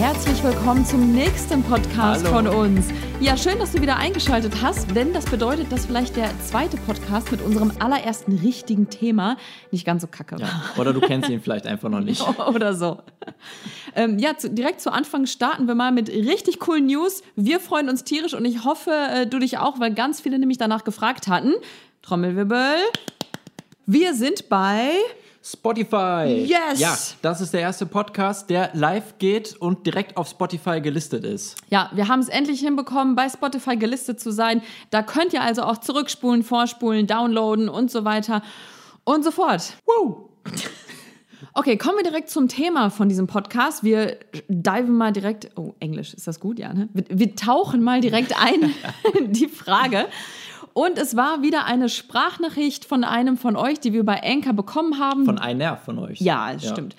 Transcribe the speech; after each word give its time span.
herzlich 0.00 0.42
willkommen 0.42 0.86
zum 0.86 1.12
nächsten 1.12 1.62
Podcast 1.62 2.24
Hallo. 2.24 2.34
von 2.34 2.46
uns. 2.46 2.88
Ja, 3.20 3.36
schön, 3.36 3.58
dass 3.58 3.72
du 3.72 3.82
wieder 3.82 3.96
eingeschaltet 3.96 4.62
hast, 4.62 4.96
denn 4.96 5.12
das 5.12 5.26
bedeutet, 5.26 5.70
dass 5.70 5.84
vielleicht 5.84 6.16
der 6.16 6.30
zweite 6.40 6.78
Podcast 6.78 7.30
mit 7.30 7.42
unserem 7.42 7.70
allerersten 7.80 8.38
richtigen 8.38 8.88
Thema 8.88 9.36
nicht 9.72 9.84
ganz 9.84 10.00
so 10.00 10.08
kacke 10.08 10.40
war. 10.40 10.48
Ja. 10.48 10.62
Oder 10.78 10.94
du 10.94 11.02
kennst 11.02 11.28
ihn 11.28 11.42
vielleicht 11.42 11.66
einfach 11.66 11.90
noch 11.90 12.00
nicht. 12.00 12.26
Oder 12.38 12.72
so. 12.72 13.02
Ähm, 13.94 14.18
ja, 14.18 14.38
zu, 14.38 14.48
direkt 14.48 14.80
zu 14.80 14.90
Anfang 14.90 15.26
starten 15.26 15.66
wir 15.68 15.74
mal 15.74 15.92
mit 15.92 16.08
richtig 16.08 16.60
coolen 16.60 16.86
News. 16.86 17.22
Wir 17.36 17.60
freuen 17.60 17.90
uns 17.90 18.02
tierisch 18.02 18.32
und 18.32 18.46
ich 18.46 18.64
hoffe, 18.64 18.92
äh, 18.92 19.26
du 19.26 19.38
dich 19.38 19.58
auch, 19.58 19.80
weil 19.80 19.92
ganz 19.92 20.22
viele 20.22 20.38
nämlich 20.38 20.56
danach 20.56 20.84
gefragt 20.84 21.28
hatten. 21.28 21.52
Trommelwirbel. 22.00 22.76
Wir 23.84 24.14
sind 24.14 24.48
bei 24.48 24.92
Spotify. 25.42 26.46
Yes. 26.46 26.78
Ja, 26.78 26.96
das 27.22 27.40
ist 27.40 27.54
der 27.54 27.60
erste 27.60 27.86
Podcast, 27.86 28.50
der 28.50 28.70
live 28.74 29.16
geht 29.18 29.56
und 29.56 29.86
direkt 29.86 30.16
auf 30.16 30.28
Spotify 30.28 30.80
gelistet 30.80 31.24
ist. 31.24 31.56
Ja, 31.70 31.90
wir 31.94 32.08
haben 32.08 32.20
es 32.20 32.28
endlich 32.28 32.60
hinbekommen, 32.60 33.14
bei 33.14 33.28
Spotify 33.28 33.76
gelistet 33.76 34.20
zu 34.20 34.32
sein. 34.32 34.62
Da 34.90 35.02
könnt 35.02 35.32
ihr 35.32 35.42
also 35.42 35.62
auch 35.62 35.78
zurückspulen, 35.78 36.42
vorspulen, 36.42 37.06
downloaden 37.06 37.68
und 37.68 37.90
so 37.90 38.04
weiter 38.04 38.42
und 39.04 39.24
so 39.24 39.30
fort. 39.30 39.74
Woo. 39.86 40.28
Okay, 41.52 41.76
kommen 41.76 41.96
wir 41.96 42.04
direkt 42.04 42.30
zum 42.30 42.46
Thema 42.46 42.90
von 42.90 43.08
diesem 43.08 43.26
Podcast. 43.26 43.82
Wir 43.82 44.18
diven 44.48 44.96
mal 44.96 45.12
direkt, 45.12 45.50
oh, 45.56 45.74
Englisch, 45.80 46.14
ist 46.14 46.28
das 46.28 46.38
gut? 46.38 46.60
Ja, 46.60 46.72
ne? 46.72 46.88
Wir, 46.92 47.04
wir 47.08 47.34
tauchen 47.34 47.82
mal 47.82 48.00
direkt 48.00 48.40
ein 48.40 48.72
in 49.18 49.32
die 49.32 49.48
Frage. 49.48 50.06
Und 50.72 50.98
es 50.98 51.16
war 51.16 51.42
wieder 51.42 51.64
eine 51.64 51.88
Sprachnachricht 51.88 52.84
von 52.84 53.04
einem 53.04 53.36
von 53.36 53.56
euch, 53.56 53.80
die 53.80 53.92
wir 53.92 54.04
bei 54.04 54.22
Anchor 54.22 54.52
bekommen 54.52 54.98
haben. 54.98 55.24
Von 55.24 55.38
einer 55.38 55.76
von 55.76 55.98
euch. 55.98 56.20
Ja, 56.20 56.52
es 56.52 56.68
stimmt. 56.68 56.96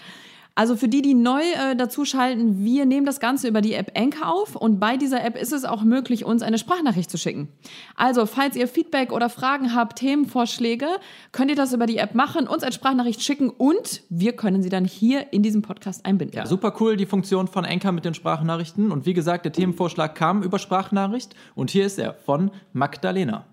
Also 0.53 0.75
für 0.75 0.89
die, 0.89 1.01
die 1.01 1.13
neu 1.13 1.41
äh, 1.41 1.77
dazuschalten, 1.77 2.63
wir 2.63 2.85
nehmen 2.85 3.05
das 3.05 3.21
Ganze 3.21 3.47
über 3.47 3.61
die 3.61 3.73
App 3.73 3.97
Anchor 3.97 4.27
auf 4.27 4.55
und 4.57 4.79
bei 4.79 4.97
dieser 4.97 5.23
App 5.23 5.37
ist 5.37 5.53
es 5.53 5.63
auch 5.63 5.83
möglich, 5.83 6.25
uns 6.25 6.41
eine 6.41 6.57
Sprachnachricht 6.57 7.09
zu 7.09 7.17
schicken. 7.17 7.47
Also 7.95 8.25
falls 8.25 8.57
ihr 8.57 8.67
Feedback 8.67 9.13
oder 9.13 9.29
Fragen 9.29 9.73
habt, 9.73 9.99
Themenvorschläge, 9.99 10.87
könnt 11.31 11.51
ihr 11.51 11.55
das 11.55 11.71
über 11.71 11.85
die 11.85 11.97
App 11.97 12.15
machen, 12.15 12.47
uns 12.47 12.63
als 12.63 12.75
Sprachnachricht 12.75 13.23
schicken 13.23 13.49
und 13.49 14.03
wir 14.09 14.33
können 14.33 14.61
sie 14.61 14.69
dann 14.69 14.83
hier 14.83 15.31
in 15.31 15.41
diesem 15.41 15.61
Podcast 15.61 16.05
einbinden. 16.05 16.37
Ja, 16.37 16.45
super 16.45 16.75
cool, 16.81 16.97
die 16.97 17.05
Funktion 17.05 17.47
von 17.47 17.63
Anchor 17.63 17.93
mit 17.93 18.03
den 18.03 18.13
Sprachnachrichten. 18.13 18.91
Und 18.91 19.05
wie 19.05 19.13
gesagt, 19.13 19.45
der 19.45 19.53
Themenvorschlag 19.53 20.15
kam 20.15 20.43
über 20.43 20.59
Sprachnachricht. 20.59 21.33
Und 21.55 21.71
hier 21.71 21.85
ist 21.85 21.97
er 21.97 22.13
von 22.13 22.51
Magdalena. 22.73 23.45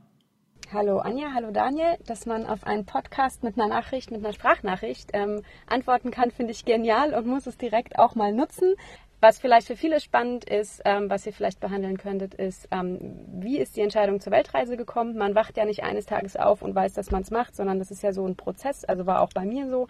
Hallo 0.70 0.98
Anja, 0.98 1.28
hallo 1.32 1.50
Daniel. 1.50 1.96
Dass 2.04 2.26
man 2.26 2.44
auf 2.44 2.64
einen 2.64 2.84
Podcast 2.84 3.42
mit 3.42 3.58
einer 3.58 3.68
Nachricht, 3.68 4.10
mit 4.10 4.22
einer 4.22 4.34
Sprachnachricht 4.34 5.12
ähm, 5.14 5.40
antworten 5.66 6.10
kann, 6.10 6.30
finde 6.30 6.52
ich 6.52 6.66
genial 6.66 7.14
und 7.14 7.26
muss 7.26 7.46
es 7.46 7.56
direkt 7.56 7.98
auch 7.98 8.14
mal 8.14 8.34
nutzen. 8.34 8.74
Was 9.18 9.38
vielleicht 9.38 9.66
für 9.66 9.76
viele 9.76 9.98
spannend 9.98 10.44
ist, 10.44 10.82
ähm, 10.84 11.08
was 11.08 11.24
ihr 11.24 11.32
vielleicht 11.32 11.60
behandeln 11.60 11.96
könntet, 11.96 12.34
ist, 12.34 12.68
ähm, 12.70 12.98
wie 13.32 13.56
ist 13.56 13.78
die 13.78 13.80
Entscheidung 13.80 14.20
zur 14.20 14.30
Weltreise 14.30 14.76
gekommen? 14.76 15.16
Man 15.16 15.34
wacht 15.34 15.56
ja 15.56 15.64
nicht 15.64 15.84
eines 15.84 16.04
Tages 16.04 16.36
auf 16.36 16.60
und 16.60 16.74
weiß, 16.74 16.92
dass 16.92 17.10
man 17.10 17.22
es 17.22 17.30
macht, 17.30 17.56
sondern 17.56 17.78
das 17.78 17.90
ist 17.90 18.02
ja 18.02 18.12
so 18.12 18.26
ein 18.26 18.36
Prozess, 18.36 18.84
also 18.84 19.06
war 19.06 19.22
auch 19.22 19.30
bei 19.34 19.46
mir 19.46 19.70
so. 19.70 19.88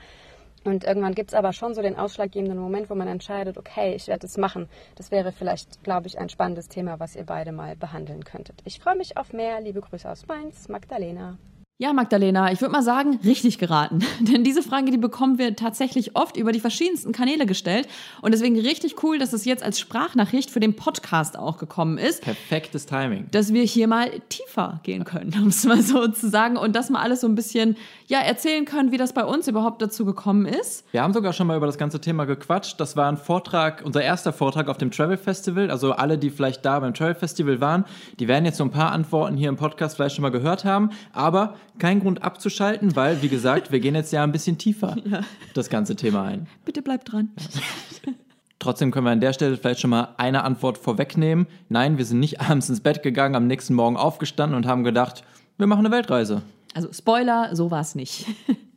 Und 0.68 0.84
irgendwann 0.84 1.14
gibt 1.14 1.30
es 1.30 1.34
aber 1.34 1.54
schon 1.54 1.74
so 1.74 1.80
den 1.80 1.96
ausschlaggebenden 1.96 2.58
Moment, 2.58 2.90
wo 2.90 2.94
man 2.94 3.08
entscheidet, 3.08 3.56
okay, 3.56 3.94
ich 3.94 4.06
werde 4.06 4.26
es 4.26 4.36
machen. 4.36 4.68
Das 4.96 5.10
wäre 5.10 5.32
vielleicht, 5.32 5.82
glaube 5.82 6.06
ich, 6.08 6.18
ein 6.18 6.28
spannendes 6.28 6.68
Thema, 6.68 7.00
was 7.00 7.16
ihr 7.16 7.24
beide 7.24 7.52
mal 7.52 7.74
behandeln 7.74 8.22
könntet. 8.22 8.60
Ich 8.64 8.78
freue 8.78 8.96
mich 8.96 9.16
auf 9.16 9.32
mehr. 9.32 9.62
Liebe 9.62 9.80
Grüße 9.80 10.10
aus 10.10 10.26
Mainz, 10.26 10.68
Magdalena. 10.68 11.38
Ja, 11.80 11.92
Magdalena, 11.92 12.50
ich 12.50 12.60
würde 12.60 12.72
mal 12.72 12.82
sagen, 12.82 13.20
richtig 13.24 13.56
geraten. 13.56 14.00
Denn 14.20 14.42
diese 14.42 14.64
Frage, 14.64 14.90
die 14.90 14.98
bekommen 14.98 15.38
wir 15.38 15.54
tatsächlich 15.54 16.16
oft 16.16 16.36
über 16.36 16.50
die 16.50 16.58
verschiedensten 16.58 17.12
Kanäle 17.12 17.46
gestellt. 17.46 17.86
Und 18.20 18.34
deswegen 18.34 18.58
richtig 18.58 19.04
cool, 19.04 19.16
dass 19.20 19.32
es 19.32 19.44
jetzt 19.44 19.62
als 19.62 19.78
Sprachnachricht 19.78 20.50
für 20.50 20.58
den 20.58 20.74
Podcast 20.74 21.38
auch 21.38 21.56
gekommen 21.56 21.96
ist. 21.96 22.22
Perfektes 22.22 22.86
Timing. 22.86 23.28
dass 23.30 23.52
wir 23.52 23.62
hier 23.62 23.86
mal 23.86 24.10
tiefer 24.28 24.80
gehen 24.82 25.04
können, 25.04 25.32
um 25.40 25.50
es 25.50 25.64
mal 25.66 25.80
so 25.80 26.08
zu 26.08 26.28
sagen, 26.28 26.56
und 26.56 26.74
das 26.74 26.90
mal 26.90 27.00
alles 27.00 27.20
so 27.20 27.28
ein 27.28 27.36
bisschen 27.36 27.76
ja, 28.08 28.18
erzählen 28.18 28.64
können, 28.64 28.90
wie 28.90 28.96
das 28.96 29.12
bei 29.12 29.24
uns 29.24 29.46
überhaupt 29.46 29.80
dazu 29.80 30.04
gekommen 30.04 30.46
ist. 30.46 30.84
Wir 30.90 31.04
haben 31.04 31.12
sogar 31.12 31.32
schon 31.32 31.46
mal 31.46 31.56
über 31.56 31.66
das 31.66 31.78
ganze 31.78 32.00
Thema 32.00 32.24
gequatscht. 32.24 32.80
Das 32.80 32.96
war 32.96 33.08
ein 33.08 33.18
Vortrag, 33.18 33.82
unser 33.84 34.02
erster 34.02 34.32
Vortrag 34.32 34.66
auf 34.66 34.78
dem 34.78 34.90
Travel 34.90 35.16
Festival. 35.16 35.70
Also 35.70 35.92
alle, 35.92 36.18
die 36.18 36.30
vielleicht 36.30 36.64
da 36.64 36.80
beim 36.80 36.92
Travel 36.92 37.14
Festival 37.14 37.60
waren, 37.60 37.84
die 38.18 38.26
werden 38.26 38.46
jetzt 38.46 38.56
so 38.56 38.64
ein 38.64 38.72
paar 38.72 38.90
Antworten 38.90 39.36
hier 39.36 39.48
im 39.48 39.56
Podcast 39.56 39.94
vielleicht 39.94 40.16
schon 40.16 40.22
mal 40.22 40.30
gehört 40.30 40.64
haben. 40.64 40.90
Aber 41.12 41.54
kein 41.78 42.00
Grund 42.00 42.22
abzuschalten, 42.22 42.96
weil, 42.96 43.22
wie 43.22 43.28
gesagt, 43.28 43.72
wir 43.72 43.80
gehen 43.80 43.94
jetzt 43.94 44.12
ja 44.12 44.22
ein 44.22 44.32
bisschen 44.32 44.58
tiefer 44.58 44.96
das 45.54 45.68
ganze 45.68 45.96
Thema 45.96 46.24
ein. 46.24 46.46
Bitte 46.64 46.82
bleibt 46.82 47.12
dran. 47.12 47.30
Trotzdem 48.58 48.90
können 48.90 49.06
wir 49.06 49.12
an 49.12 49.20
der 49.20 49.32
Stelle 49.32 49.56
vielleicht 49.56 49.80
schon 49.80 49.90
mal 49.90 50.14
eine 50.16 50.42
Antwort 50.42 50.78
vorwegnehmen. 50.78 51.46
Nein, 51.68 51.96
wir 51.98 52.04
sind 52.04 52.20
nicht 52.20 52.40
abends 52.48 52.68
ins 52.68 52.80
Bett 52.80 53.02
gegangen, 53.02 53.34
am 53.34 53.46
nächsten 53.46 53.74
Morgen 53.74 53.96
aufgestanden 53.96 54.56
und 54.56 54.66
haben 54.66 54.84
gedacht, 54.84 55.24
wir 55.56 55.66
machen 55.66 55.86
eine 55.86 55.94
Weltreise. 55.94 56.42
Also 56.74 56.92
Spoiler, 56.92 57.54
so 57.54 57.70
war 57.70 57.80
es 57.80 57.94
nicht. 57.94 58.26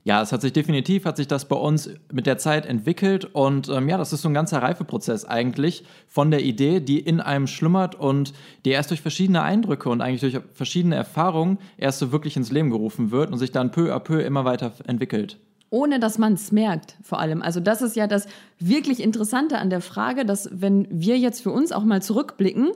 Ja, 0.04 0.22
es 0.22 0.32
hat 0.32 0.42
sich 0.42 0.52
definitiv, 0.52 1.06
hat 1.06 1.18
sich 1.18 1.28
das 1.28 1.46
bei 1.46 1.56
uns 1.56 1.92
mit 2.12 2.26
der 2.26 2.40
Zeit 2.40 2.66
entwickelt 2.66 3.26
und 3.26 3.70
ähm, 3.70 3.88
ja, 3.88 4.00
das 4.00 4.14
ist 4.14 4.24
so 4.24 4.30
ein 4.30 4.34
ganzer 4.34 4.60
Reifeprozess 4.60 5.26
eigentlich 5.26 5.84
von 6.08 6.32
der 6.32 6.42
Idee, 6.42 6.80
die 6.80 7.00
in 7.00 7.20
einem 7.20 7.46
schlummert 7.46 7.94
und 7.94 8.34
die 8.66 8.72
erst 8.72 8.90
durch 8.90 9.02
verschiedene 9.02 9.44
Eindrücke 9.44 9.90
und 9.90 10.02
eigentlich 10.02 10.22
durch 10.22 10.44
verschiedene 10.54 10.96
Erfahrungen 10.96 11.60
erst 11.78 12.00
so 12.00 12.12
wirklich 12.12 12.36
ins 12.36 12.52
Leben 12.52 12.72
gerufen 12.72 13.12
wird 13.12 13.32
und 13.32 13.38
sich 13.38 13.52
dann 13.52 13.70
peu 13.70 13.94
à 13.94 14.00
peu 14.00 14.22
immer 14.22 14.44
weiter 14.44 14.74
entwickelt. 14.88 15.38
Ohne 15.70 16.00
dass 16.00 16.18
man 16.18 16.34
es 16.34 16.52
merkt, 16.52 16.96
vor 17.04 17.20
allem. 17.20 17.42
Also 17.42 17.60
das 17.60 17.82
ist 17.82 17.96
ja 17.96 18.08
das 18.08 18.28
wirklich 18.60 19.02
Interessante 19.02 19.60
an 19.60 19.70
der 19.70 19.82
Frage, 19.82 20.26
dass 20.26 20.50
wenn 20.52 20.86
wir 20.90 21.18
jetzt 21.18 21.42
für 21.42 21.52
uns 21.52 21.72
auch 21.72 21.84
mal 21.84 22.02
zurückblicken, 22.02 22.72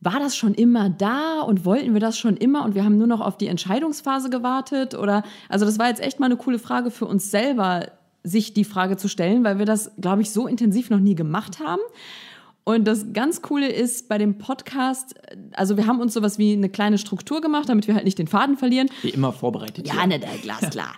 war 0.00 0.20
das 0.20 0.36
schon 0.36 0.54
immer 0.54 0.88
da 0.90 1.40
und 1.40 1.64
wollten 1.64 1.92
wir 1.92 2.00
das 2.00 2.18
schon 2.18 2.36
immer 2.36 2.64
und 2.64 2.74
wir 2.74 2.84
haben 2.84 2.98
nur 2.98 3.06
noch 3.06 3.20
auf 3.20 3.36
die 3.36 3.48
Entscheidungsphase 3.48 4.30
gewartet? 4.30 4.94
Oder 4.94 5.24
also 5.48 5.64
das 5.64 5.78
war 5.78 5.88
jetzt 5.88 6.00
echt 6.00 6.20
mal 6.20 6.26
eine 6.26 6.36
coole 6.36 6.58
Frage 6.58 6.90
für 6.90 7.06
uns 7.06 7.30
selber, 7.30 7.88
sich 8.22 8.54
die 8.54 8.64
Frage 8.64 8.96
zu 8.96 9.08
stellen, 9.08 9.44
weil 9.44 9.58
wir 9.58 9.66
das, 9.66 9.90
glaube 10.00 10.22
ich, 10.22 10.30
so 10.30 10.46
intensiv 10.46 10.90
noch 10.90 11.00
nie 11.00 11.14
gemacht 11.14 11.58
haben. 11.60 11.80
Und 12.64 12.84
das 12.84 13.12
ganz 13.14 13.40
Coole 13.40 13.68
ist 13.68 14.08
bei 14.08 14.18
dem 14.18 14.36
Podcast, 14.36 15.14
also 15.52 15.76
wir 15.76 15.86
haben 15.86 16.00
uns 16.00 16.12
sowas 16.12 16.38
wie 16.38 16.52
eine 16.52 16.68
kleine 16.68 16.98
Struktur 16.98 17.40
gemacht, 17.40 17.68
damit 17.68 17.88
wir 17.88 17.94
halt 17.94 18.04
nicht 18.04 18.18
den 18.18 18.26
Faden 18.26 18.58
verlieren. 18.58 18.90
Wie 19.00 19.08
immer 19.08 19.32
vorbereitet. 19.32 19.88
Ja, 19.88 20.06
ne, 20.06 20.18
der 20.18 20.36
glasklar. 20.42 20.94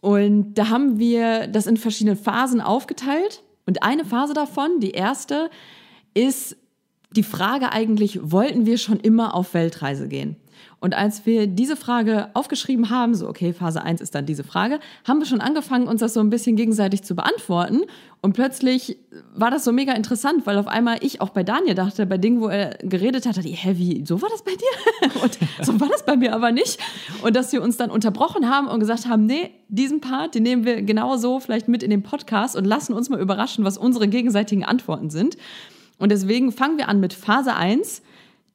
Und 0.00 0.54
da 0.54 0.70
haben 0.70 0.98
wir 0.98 1.46
das 1.46 1.68
in 1.68 1.76
verschiedene 1.76 2.16
Phasen 2.16 2.60
aufgeteilt. 2.60 3.44
Und 3.64 3.84
eine 3.84 4.04
Phase 4.04 4.34
davon, 4.34 4.80
die 4.80 4.90
erste, 4.90 5.50
ist 6.14 6.56
die 7.16 7.22
Frage 7.22 7.72
eigentlich, 7.72 8.18
wollten 8.22 8.66
wir 8.66 8.78
schon 8.78 9.00
immer 9.00 9.34
auf 9.34 9.54
Weltreise 9.54 10.08
gehen? 10.08 10.36
Und 10.82 10.94
als 10.94 11.26
wir 11.26 11.46
diese 11.46 11.76
Frage 11.76 12.30
aufgeschrieben 12.34 12.90
haben, 12.90 13.14
so 13.14 13.28
okay, 13.28 13.52
Phase 13.52 13.84
1 13.84 14.00
ist 14.00 14.16
dann 14.16 14.26
diese 14.26 14.42
Frage, 14.42 14.80
haben 15.06 15.20
wir 15.20 15.26
schon 15.26 15.40
angefangen, 15.40 15.86
uns 15.86 16.00
das 16.00 16.12
so 16.12 16.18
ein 16.18 16.28
bisschen 16.28 16.56
gegenseitig 16.56 17.04
zu 17.04 17.14
beantworten. 17.14 17.82
Und 18.20 18.32
plötzlich 18.32 18.98
war 19.32 19.52
das 19.52 19.62
so 19.62 19.70
mega 19.70 19.92
interessant, 19.92 20.44
weil 20.44 20.58
auf 20.58 20.66
einmal 20.66 20.98
ich 21.00 21.20
auch 21.20 21.28
bei 21.28 21.44
Daniel 21.44 21.76
dachte, 21.76 22.04
bei 22.04 22.18
Dingen, 22.18 22.40
wo 22.40 22.48
er 22.48 22.78
geredet 22.82 23.26
hat, 23.26 23.36
dachte 23.36 23.48
ich, 23.48 23.64
hä, 23.64 23.74
wie, 23.76 24.04
so 24.04 24.20
war 24.22 24.28
das 24.28 24.42
bei 24.42 24.52
dir? 24.52 25.22
Und 25.22 25.38
so 25.64 25.80
war 25.80 25.88
das 25.88 26.04
bei 26.04 26.16
mir 26.16 26.34
aber 26.34 26.50
nicht. 26.50 26.80
Und 27.22 27.36
dass 27.36 27.52
wir 27.52 27.62
uns 27.62 27.76
dann 27.76 27.92
unterbrochen 27.92 28.50
haben 28.50 28.66
und 28.66 28.80
gesagt 28.80 29.06
haben, 29.06 29.24
nee, 29.24 29.50
diesen 29.68 30.00
Part, 30.00 30.34
den 30.34 30.42
nehmen 30.42 30.64
wir 30.64 30.82
genau 30.82 31.16
so 31.16 31.38
vielleicht 31.38 31.68
mit 31.68 31.84
in 31.84 31.90
den 31.90 32.02
Podcast 32.02 32.56
und 32.56 32.64
lassen 32.64 32.92
uns 32.92 33.08
mal 33.08 33.20
überraschen, 33.20 33.64
was 33.64 33.78
unsere 33.78 34.08
gegenseitigen 34.08 34.64
Antworten 34.64 35.10
sind. 35.10 35.36
Und 35.98 36.10
deswegen 36.10 36.52
fangen 36.52 36.78
wir 36.78 36.88
an 36.88 37.00
mit 37.00 37.12
Phase 37.12 37.54
1. 37.54 38.02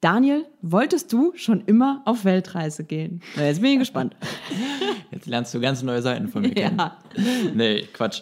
Daniel, 0.00 0.46
wolltest 0.62 1.12
du 1.12 1.32
schon 1.34 1.62
immer 1.66 2.02
auf 2.04 2.24
Weltreise 2.24 2.84
gehen? 2.84 3.20
Na, 3.36 3.46
jetzt 3.46 3.60
bin 3.60 3.72
ich 3.72 3.78
gespannt. 3.80 4.14
Jetzt 5.10 5.26
lernst 5.26 5.54
du 5.54 5.60
ganz 5.60 5.82
neue 5.82 6.02
Seiten 6.02 6.28
von 6.28 6.42
mir 6.42 6.52
kennen. 6.52 6.78
Ja. 6.78 6.98
Nee, 7.54 7.88
Quatsch. 7.94 8.20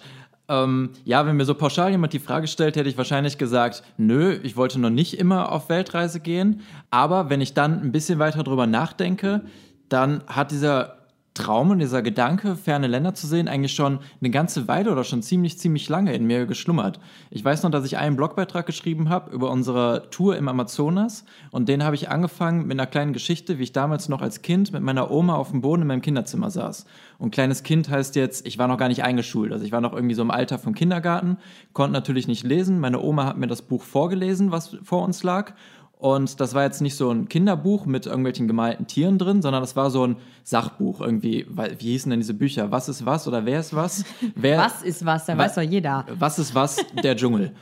Ähm, 0.49 0.91
ja, 1.05 1.27
wenn 1.27 1.37
mir 1.37 1.45
so 1.45 1.55
pauschal 1.55 1.91
jemand 1.91 2.13
die 2.13 2.21
Frage 2.21 2.47
stellt, 2.47 2.77
hätte 2.77 2.89
ich 2.89 2.97
wahrscheinlich 2.97 3.39
gesagt, 3.39 3.83
nö, 3.97 4.39
ich 4.45 4.57
wollte 4.57 4.79
noch 4.79 4.91
nicht 4.91 5.19
immer 5.19 5.51
auf 5.51 5.69
Weltreise 5.69 6.21
gehen. 6.21 6.61
Aber 6.91 7.29
wenn 7.29 7.41
ich 7.41 7.55
dann 7.55 7.83
ein 7.83 7.91
bisschen 7.91 8.19
weiter 8.19 8.45
drüber 8.45 8.67
nachdenke, 8.67 9.43
dann 9.89 10.23
hat 10.29 10.53
dieser 10.53 10.96
Traum 11.37 11.71
und 11.71 11.79
dieser 11.79 12.03
Gedanke, 12.03 12.57
ferne 12.57 12.87
Länder 12.87 13.15
zu 13.15 13.27
sehen, 13.27 13.47
eigentlich 13.47 13.75
schon 13.75 14.01
eine 14.21 14.31
ganze 14.31 14.67
Weile 14.69 14.91
oder 14.91 15.05
schon 15.05 15.23
ziemlich, 15.23 15.59
ziemlich 15.59 15.89
lange 15.89 16.15
in 16.15 16.27
mir 16.27 16.47
geschlummert. 16.47 16.99
Ich 17.31 17.45
weiß 17.45 17.63
noch, 17.63 17.71
dass 17.71 17.85
ich 17.85 17.99
einen 17.99 18.17
Blogbeitrag 18.17 18.65
geschrieben 18.65 19.11
habe 19.11 19.31
über 19.31 19.51
unsere 19.51 20.09
Tour 20.11 20.37
im 20.37 20.49
Amazonas 20.49 21.25
und 21.51 21.69
den 21.69 21.85
habe 21.85 21.95
ich 21.95 22.09
angefangen 22.09 22.67
mit 22.67 22.73
einer 22.73 22.87
kleinen 22.87 23.13
Geschichte, 23.13 23.59
wie 23.59 23.65
ich 23.65 23.73
damals 23.73 24.09
noch 24.09 24.23
als 24.23 24.41
Kind 24.41 24.73
mit 24.73 24.83
meiner 24.83 25.11
Oma 25.11 25.35
auf 25.35 25.51
dem 25.51 25.61
Boden 25.61 25.83
in 25.83 25.89
meinem 25.89 26.03
Kinderzimmer 26.03 26.51
saß. 26.51 26.87
Und 27.19 27.31
kleines 27.31 27.63
Kind 27.63 27.89
heißt 27.89 28.17
jetzt, 28.17 28.47
ich 28.47 28.59
war 28.59 28.67
noch 28.67 28.79
gar 28.79 28.89
nicht 28.89 29.05
eingeschult, 29.05 29.53
also 29.53 29.65
ich 29.65 29.73
war 29.73 29.81
noch 29.81 29.93
irgendwie 29.93 30.15
so 30.15 30.23
im 30.23 30.31
Alter 30.31 30.59
vom 30.59 30.75
Kindergarten, 30.75 31.37
konnte 31.75 31.93
natürlich 31.93 32.29
nicht 32.29 32.45
lesen. 32.45 32.81
Meine 32.81 33.01
Oma 33.01 33.27
hat 33.27 33.37
mir 33.37 33.47
das 33.47 33.63
Buch 33.63 33.83
vorgelesen, 33.83 34.51
was 34.51 34.77
vor 34.83 35.03
uns 35.03 35.23
lag 35.23 35.53
und 35.99 36.41
das 36.41 36.55
war 36.55 36.63
jetzt 36.63 36.83
nicht 36.83 36.95
so 36.95 37.11
ein 37.11 37.29
Kinderbuch 37.29 37.87
mit 37.87 38.05
irgendwelchen 38.05 38.47
gemalten 38.47 38.87
Tieren 38.87 39.17
drin, 39.19 39.41
sondern 39.41 39.63
das 39.63 39.77
war 39.77 39.91
so 39.91 40.07
ein 40.07 40.17
Sachbuch 40.45 41.01
irgendwie. 41.01 41.47
Weil, 41.49 41.81
Wie 41.81 41.93
hießen 41.93 42.11
denn 42.11 42.21
diese 42.21 42.35
Bücher? 42.35 42.71
Was 42.71 42.89
ist 42.89 43.07
was 43.07 43.27
oder 43.27 43.47
wer 43.47 43.61
ist 43.61 43.75
was? 43.75 44.05
Wer, 44.35 44.59
Was 44.59 44.83
ist 44.83 45.07
was? 45.07 45.25
Da 45.25 45.39
weiß 45.39 45.55
doch 45.55 45.63
jeder. 45.63 46.05
Was 46.19 46.39
ist 46.39 46.55
was? 46.55 46.85
Der 47.03 47.17
Dschungel. 47.17 47.53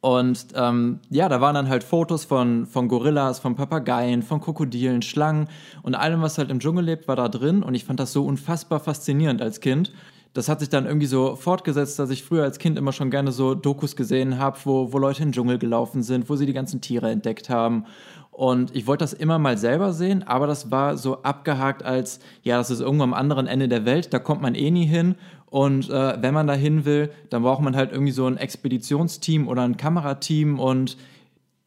Und 0.00 0.46
ähm, 0.56 0.98
ja, 1.10 1.28
da 1.28 1.40
waren 1.40 1.54
dann 1.54 1.68
halt 1.68 1.84
Fotos 1.84 2.24
von, 2.24 2.66
von 2.66 2.88
Gorillas, 2.88 3.38
von 3.38 3.54
Papageien, 3.54 4.22
von 4.22 4.40
Krokodilen, 4.40 5.02
Schlangen 5.02 5.48
und 5.82 5.94
allem, 5.94 6.22
was 6.22 6.38
halt 6.38 6.50
im 6.50 6.58
Dschungel 6.58 6.84
lebt, 6.84 7.06
war 7.06 7.14
da 7.14 7.28
drin. 7.28 7.62
Und 7.62 7.74
ich 7.74 7.84
fand 7.84 8.00
das 8.00 8.12
so 8.12 8.24
unfassbar 8.24 8.80
faszinierend 8.80 9.40
als 9.40 9.60
Kind. 9.60 9.92
Das 10.34 10.48
hat 10.48 10.60
sich 10.60 10.70
dann 10.70 10.86
irgendwie 10.86 11.06
so 11.06 11.36
fortgesetzt, 11.36 11.98
dass 11.98 12.10
ich 12.10 12.22
früher 12.24 12.42
als 12.44 12.58
Kind 12.58 12.78
immer 12.78 12.92
schon 12.92 13.10
gerne 13.10 13.32
so 13.32 13.54
Dokus 13.54 13.96
gesehen 13.96 14.38
habe, 14.38 14.58
wo, 14.64 14.92
wo 14.92 14.98
Leute 14.98 15.22
in 15.22 15.28
den 15.28 15.32
Dschungel 15.32 15.58
gelaufen 15.58 16.02
sind, 16.02 16.30
wo 16.30 16.36
sie 16.36 16.46
die 16.46 16.54
ganzen 16.54 16.80
Tiere 16.80 17.10
entdeckt 17.10 17.50
haben. 17.50 17.84
Und 18.30 18.74
ich 18.74 18.86
wollte 18.86 19.04
das 19.04 19.12
immer 19.12 19.38
mal 19.38 19.58
selber 19.58 19.92
sehen, 19.92 20.22
aber 20.22 20.46
das 20.46 20.70
war 20.70 20.96
so 20.96 21.22
abgehakt 21.22 21.82
als, 21.82 22.18
ja, 22.42 22.56
das 22.56 22.70
ist 22.70 22.80
irgendwo 22.80 23.04
am 23.04 23.12
anderen 23.12 23.46
Ende 23.46 23.68
der 23.68 23.84
Welt, 23.84 24.14
da 24.14 24.18
kommt 24.18 24.40
man 24.40 24.54
eh 24.54 24.70
nie 24.70 24.86
hin. 24.86 25.16
Und 25.50 25.90
äh, 25.90 26.16
wenn 26.22 26.32
man 26.32 26.46
da 26.46 26.54
hin 26.54 26.86
will, 26.86 27.10
dann 27.28 27.42
braucht 27.42 27.60
man 27.60 27.76
halt 27.76 27.92
irgendwie 27.92 28.12
so 28.12 28.26
ein 28.26 28.38
Expeditionsteam 28.38 29.48
oder 29.48 29.62
ein 29.62 29.76
Kamerateam 29.76 30.58
und 30.58 30.96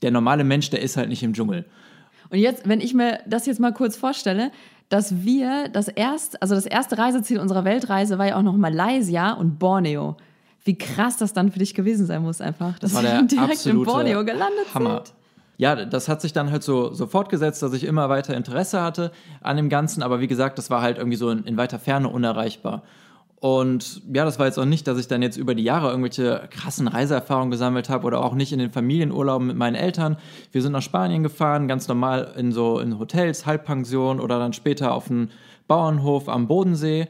der 0.01 0.09
normale 0.09 0.44
Mensch, 0.44 0.71
der 0.71 0.81
ist 0.81 0.97
halt 0.97 1.09
nicht 1.09 1.21
im 1.21 1.33
Dschungel. 1.33 1.65
Und 2.31 2.39
jetzt, 2.39 2.67
wenn 2.67 2.81
ich 2.81 2.95
mir 2.95 3.19
das 3.27 3.45
jetzt 3.45 3.59
mal 3.59 3.71
kurz 3.71 3.95
vorstelle, 3.95 4.51
dass 4.89 5.23
wir 5.23 5.69
das 5.69 5.87
erste, 5.87 6.41
also 6.41 6.55
das 6.55 6.65
erste 6.65 6.97
Reiseziel 6.97 7.39
unserer 7.39 7.65
Weltreise 7.65 8.17
war 8.17 8.27
ja 8.27 8.35
auch 8.37 8.43
noch 8.43 8.55
Malaysia 8.55 9.33
und 9.33 9.57
Borneo. 9.59 10.15
Wie 10.63 10.77
krass 10.77 11.17
das 11.17 11.33
dann 11.33 11.51
für 11.51 11.59
dich 11.59 11.73
gewesen 11.73 12.05
sein 12.05 12.21
muss, 12.23 12.41
einfach, 12.41 12.79
dass 12.79 12.93
Das 12.93 13.03
wir 13.03 13.21
direkt 13.27 13.65
in 13.65 13.83
Borneo 13.83 14.23
gelandet 14.23 14.73
Hammer. 14.73 15.03
sind. 15.05 15.13
Ja, 15.57 15.85
das 15.85 16.09
hat 16.09 16.21
sich 16.21 16.33
dann 16.33 16.51
halt 16.51 16.63
so, 16.63 16.91
so 16.93 17.07
fortgesetzt, 17.07 17.61
dass 17.63 17.71
ich 17.73 17.85
immer 17.85 18.09
weiter 18.09 18.35
Interesse 18.35 18.81
hatte 18.81 19.11
an 19.41 19.55
dem 19.57 19.69
Ganzen, 19.69 20.03
aber 20.03 20.19
wie 20.19 20.27
gesagt, 20.27 20.57
das 20.57 20.69
war 20.69 20.81
halt 20.81 20.97
irgendwie 20.97 21.17
so 21.17 21.29
in, 21.29 21.43
in 21.45 21.55
weiter 21.55 21.79
Ferne 21.79 22.09
unerreichbar. 22.09 22.83
Und 23.39 24.01
ja, 24.11 24.25
das 24.25 24.39
war 24.39 24.47
jetzt 24.47 24.57
auch 24.57 24.65
nicht, 24.65 24.87
dass 24.87 24.97
ich 24.97 25.07
dann 25.07 25.21
jetzt 25.21 25.37
über 25.37 25.55
die 25.55 25.63
Jahre 25.63 25.89
irgendwelche 25.89 26.47
krassen 26.49 26.87
Reiseerfahrungen 26.87 27.51
gesammelt 27.51 27.89
habe 27.89 28.07
oder 28.07 28.23
auch 28.23 28.33
nicht 28.33 28.53
in 28.53 28.59
den 28.59 28.71
Familienurlauben 28.71 29.47
mit 29.47 29.57
meinen 29.57 29.75
Eltern. 29.75 30.17
Wir 30.51 30.61
sind 30.61 30.71
nach 30.71 30.81
Spanien 30.81 31.21
gefahren, 31.21 31.67
ganz 31.67 31.87
normal 31.87 32.33
in 32.37 32.51
so 32.51 32.79
in 32.79 32.97
Hotels, 32.97 33.45
Halbpension 33.45 34.19
oder 34.19 34.39
dann 34.39 34.53
später 34.53 34.93
auf 34.93 35.11
einen 35.11 35.31
Bauernhof 35.67 36.29
am 36.29 36.47
Bodensee. 36.47 37.07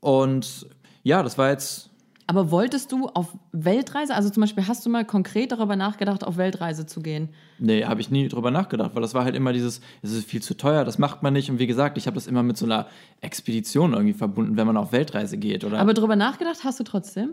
Und 0.00 0.66
ja, 1.02 1.22
das 1.22 1.38
war 1.38 1.50
jetzt 1.50 1.91
Aber 2.26 2.50
wolltest 2.50 2.92
du 2.92 3.08
auf 3.08 3.36
Weltreise, 3.52 4.14
also 4.14 4.30
zum 4.30 4.42
Beispiel 4.42 4.66
hast 4.66 4.86
du 4.86 4.90
mal 4.90 5.04
konkret 5.04 5.52
darüber 5.52 5.76
nachgedacht, 5.76 6.24
auf 6.24 6.36
Weltreise 6.36 6.86
zu 6.86 7.02
gehen? 7.02 7.28
Nee, 7.58 7.84
habe 7.84 8.00
ich 8.00 8.10
nie 8.10 8.28
drüber 8.28 8.50
nachgedacht, 8.50 8.94
weil 8.94 9.02
das 9.02 9.14
war 9.14 9.24
halt 9.24 9.34
immer 9.34 9.52
dieses, 9.52 9.80
es 10.02 10.12
ist 10.12 10.28
viel 10.28 10.42
zu 10.42 10.54
teuer, 10.56 10.84
das 10.84 10.98
macht 10.98 11.22
man 11.22 11.32
nicht. 11.32 11.50
Und 11.50 11.58
wie 11.58 11.66
gesagt, 11.66 11.98
ich 11.98 12.06
habe 12.06 12.14
das 12.14 12.26
immer 12.26 12.42
mit 12.42 12.56
so 12.56 12.64
einer 12.64 12.86
Expedition 13.20 13.92
irgendwie 13.92 14.14
verbunden, 14.14 14.56
wenn 14.56 14.66
man 14.66 14.76
auf 14.76 14.92
Weltreise 14.92 15.36
geht. 15.36 15.64
Oder 15.64 15.78
Aber 15.78 15.94
darüber 15.94 16.16
nachgedacht 16.16 16.64
hast 16.64 16.80
du 16.80 16.84
trotzdem? 16.84 17.30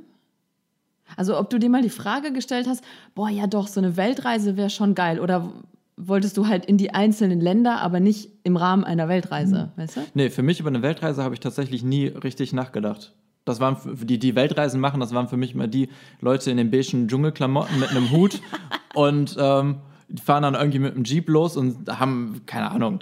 Also 1.18 1.38
ob 1.38 1.50
du 1.50 1.60
dir 1.60 1.70
mal 1.70 1.82
die 1.82 1.90
Frage 1.90 2.32
gestellt 2.32 2.68
hast, 2.68 2.84
boah, 3.16 3.30
ja 3.30 3.48
doch, 3.48 3.68
so 3.68 3.80
eine 3.80 3.98
Weltreise 3.98 4.58
wäre 4.58 4.70
schon 4.70 4.96
geil. 4.96 5.20
Oder 5.20 5.52
wolltest 5.98 6.38
du 6.38 6.48
halt 6.48 6.66
in 6.66 6.78
die 6.78 6.94
einzelnen 6.94 7.42
Länder, 7.42 7.82
aber 7.82 8.00
nicht 8.00 8.30
im 8.44 8.56
Rahmen 8.56 8.84
einer 8.84 9.10
Weltreise, 9.10 9.72
weißt 9.76 9.98
du? 9.98 10.02
nee, 10.14 10.30
für 10.30 10.44
mich 10.44 10.60
über 10.60 10.70
eine 10.70 10.82
Weltreise 10.82 11.24
habe 11.24 11.34
ich 11.34 11.42
tatsächlich 11.42 11.84
nie 11.84 12.08
richtig 12.08 12.54
nachgedacht. 12.54 13.14
Das 13.50 13.60
waren 13.60 13.78
die, 14.06 14.20
die 14.20 14.36
Weltreisen 14.36 14.80
machen, 14.80 15.00
das 15.00 15.14
waren 15.14 15.28
für 15.28 15.38
mich 15.38 15.54
immer 15.54 15.68
die 15.68 15.90
Leute 16.22 16.52
in 16.52 16.58
den 16.58 16.72
beigen 16.72 17.08
Dschungelklamotten 17.08 17.80
mit 17.80 17.90
einem 17.90 18.12
Hut 18.12 18.42
und 18.94 19.36
ähm, 19.40 19.78
die 20.08 20.22
fahren 20.22 20.44
dann 20.44 20.56
irgendwie 20.56 20.80
mit 20.80 20.96
einem 20.96 21.04
Jeep 21.04 21.30
los 21.30 21.58
und 21.58 21.88
haben, 22.00 22.42
keine 22.46 22.72
Ahnung. 22.72 23.00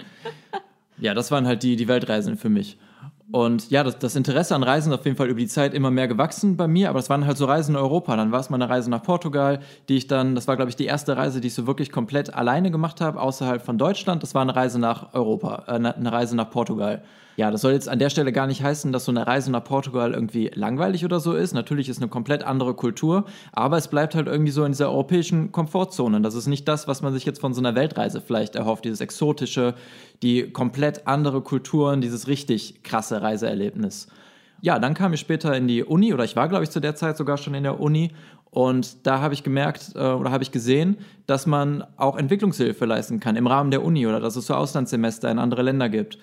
Ja, 0.98 1.14
das 1.14 1.30
waren 1.30 1.46
halt 1.46 1.62
die, 1.62 1.76
die 1.76 1.88
Weltreisen 1.88 2.36
für 2.36 2.48
mich. 2.48 2.76
Und 3.30 3.70
ja, 3.70 3.84
das, 3.84 3.98
das 3.98 4.16
Interesse 4.16 4.54
an 4.54 4.62
Reisen 4.62 4.90
ist 4.90 5.00
auf 5.00 5.04
jeden 5.04 5.16
Fall 5.16 5.28
über 5.28 5.40
die 5.40 5.48
Zeit 5.48 5.74
immer 5.74 5.90
mehr 5.90 6.08
gewachsen 6.08 6.56
bei 6.56 6.66
mir, 6.66 6.88
aber 6.88 6.98
es 6.98 7.10
waren 7.10 7.26
halt 7.26 7.36
so 7.36 7.44
Reisen 7.44 7.74
in 7.74 7.80
Europa. 7.80 8.16
Dann 8.16 8.32
war 8.32 8.40
es 8.40 8.48
mal 8.48 8.56
eine 8.56 8.70
Reise 8.70 8.88
nach 8.88 9.02
Portugal, 9.02 9.60
die 9.88 9.96
ich 9.96 10.06
dann, 10.06 10.34
das 10.34 10.48
war 10.48 10.56
glaube 10.56 10.70
ich 10.70 10.76
die 10.76 10.86
erste 10.86 11.16
Reise, 11.16 11.40
die 11.42 11.48
ich 11.48 11.54
so 11.54 11.66
wirklich 11.66 11.92
komplett 11.92 12.32
alleine 12.32 12.70
gemacht 12.70 13.02
habe, 13.02 13.20
außerhalb 13.20 13.62
von 13.62 13.76
Deutschland. 13.76 14.22
Das 14.22 14.34
war 14.34 14.42
eine 14.42 14.56
Reise 14.56 14.78
nach 14.78 15.12
Europa, 15.12 15.64
äh, 15.66 15.72
eine 15.72 16.12
Reise 16.12 16.36
nach 16.36 16.50
Portugal. 16.50 17.02
Ja, 17.38 17.52
das 17.52 17.60
soll 17.60 17.70
jetzt 17.70 17.88
an 17.88 18.00
der 18.00 18.10
Stelle 18.10 18.32
gar 18.32 18.48
nicht 18.48 18.64
heißen, 18.64 18.90
dass 18.90 19.04
so 19.04 19.12
eine 19.12 19.24
Reise 19.24 19.52
nach 19.52 19.62
Portugal 19.62 20.12
irgendwie 20.12 20.50
langweilig 20.52 21.04
oder 21.04 21.20
so 21.20 21.34
ist. 21.34 21.54
Natürlich 21.54 21.88
ist 21.88 21.98
eine 21.98 22.08
komplett 22.08 22.42
andere 22.42 22.74
Kultur, 22.74 23.26
aber 23.52 23.76
es 23.76 23.86
bleibt 23.86 24.16
halt 24.16 24.26
irgendwie 24.26 24.50
so 24.50 24.64
in 24.64 24.72
dieser 24.72 24.90
europäischen 24.90 25.52
Komfortzone. 25.52 26.20
Das 26.20 26.34
ist 26.34 26.48
nicht 26.48 26.66
das, 26.66 26.88
was 26.88 27.00
man 27.00 27.12
sich 27.12 27.24
jetzt 27.24 27.40
von 27.40 27.54
so 27.54 27.60
einer 27.60 27.76
Weltreise 27.76 28.20
vielleicht 28.20 28.56
erhofft, 28.56 28.84
dieses 28.84 29.00
exotische, 29.00 29.74
die 30.20 30.50
komplett 30.50 31.06
andere 31.06 31.40
Kulturen, 31.40 32.00
dieses 32.00 32.26
richtig 32.26 32.82
krasse 32.82 33.22
Reiseerlebnis. 33.22 34.08
Ja, 34.60 34.80
dann 34.80 34.94
kam 34.94 35.12
ich 35.12 35.20
später 35.20 35.56
in 35.56 35.68
die 35.68 35.84
Uni 35.84 36.12
oder 36.12 36.24
ich 36.24 36.34
war, 36.34 36.48
glaube 36.48 36.64
ich, 36.64 36.70
zu 36.70 36.80
der 36.80 36.96
Zeit 36.96 37.16
sogar 37.16 37.38
schon 37.38 37.54
in 37.54 37.62
der 37.62 37.78
Uni 37.78 38.10
und 38.50 39.06
da 39.06 39.20
habe 39.20 39.34
ich 39.34 39.44
gemerkt 39.44 39.92
äh, 39.94 40.00
oder 40.00 40.32
habe 40.32 40.42
ich 40.42 40.50
gesehen, 40.50 40.96
dass 41.28 41.46
man 41.46 41.84
auch 41.98 42.16
Entwicklungshilfe 42.16 42.84
leisten 42.84 43.20
kann 43.20 43.36
im 43.36 43.46
Rahmen 43.46 43.70
der 43.70 43.84
Uni 43.84 44.08
oder 44.08 44.18
dass 44.18 44.34
es 44.34 44.48
so 44.48 44.54
Auslandssemester 44.54 45.30
in 45.30 45.38
andere 45.38 45.62
Länder 45.62 45.88
gibt. 45.88 46.18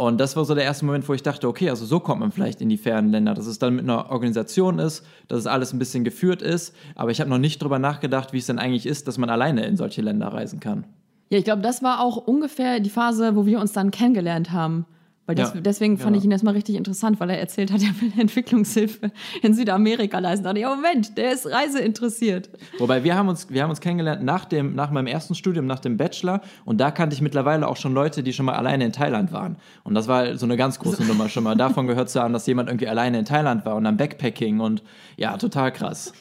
Und 0.00 0.20
das 0.20 0.36
war 0.36 0.44
so 0.44 0.54
der 0.54 0.62
erste 0.62 0.84
Moment, 0.84 1.08
wo 1.08 1.12
ich 1.12 1.24
dachte, 1.24 1.48
okay, 1.48 1.70
also 1.70 1.84
so 1.84 1.98
kommt 1.98 2.20
man 2.20 2.30
vielleicht 2.30 2.60
in 2.60 2.68
die 2.68 2.76
fernen 2.76 3.10
Länder, 3.10 3.34
dass 3.34 3.46
es 3.46 3.58
dann 3.58 3.74
mit 3.74 3.82
einer 3.82 4.10
Organisation 4.10 4.78
ist, 4.78 5.04
dass 5.26 5.40
es 5.40 5.46
alles 5.48 5.72
ein 5.72 5.80
bisschen 5.80 6.04
geführt 6.04 6.40
ist. 6.40 6.72
Aber 6.94 7.10
ich 7.10 7.20
habe 7.20 7.28
noch 7.28 7.38
nicht 7.38 7.60
drüber 7.60 7.80
nachgedacht, 7.80 8.32
wie 8.32 8.38
es 8.38 8.46
denn 8.46 8.60
eigentlich 8.60 8.86
ist, 8.86 9.08
dass 9.08 9.18
man 9.18 9.28
alleine 9.28 9.66
in 9.66 9.76
solche 9.76 10.00
Länder 10.00 10.28
reisen 10.28 10.60
kann. 10.60 10.84
Ja, 11.30 11.38
ich 11.38 11.44
glaube, 11.44 11.62
das 11.62 11.82
war 11.82 12.00
auch 12.00 12.16
ungefähr 12.16 12.78
die 12.78 12.90
Phase, 12.90 13.34
wo 13.34 13.44
wir 13.44 13.58
uns 13.58 13.72
dann 13.72 13.90
kennengelernt 13.90 14.52
haben. 14.52 14.86
Weil 15.28 15.34
des, 15.34 15.52
Ja, 15.52 15.60
deswegen 15.60 15.98
fand 15.98 16.08
genau. 16.08 16.18
ich 16.18 16.24
ihn 16.24 16.30
erstmal 16.30 16.54
richtig 16.54 16.74
interessant, 16.74 17.20
weil 17.20 17.28
er 17.28 17.38
erzählt 17.38 17.70
hat, 17.70 17.82
er 17.82 18.00
will 18.00 18.10
Entwicklungshilfe 18.18 19.12
in 19.42 19.52
Südamerika 19.52 20.18
leisten. 20.20 20.44
Da 20.44 20.54
dachte 20.54 20.60
ich, 20.60 20.66
oh 20.66 20.74
Moment, 20.74 21.18
der 21.18 21.32
ist 21.32 21.46
reiseinteressiert. 21.46 22.48
Wobei 22.78 23.04
wir 23.04 23.14
haben 23.14 23.28
uns, 23.28 23.50
wir 23.50 23.62
haben 23.62 23.68
uns 23.68 23.80
kennengelernt 23.80 24.24
nach, 24.24 24.46
dem, 24.46 24.74
nach 24.74 24.90
meinem 24.90 25.06
ersten 25.06 25.34
Studium, 25.34 25.66
nach 25.66 25.80
dem 25.80 25.98
Bachelor. 25.98 26.40
Und 26.64 26.80
da 26.80 26.90
kannte 26.90 27.12
ich 27.12 27.20
mittlerweile 27.20 27.68
auch 27.68 27.76
schon 27.76 27.92
Leute, 27.92 28.22
die 28.22 28.32
schon 28.32 28.46
mal 28.46 28.54
alleine 28.54 28.86
in 28.86 28.92
Thailand 28.92 29.30
waren. 29.30 29.56
Und 29.84 29.94
das 29.94 30.08
war 30.08 30.38
so 30.38 30.46
eine 30.46 30.56
ganz 30.56 30.78
große 30.78 31.04
Nummer 31.04 31.28
schon 31.28 31.44
mal. 31.44 31.56
Davon 31.56 31.86
gehört 31.86 32.08
zu 32.08 32.22
haben, 32.22 32.32
dass 32.32 32.46
jemand 32.46 32.70
irgendwie 32.70 32.88
alleine 32.88 33.18
in 33.18 33.26
Thailand 33.26 33.66
war 33.66 33.76
und 33.76 33.84
am 33.84 33.98
Backpacking 33.98 34.60
und 34.60 34.82
ja, 35.18 35.36
total 35.36 35.72
krass. 35.72 36.14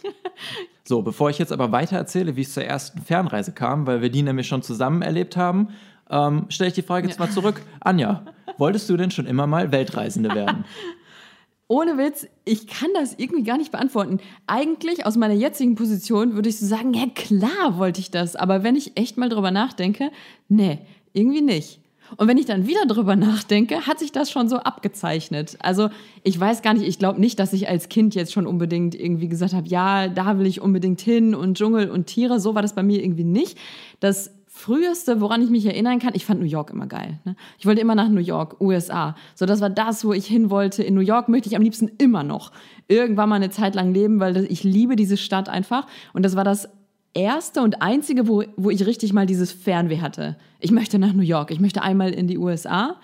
So, 0.83 1.01
bevor 1.01 1.29
ich 1.29 1.37
jetzt 1.37 1.51
aber 1.51 1.73
weiter 1.73 1.97
erzähle, 1.97 2.37
wie 2.37 2.41
es 2.41 2.53
zur 2.53 2.63
ersten 2.63 3.01
Fernreise 3.01 3.51
kam, 3.51 3.87
weil 3.87 4.01
wir 4.01 4.09
die 4.09 4.23
nämlich 4.23 4.47
schon 4.47 4.61
zusammen 4.61 5.01
erlebt 5.01 5.35
haben, 5.35 5.69
ähm, 6.09 6.45
stelle 6.49 6.69
ich 6.69 6.73
die 6.73 6.81
Frage 6.81 7.07
jetzt 7.07 7.19
mal 7.19 7.29
zurück. 7.29 7.61
Anja, 7.79 8.23
wolltest 8.57 8.89
du 8.89 8.97
denn 8.97 9.11
schon 9.11 9.25
immer 9.25 9.47
mal 9.47 9.71
Weltreisende 9.71 10.33
werden? 10.33 10.65
Ohne 11.69 11.97
Witz, 11.97 12.27
ich 12.45 12.67
kann 12.67 12.89
das 12.93 13.15
irgendwie 13.17 13.43
gar 13.43 13.57
nicht 13.57 13.73
beantworten. 13.73 14.19
Eigentlich 14.47 15.05
aus 15.05 15.17
meiner 15.17 15.33
jetzigen 15.33 15.75
Position 15.75 16.33
würde 16.35 16.47
ich 16.47 16.59
so 16.59 16.65
sagen, 16.65 16.93
ja 16.93 17.07
klar 17.13 17.77
wollte 17.77 17.99
ich 17.99 18.09
das. 18.09 18.37
Aber 18.37 18.63
wenn 18.63 18.77
ich 18.77 18.95
echt 18.95 19.17
mal 19.17 19.27
drüber 19.27 19.51
nachdenke, 19.51 20.11
nee, 20.47 20.79
irgendwie 21.11 21.41
nicht. 21.41 21.81
Und 22.15 22.29
wenn 22.29 22.37
ich 22.37 22.45
dann 22.45 22.67
wieder 22.67 22.85
drüber 22.85 23.17
nachdenke, 23.17 23.85
hat 23.85 23.99
sich 23.99 24.13
das 24.13 24.31
schon 24.31 24.47
so 24.47 24.57
abgezeichnet. 24.57 25.57
Also 25.59 25.89
ich 26.23 26.39
weiß 26.39 26.61
gar 26.61 26.73
nicht, 26.73 26.87
ich 26.87 26.99
glaube 26.99 27.19
nicht, 27.19 27.37
dass 27.37 27.51
ich 27.51 27.67
als 27.67 27.89
Kind 27.89 28.15
jetzt 28.15 28.31
schon 28.31 28.47
unbedingt 28.47 28.95
irgendwie 28.95 29.27
gesagt 29.27 29.53
habe, 29.53 29.67
ja, 29.67 30.07
da 30.07 30.39
will 30.39 30.45
ich 30.45 30.61
unbedingt 30.61 31.01
hin 31.01 31.35
und 31.35 31.57
Dschungel 31.57 31.89
und 31.89 32.07
Tiere. 32.07 32.39
So 32.39 32.55
war 32.55 32.61
das 32.61 32.75
bei 32.75 32.83
mir 32.83 33.03
irgendwie 33.03 33.25
nicht. 33.25 33.57
Das 33.99 34.31
früheste, 34.57 35.21
woran 35.21 35.41
ich 35.41 35.49
mich 35.49 35.65
erinnern 35.65 35.99
kann, 35.99 36.13
ich 36.13 36.25
fand 36.25 36.39
New 36.39 36.47
York 36.47 36.71
immer 36.71 36.87
geil. 36.87 37.19
Ne? 37.23 37.35
Ich 37.59 37.65
wollte 37.65 37.81
immer 37.81 37.95
nach 37.95 38.09
New 38.09 38.21
York, 38.21 38.59
USA. 38.59 39.15
So, 39.35 39.45
das 39.45 39.61
war 39.61 39.69
das, 39.69 40.03
wo 40.03 40.13
ich 40.13 40.25
hin 40.25 40.49
wollte. 40.49 40.83
In 40.83 40.95
New 40.95 41.01
York 41.01 41.29
möchte 41.29 41.47
ich 41.47 41.55
am 41.55 41.61
liebsten 41.61 41.89
immer 41.97 42.23
noch 42.23 42.51
irgendwann 42.87 43.29
mal 43.29 43.35
eine 43.35 43.49
Zeit 43.49 43.75
lang 43.75 43.93
leben, 43.93 44.19
weil 44.19 44.37
ich 44.49 44.63
liebe 44.63 44.95
diese 44.95 45.17
Stadt 45.17 45.49
einfach. 45.49 45.87
Und 46.13 46.23
das 46.23 46.35
war 46.35 46.43
das 46.43 46.69
erste 47.13 47.61
und 47.61 47.81
einzige, 47.81 48.27
wo, 48.27 48.43
wo 48.57 48.69
ich 48.69 48.85
richtig 48.85 49.13
mal 49.13 49.25
dieses 49.25 49.51
Fernweh 49.51 49.99
hatte. 49.99 50.37
Ich 50.59 50.71
möchte 50.71 50.99
nach 50.99 51.13
New 51.13 51.23
York, 51.23 51.51
ich 51.51 51.59
möchte 51.59 51.81
einmal 51.81 52.13
in 52.13 52.27
die 52.27 52.37
USA. 52.37 52.95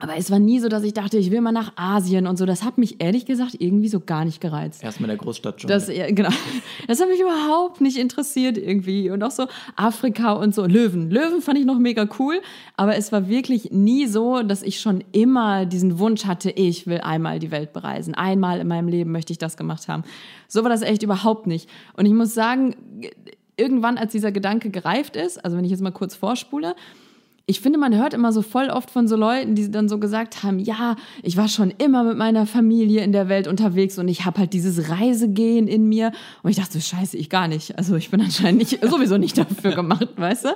Aber 0.00 0.16
es 0.16 0.30
war 0.30 0.38
nie 0.38 0.60
so, 0.60 0.68
dass 0.68 0.82
ich 0.82 0.94
dachte, 0.94 1.18
ich 1.18 1.30
will 1.30 1.42
mal 1.42 1.52
nach 1.52 1.72
Asien 1.76 2.26
und 2.26 2.38
so. 2.38 2.46
Das 2.46 2.64
hat 2.64 2.78
mich 2.78 3.02
ehrlich 3.02 3.26
gesagt 3.26 3.54
irgendwie 3.58 3.88
so 3.88 4.00
gar 4.00 4.24
nicht 4.24 4.40
gereizt. 4.40 4.82
Erstmal 4.82 5.08
der 5.08 5.18
Großstadt 5.18 5.60
schon. 5.60 5.68
Das, 5.68 5.88
ja, 5.88 6.06
genau. 6.10 6.30
Das 6.88 7.00
hat 7.00 7.08
mich 7.08 7.20
überhaupt 7.20 7.82
nicht 7.82 7.98
interessiert 7.98 8.56
irgendwie. 8.56 9.10
Und 9.10 9.22
auch 9.22 9.30
so 9.30 9.46
Afrika 9.76 10.32
und 10.32 10.54
so. 10.54 10.64
Löwen. 10.64 11.10
Löwen 11.10 11.42
fand 11.42 11.58
ich 11.58 11.66
noch 11.66 11.78
mega 11.78 12.08
cool. 12.18 12.40
Aber 12.76 12.96
es 12.96 13.12
war 13.12 13.28
wirklich 13.28 13.72
nie 13.72 14.06
so, 14.06 14.42
dass 14.42 14.62
ich 14.62 14.80
schon 14.80 15.04
immer 15.12 15.66
diesen 15.66 15.98
Wunsch 15.98 16.24
hatte, 16.24 16.50
ich 16.50 16.86
will 16.86 17.00
einmal 17.02 17.38
die 17.38 17.50
Welt 17.50 17.74
bereisen. 17.74 18.14
Einmal 18.14 18.58
in 18.60 18.68
meinem 18.68 18.88
Leben 18.88 19.12
möchte 19.12 19.32
ich 19.32 19.38
das 19.38 19.58
gemacht 19.58 19.86
haben. 19.86 20.04
So 20.48 20.62
war 20.62 20.70
das 20.70 20.80
echt 20.80 21.02
überhaupt 21.02 21.46
nicht. 21.46 21.68
Und 21.94 22.06
ich 22.06 22.12
muss 22.12 22.32
sagen, 22.32 22.74
irgendwann, 23.56 23.98
als 23.98 24.12
dieser 24.12 24.32
Gedanke 24.32 24.70
gereift 24.70 25.16
ist, 25.16 25.44
also 25.44 25.56
wenn 25.56 25.64
ich 25.64 25.70
jetzt 25.70 25.82
mal 25.82 25.92
kurz 25.92 26.14
vorspule, 26.14 26.74
ich 27.46 27.60
finde, 27.60 27.78
man 27.78 27.96
hört 27.96 28.14
immer 28.14 28.32
so 28.32 28.42
voll 28.42 28.68
oft 28.68 28.90
von 28.90 29.08
so 29.08 29.16
Leuten, 29.16 29.54
die 29.54 29.70
dann 29.70 29.88
so 29.88 29.98
gesagt 29.98 30.42
haben, 30.42 30.58
ja, 30.58 30.96
ich 31.22 31.36
war 31.36 31.48
schon 31.48 31.72
immer 31.78 32.04
mit 32.04 32.16
meiner 32.16 32.46
Familie 32.46 33.02
in 33.02 33.12
der 33.12 33.28
Welt 33.28 33.48
unterwegs 33.48 33.98
und 33.98 34.08
ich 34.08 34.24
habe 34.24 34.40
halt 34.40 34.52
dieses 34.52 34.88
Reisegehen 34.90 35.66
in 35.66 35.88
mir. 35.88 36.12
Und 36.42 36.50
ich 36.50 36.56
dachte, 36.56 36.74
so, 36.74 36.80
scheiße, 36.80 37.16
ich 37.16 37.28
gar 37.28 37.48
nicht. 37.48 37.76
Also 37.76 37.96
ich 37.96 38.10
bin 38.10 38.20
anscheinend 38.20 38.58
nicht, 38.58 38.78
sowieso 38.88 39.16
nicht 39.18 39.36
dafür 39.36 39.74
gemacht, 39.74 40.08
weißt 40.16 40.44
du? 40.44 40.48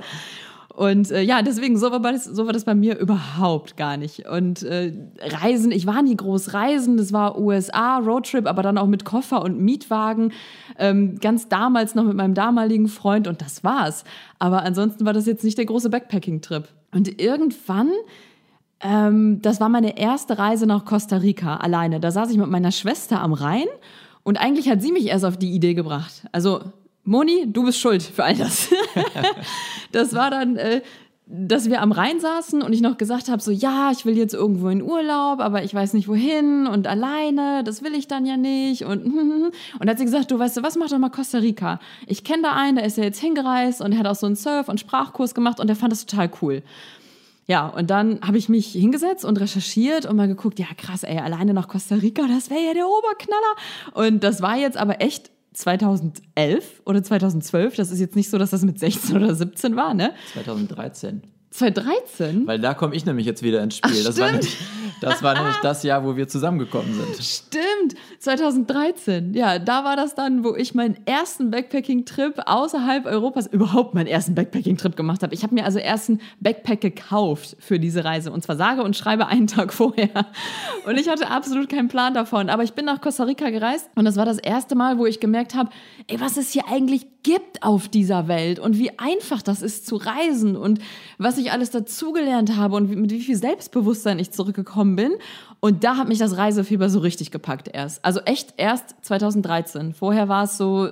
Und 0.75 1.13
äh, 1.13 1.23
ja, 1.23 1.43
deswegen, 1.43 1.79
so 1.79 1.93
war, 1.93 2.01
das, 2.01 2.25
so 2.25 2.47
war 2.47 2.53
das 2.53 2.65
bei 2.65 2.75
mir 2.75 2.99
überhaupt 2.99 3.77
gar 3.77 3.97
nicht. 3.97 4.29
Und 4.29 4.65
äh, 4.65 4.93
Reisen, 5.21 5.71
ich 5.71 5.87
war 5.87 6.03
nie 6.03 6.17
groß 6.17 6.53
reisen, 6.53 6.97
das 6.97 7.13
war 7.13 7.39
USA, 7.39 7.99
Roadtrip, 7.99 8.49
aber 8.49 8.63
dann 8.63 8.77
auch 8.77 8.89
mit 8.89 9.05
Koffer 9.05 9.43
und 9.43 9.61
Mietwagen. 9.61 10.33
Ähm, 10.77 11.21
ganz 11.21 11.49
damals 11.49 11.95
noch 11.95 12.03
mit 12.03 12.17
meinem 12.17 12.35
damaligen 12.35 12.89
Freund 12.89 13.29
und 13.29 13.41
das 13.41 13.63
war's. 13.63 14.03
Aber 14.41 14.63
ansonsten 14.63 15.07
war 15.07 15.13
das 15.13 15.27
jetzt 15.27 15.45
nicht 15.45 15.59
der 15.59 15.67
große 15.67 15.91
Backpacking-Trip. 15.91 16.67
Und 16.93 17.21
irgendwann 17.21 17.91
ähm, 18.81 19.41
das 19.41 19.61
war 19.61 19.69
meine 19.69 19.97
erste 19.97 20.39
Reise 20.39 20.67
nach 20.67 20.85
Costa 20.85 21.17
Rica 21.17 21.57
alleine. 21.57 22.01
Da 22.01 22.11
saß 22.11 22.31
ich 22.31 22.37
mit 22.37 22.51
meiner 22.51 22.73
Schwester 22.73 23.21
am 23.21 23.33
Rhein 23.33 23.67
und 24.25 24.39
eigentlich 24.39 24.69
hat 24.69 24.83
sie 24.83 24.93
mich 24.93 25.07
erst 25.07 25.25
auf 25.25 25.37
die 25.37 25.53
Idee 25.53 25.75
gebracht. 25.75 26.27
Also, 26.33 26.61
Moni, 27.05 27.45
du 27.47 27.65
bist 27.65 27.79
schuld 27.79 28.03
für 28.03 28.25
all 28.25 28.35
das. 28.35 28.71
das 29.93 30.15
war 30.15 30.31
dann, 30.31 30.57
äh, 30.57 30.81
dass 31.27 31.71
wir 31.71 31.81
am 31.81 31.93
Rhein 31.93 32.21
saßen 32.21 32.63
und 32.63 32.73
ich 32.73 32.81
noch 32.81 32.99
gesagt 32.99 33.29
habe, 33.29 33.43
so 33.43 33.51
ja, 33.51 33.91
ich 33.91 34.05
will 34.05 34.17
jetzt 34.17 34.35
irgendwo 34.35 34.69
in 34.69 34.83
Urlaub, 34.83 35.41
aber 35.41 35.65
ich 35.65 35.75
weiß 35.75 35.95
nicht 35.95 36.09
wohin 36.09 36.67
und 36.67 36.87
alleine, 36.87 37.65
das 37.65 37.83
will 37.83 37.95
ich 37.95 38.09
dann 38.09 38.27
ja 38.27 38.37
nicht. 38.37 38.85
Und, 38.85 39.05
und 39.79 39.89
hat 39.91 39.99
sie 39.99 40.05
gesagt, 40.05 40.31
du 40.31 40.39
weißt 40.39 40.57
du, 40.59 40.63
was 40.63 40.77
mach 40.77 40.89
doch 40.89 40.99
mal 40.99 41.11
Costa 41.11 41.39
Rica? 41.39 41.79
Ich 42.07 42.25
kenne 42.25 42.43
da 42.43 42.53
einen, 42.53 42.77
der 42.77 42.85
ist 42.87 42.97
ja 42.99 43.05
jetzt 43.05 43.21
hingereist 43.21 43.81
und 43.81 43.99
hat 43.99 44.07
auch 44.07 44.15
so 44.15 44.27
einen 44.27 44.37
Surf- 44.37 44.69
und 44.69 44.81
Sprachkurs 44.81 45.35
gemacht 45.35 45.61
und 45.61 45.67
der 45.67 45.77
fand 45.77 45.93
das 45.93 46.07
total 46.07 46.31
cool. 46.43 46.63
Ja, 47.47 47.67
und 47.67 47.91
dann 47.91 48.21
habe 48.27 48.39
ich 48.39 48.49
mich 48.49 48.69
hingesetzt 48.69 49.25
und 49.25 49.39
recherchiert 49.39 50.07
und 50.07 50.17
mal 50.17 50.29
geguckt, 50.29 50.59
ja 50.59 50.67
krass, 50.79 51.03
ey, 51.03 51.19
alleine 51.19 51.53
nach 51.53 51.69
Costa 51.69 51.97
Rica, 51.97 52.27
das 52.27 52.49
wäre 52.49 52.65
ja 52.65 52.73
der 52.73 52.87
Oberknaller. 52.87 53.55
Und 53.93 54.25
das 54.25 54.41
war 54.41 54.57
jetzt 54.57 54.79
aber 54.79 55.03
echt 55.03 55.31
2011 55.55 56.83
oder 56.85 57.03
2012. 57.03 57.77
Das 57.77 57.91
ist 57.91 58.01
jetzt 58.01 58.17
nicht 58.17 58.29
so, 58.29 58.39
dass 58.39 58.51
das 58.51 58.63
mit 58.63 58.79
16 58.79 59.17
oder 59.17 59.35
17 59.35 59.77
war, 59.77 59.95
ne? 59.95 60.13
2013. 60.33 61.23
2013? 61.55 62.49
Weil 62.49 62.59
da 62.59 62.75
komme 62.75 62.97
ich 62.97 63.07
nämlich 63.07 63.27
jetzt 63.27 63.45
wieder 63.45 63.63
ins 63.63 63.77
Spiel. 63.77 64.01
Ach, 64.01 64.07
das, 64.07 64.19
war 64.19 64.33
nämlich, 64.33 64.57
das 65.01 65.23
war 65.23 65.35
nämlich 65.35 65.57
das 65.63 65.85
Jahr, 65.85 66.05
wo 66.05 66.17
wir 66.17 66.27
zusammengekommen 66.27 66.93
sind. 66.93 67.25
Stimmt, 67.25 67.95
2013. 68.19 69.35
Ja, 69.35 69.61
da 69.61 69.85
war 69.85 69.95
das 69.95 70.17
dann, 70.17 70.43
wo 70.43 70.57
ich 70.57 70.75
meinen 70.75 70.97
ersten 71.07 71.53
Backpacking-Trip 71.53 72.43
außerhalb 72.47 73.07
Europas, 73.07 73.47
überhaupt 73.47 73.95
meinen 73.95 74.09
ersten 74.09 74.35
Backpacking-Trip 74.35 74.97
gemacht 74.97 75.23
habe. 75.23 75.33
Ich 75.33 75.45
habe 75.45 75.55
mir 75.55 75.65
also 75.65 75.79
erst 75.79 76.11
einen 76.11 76.21
Backpack 76.41 76.81
gekauft 76.81 77.57
für 77.61 77.79
diese 77.79 78.05
Reise 78.05 78.33
und 78.33 78.43
zwar 78.43 78.57
sage 78.57 78.83
und 78.83 78.97
schreibe 78.97 79.29
einen 79.29 79.47
Tag 79.47 79.73
vorher. 79.73 80.27
Und 80.87 80.99
ich 80.99 81.09
hatte 81.09 81.31
absolut 81.31 81.69
keinen 81.69 81.87
Plan 81.87 82.15
davon. 82.15 82.51
Aber 82.51 82.65
ich 82.65 82.73
bin 82.73 82.85
nach 82.85 83.01
Costa 83.01 83.23
Rica 83.23 83.51
gereist 83.51 83.89
und 83.95 84.07
das 84.07 84.17
war 84.17 84.25
das 84.25 84.39
erste 84.39 84.75
Mal, 84.75 84.99
wo 84.99 85.07
ich 85.07 85.21
gemerkt 85.21 85.55
habe, 85.55 85.71
ey, 86.09 86.21
was 86.21 86.37
es 86.37 86.51
hier 86.51 86.65
eigentlich 86.69 87.07
gibt 87.23 87.63
auf 87.63 87.89
dieser 87.89 88.29
Welt 88.29 88.59
und 88.59 88.79
wie 88.79 88.99
einfach 88.99 89.43
das 89.43 89.63
ist 89.63 89.87
zu 89.87 89.97
reisen 89.97 90.57
und 90.57 90.79
was 91.19 91.39
ich 91.39 91.44
alles 91.51 91.71
dazugelernt 91.71 92.57
habe 92.57 92.77
und 92.77 92.89
mit 92.91 93.11
wie 93.11 93.21
viel 93.21 93.37
Selbstbewusstsein 93.37 94.19
ich 94.19 94.31
zurückgekommen 94.31 94.97
bin. 94.97 95.13
Und 95.61 95.85
da 95.85 95.97
hat 95.97 96.09
mich 96.09 96.19
das 96.19 96.37
Reisefieber 96.37 96.89
so 96.91 96.99
richtig 97.01 97.31
gepackt 97.31 97.69
erst. 97.73 98.05
Also 98.05 98.21
echt 98.21 98.55
erst 98.57 98.95
2013. 99.03 99.95
Vorher 99.95 100.29
war 100.29 100.45
es 100.45 100.57
so, 100.57 100.91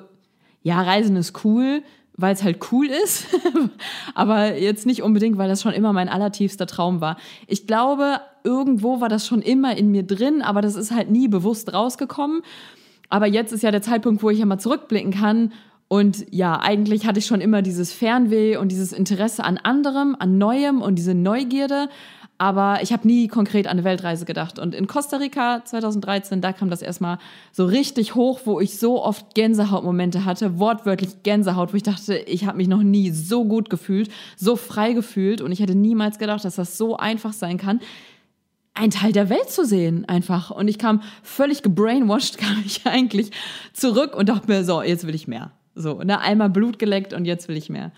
ja, 0.63 0.81
Reisen 0.81 1.17
ist 1.17 1.45
cool, 1.45 1.83
weil 2.17 2.35
es 2.35 2.43
halt 2.43 2.73
cool 2.73 2.87
ist, 2.87 3.27
aber 4.15 4.59
jetzt 4.59 4.87
nicht 4.87 5.03
unbedingt, 5.03 5.39
weil 5.39 5.49
das 5.49 5.63
schon 5.63 5.73
immer 5.73 5.93
mein 5.93 6.09
allertiefster 6.09 6.67
Traum 6.67 7.01
war. 7.01 7.17
Ich 7.47 7.67
glaube, 7.67 8.21
irgendwo 8.45 9.01
war 9.01 9.09
das 9.09 9.27
schon 9.27 9.43
immer 9.43 9.77
in 9.77 9.91
mir 9.91 10.03
drin, 10.03 10.43
aber 10.43 10.61
das 10.61 10.77
ist 10.77 10.91
halt 10.91 11.11
nie 11.11 11.29
bewusst 11.29 11.73
rausgekommen. 11.73 12.43
Aber 13.09 13.27
jetzt 13.27 13.53
ist 13.53 13.63
ja 13.63 13.71
der 13.71 13.83
Zeitpunkt, 13.83 14.23
wo 14.23 14.31
ich 14.31 14.39
ja 14.39 14.47
mal 14.47 14.59
zurückblicken 14.59 15.13
kann 15.13 15.53
und 15.93 16.25
ja, 16.31 16.59
eigentlich 16.59 17.05
hatte 17.05 17.19
ich 17.19 17.27
schon 17.27 17.43
immer 17.43 17.61
dieses 17.61 17.93
Fernweh 17.93 18.57
und 18.57 18.73
dieses 18.73 18.95
Interesse 18.95 19.45
an 19.45 19.59
anderem, 19.59 20.17
an 20.19 20.39
Neuem 20.39 20.81
und 20.81 20.95
diese 20.95 21.13
Neugierde. 21.13 21.91
Aber 22.39 22.79
ich 22.83 22.95
habe 22.95 23.07
nie 23.07 23.29
konkret 23.29 23.67
an 23.67 23.73
eine 23.73 23.85
Weltreise 23.85 24.25
gedacht. 24.25 24.59
Und 24.59 24.75
in 24.75 24.87
Costa 24.87 25.19
Rica 25.19 25.63
2013, 25.67 26.41
da 26.41 26.55
kam 26.55 26.71
das 26.71 26.81
erstmal 26.81 27.19
so 27.53 27.67
richtig 27.67 28.15
hoch, 28.15 28.41
wo 28.47 28.59
ich 28.59 28.79
so 28.79 29.05
oft 29.05 29.35
Gänsehautmomente 29.35 30.25
hatte, 30.25 30.59
wortwörtlich 30.59 31.25
Gänsehaut, 31.25 31.75
wo 31.75 31.77
ich 31.77 31.83
dachte, 31.83 32.17
ich 32.17 32.47
habe 32.47 32.57
mich 32.57 32.69
noch 32.69 32.83
nie 32.83 33.11
so 33.11 33.45
gut 33.45 33.69
gefühlt, 33.69 34.11
so 34.39 34.57
frei 34.57 34.95
gefühlt. 34.95 35.43
Und 35.43 35.53
ich 35.53 35.61
hätte 35.61 35.75
niemals 35.75 36.19
gedacht, 36.19 36.47
dass 36.47 36.55
das 36.55 36.79
so 36.79 36.97
einfach 36.97 37.35
sein 37.35 37.59
kann 37.59 37.81
ein 38.73 38.89
Teil 38.89 39.13
der 39.13 39.29
Welt 39.29 39.51
zu 39.51 39.67
sehen, 39.67 40.07
einfach. 40.09 40.51
Und 40.51 40.67
ich 40.69 40.79
kam 40.79 41.03
völlig 41.23 41.63
gebrainwashed, 41.63 42.39
kam 42.39 42.63
ich 42.65 42.87
eigentlich 42.87 43.31
zurück 43.75 44.17
und 44.17 44.31
dachte 44.31 44.51
mir, 44.51 44.65
so, 44.65 44.81
jetzt 44.81 45.07
will 45.07 45.15
ich 45.15 45.29
mehr. 45.29 45.53
So, 45.75 46.03
ne, 46.03 46.21
einmal 46.21 46.51
Blut 46.51 46.79
geleckt 46.79 47.13
und 47.13 47.25
jetzt 47.25 47.49
will 47.49 47.57
ich 47.57 47.71
mehr. 47.71 47.93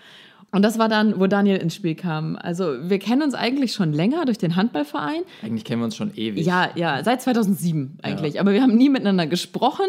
Und 0.51 0.61
das 0.61 0.79
war 0.79 0.87
dann, 0.87 1.19
wo 1.19 1.27
Daniel 1.27 1.57
ins 1.57 1.75
Spiel 1.75 1.95
kam. 1.95 2.37
Also 2.37 2.75
wir 2.81 2.97
kennen 2.97 3.23
uns 3.23 3.33
eigentlich 3.33 3.73
schon 3.73 3.91
länger 3.91 4.23
durch 4.23 4.37
den 4.37 4.55
Handballverein. 4.55 5.23
Eigentlich 5.43 5.65
kennen 5.65 5.81
wir 5.81 5.85
uns 5.85 5.97
schon 5.97 6.15
ewig. 6.15 6.45
Ja, 6.45 6.69
ja, 6.75 7.03
seit 7.03 7.21
2007 7.21 7.97
eigentlich. 8.01 8.35
Ja. 8.35 8.41
Aber 8.41 8.53
wir 8.53 8.61
haben 8.61 8.77
nie 8.77 8.87
miteinander 8.87 9.27
gesprochen 9.27 9.87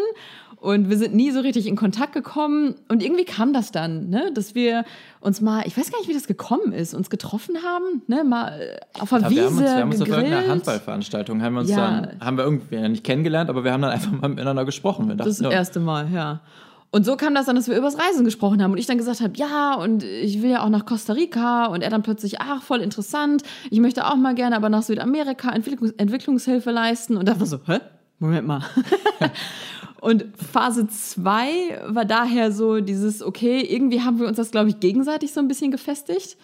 und 0.57 0.89
wir 0.89 0.97
sind 0.97 1.15
nie 1.15 1.31
so 1.31 1.39
richtig 1.39 1.67
in 1.67 1.77
Kontakt 1.77 2.11
gekommen. 2.11 2.75
Und 2.89 3.01
irgendwie 3.01 3.23
kam 3.23 3.53
das 3.53 3.71
dann, 3.71 4.09
ne, 4.09 4.31
dass 4.33 4.55
wir 4.55 4.83
uns 5.21 5.39
mal, 5.39 5.63
ich 5.65 5.77
weiß 5.77 5.89
gar 5.89 5.99
nicht, 5.99 6.09
wie 6.09 6.13
das 6.13 6.27
gekommen 6.27 6.73
ist, 6.73 6.93
uns 6.93 7.09
getroffen 7.09 7.57
haben, 7.63 8.01
ne, 8.07 8.25
mal 8.25 8.59
äh, 8.59 8.99
auf 8.99 9.09
der 9.09 9.19
ja, 9.19 9.29
Wiese 9.29 9.39
wir 9.39 9.45
haben 9.47 9.53
uns, 9.53 9.61
wir 9.61 9.69
haben 9.69 9.91
uns 9.91 10.01
auf 10.01 10.07
irgendeiner 10.09 10.47
Handballveranstaltung 10.47 11.41
haben 11.41 11.53
wir 11.53 11.61
uns 11.61 11.69
ja. 11.69 12.01
dann, 12.01 12.19
haben 12.19 12.37
wir 12.37 12.43
irgendwie 12.43 12.89
nicht 12.89 13.05
kennengelernt, 13.05 13.49
aber 13.49 13.63
wir 13.63 13.71
haben 13.71 13.83
dann 13.83 13.91
einfach 13.91 14.11
mal 14.11 14.27
miteinander 14.27 14.65
gesprochen. 14.65 15.07
Wir 15.07 15.15
dachten, 15.15 15.29
das 15.29 15.39
erste 15.39 15.79
Mal, 15.79 16.11
ja. 16.11 16.41
Und 16.97 17.03
so 17.03 17.15
kam 17.15 17.35
das 17.35 17.45
dann, 17.45 17.55
dass 17.55 17.67
wir 17.67 17.77
übers 17.77 17.99
Reisen 17.99 18.25
gesprochen 18.25 18.63
haben 18.63 18.71
und 18.71 18.79
ich 18.79 18.87
dann 18.87 18.97
gesagt 18.97 19.21
habe, 19.21 19.33
ja, 19.35 19.75
und 19.75 20.03
ich 20.03 20.41
will 20.41 20.49
ja 20.49 20.63
auch 20.63 20.69
nach 20.69 20.87
Costa 20.87 21.13
Rica 21.13 21.67
und 21.67 21.83
er 21.83 21.91
dann 21.91 22.01
plötzlich, 22.01 22.41
ach, 22.41 22.63
voll 22.63 22.81
interessant, 22.81 23.43
ich 23.69 23.79
möchte 23.79 24.07
auch 24.07 24.15
mal 24.15 24.33
gerne 24.33 24.55
aber 24.55 24.69
nach 24.69 24.81
Südamerika 24.81 25.51
Entwicklungs 25.51 25.91
Entwicklungshilfe 25.97 26.71
leisten 26.71 27.15
und 27.15 27.27
da 27.27 27.39
war 27.39 27.45
so, 27.45 27.59
hä? 27.67 27.81
Moment 28.17 28.47
mal. 28.47 28.63
und 30.01 30.25
Phase 30.51 30.87
2 30.87 31.83
war 31.85 32.05
daher 32.05 32.51
so 32.51 32.79
dieses, 32.79 33.21
okay, 33.21 33.61
irgendwie 33.61 34.01
haben 34.01 34.19
wir 34.19 34.27
uns 34.27 34.37
das, 34.37 34.49
glaube 34.49 34.69
ich, 34.69 34.79
gegenseitig 34.79 35.33
so 35.33 35.39
ein 35.39 35.47
bisschen 35.47 35.69
gefestigt. 35.69 36.35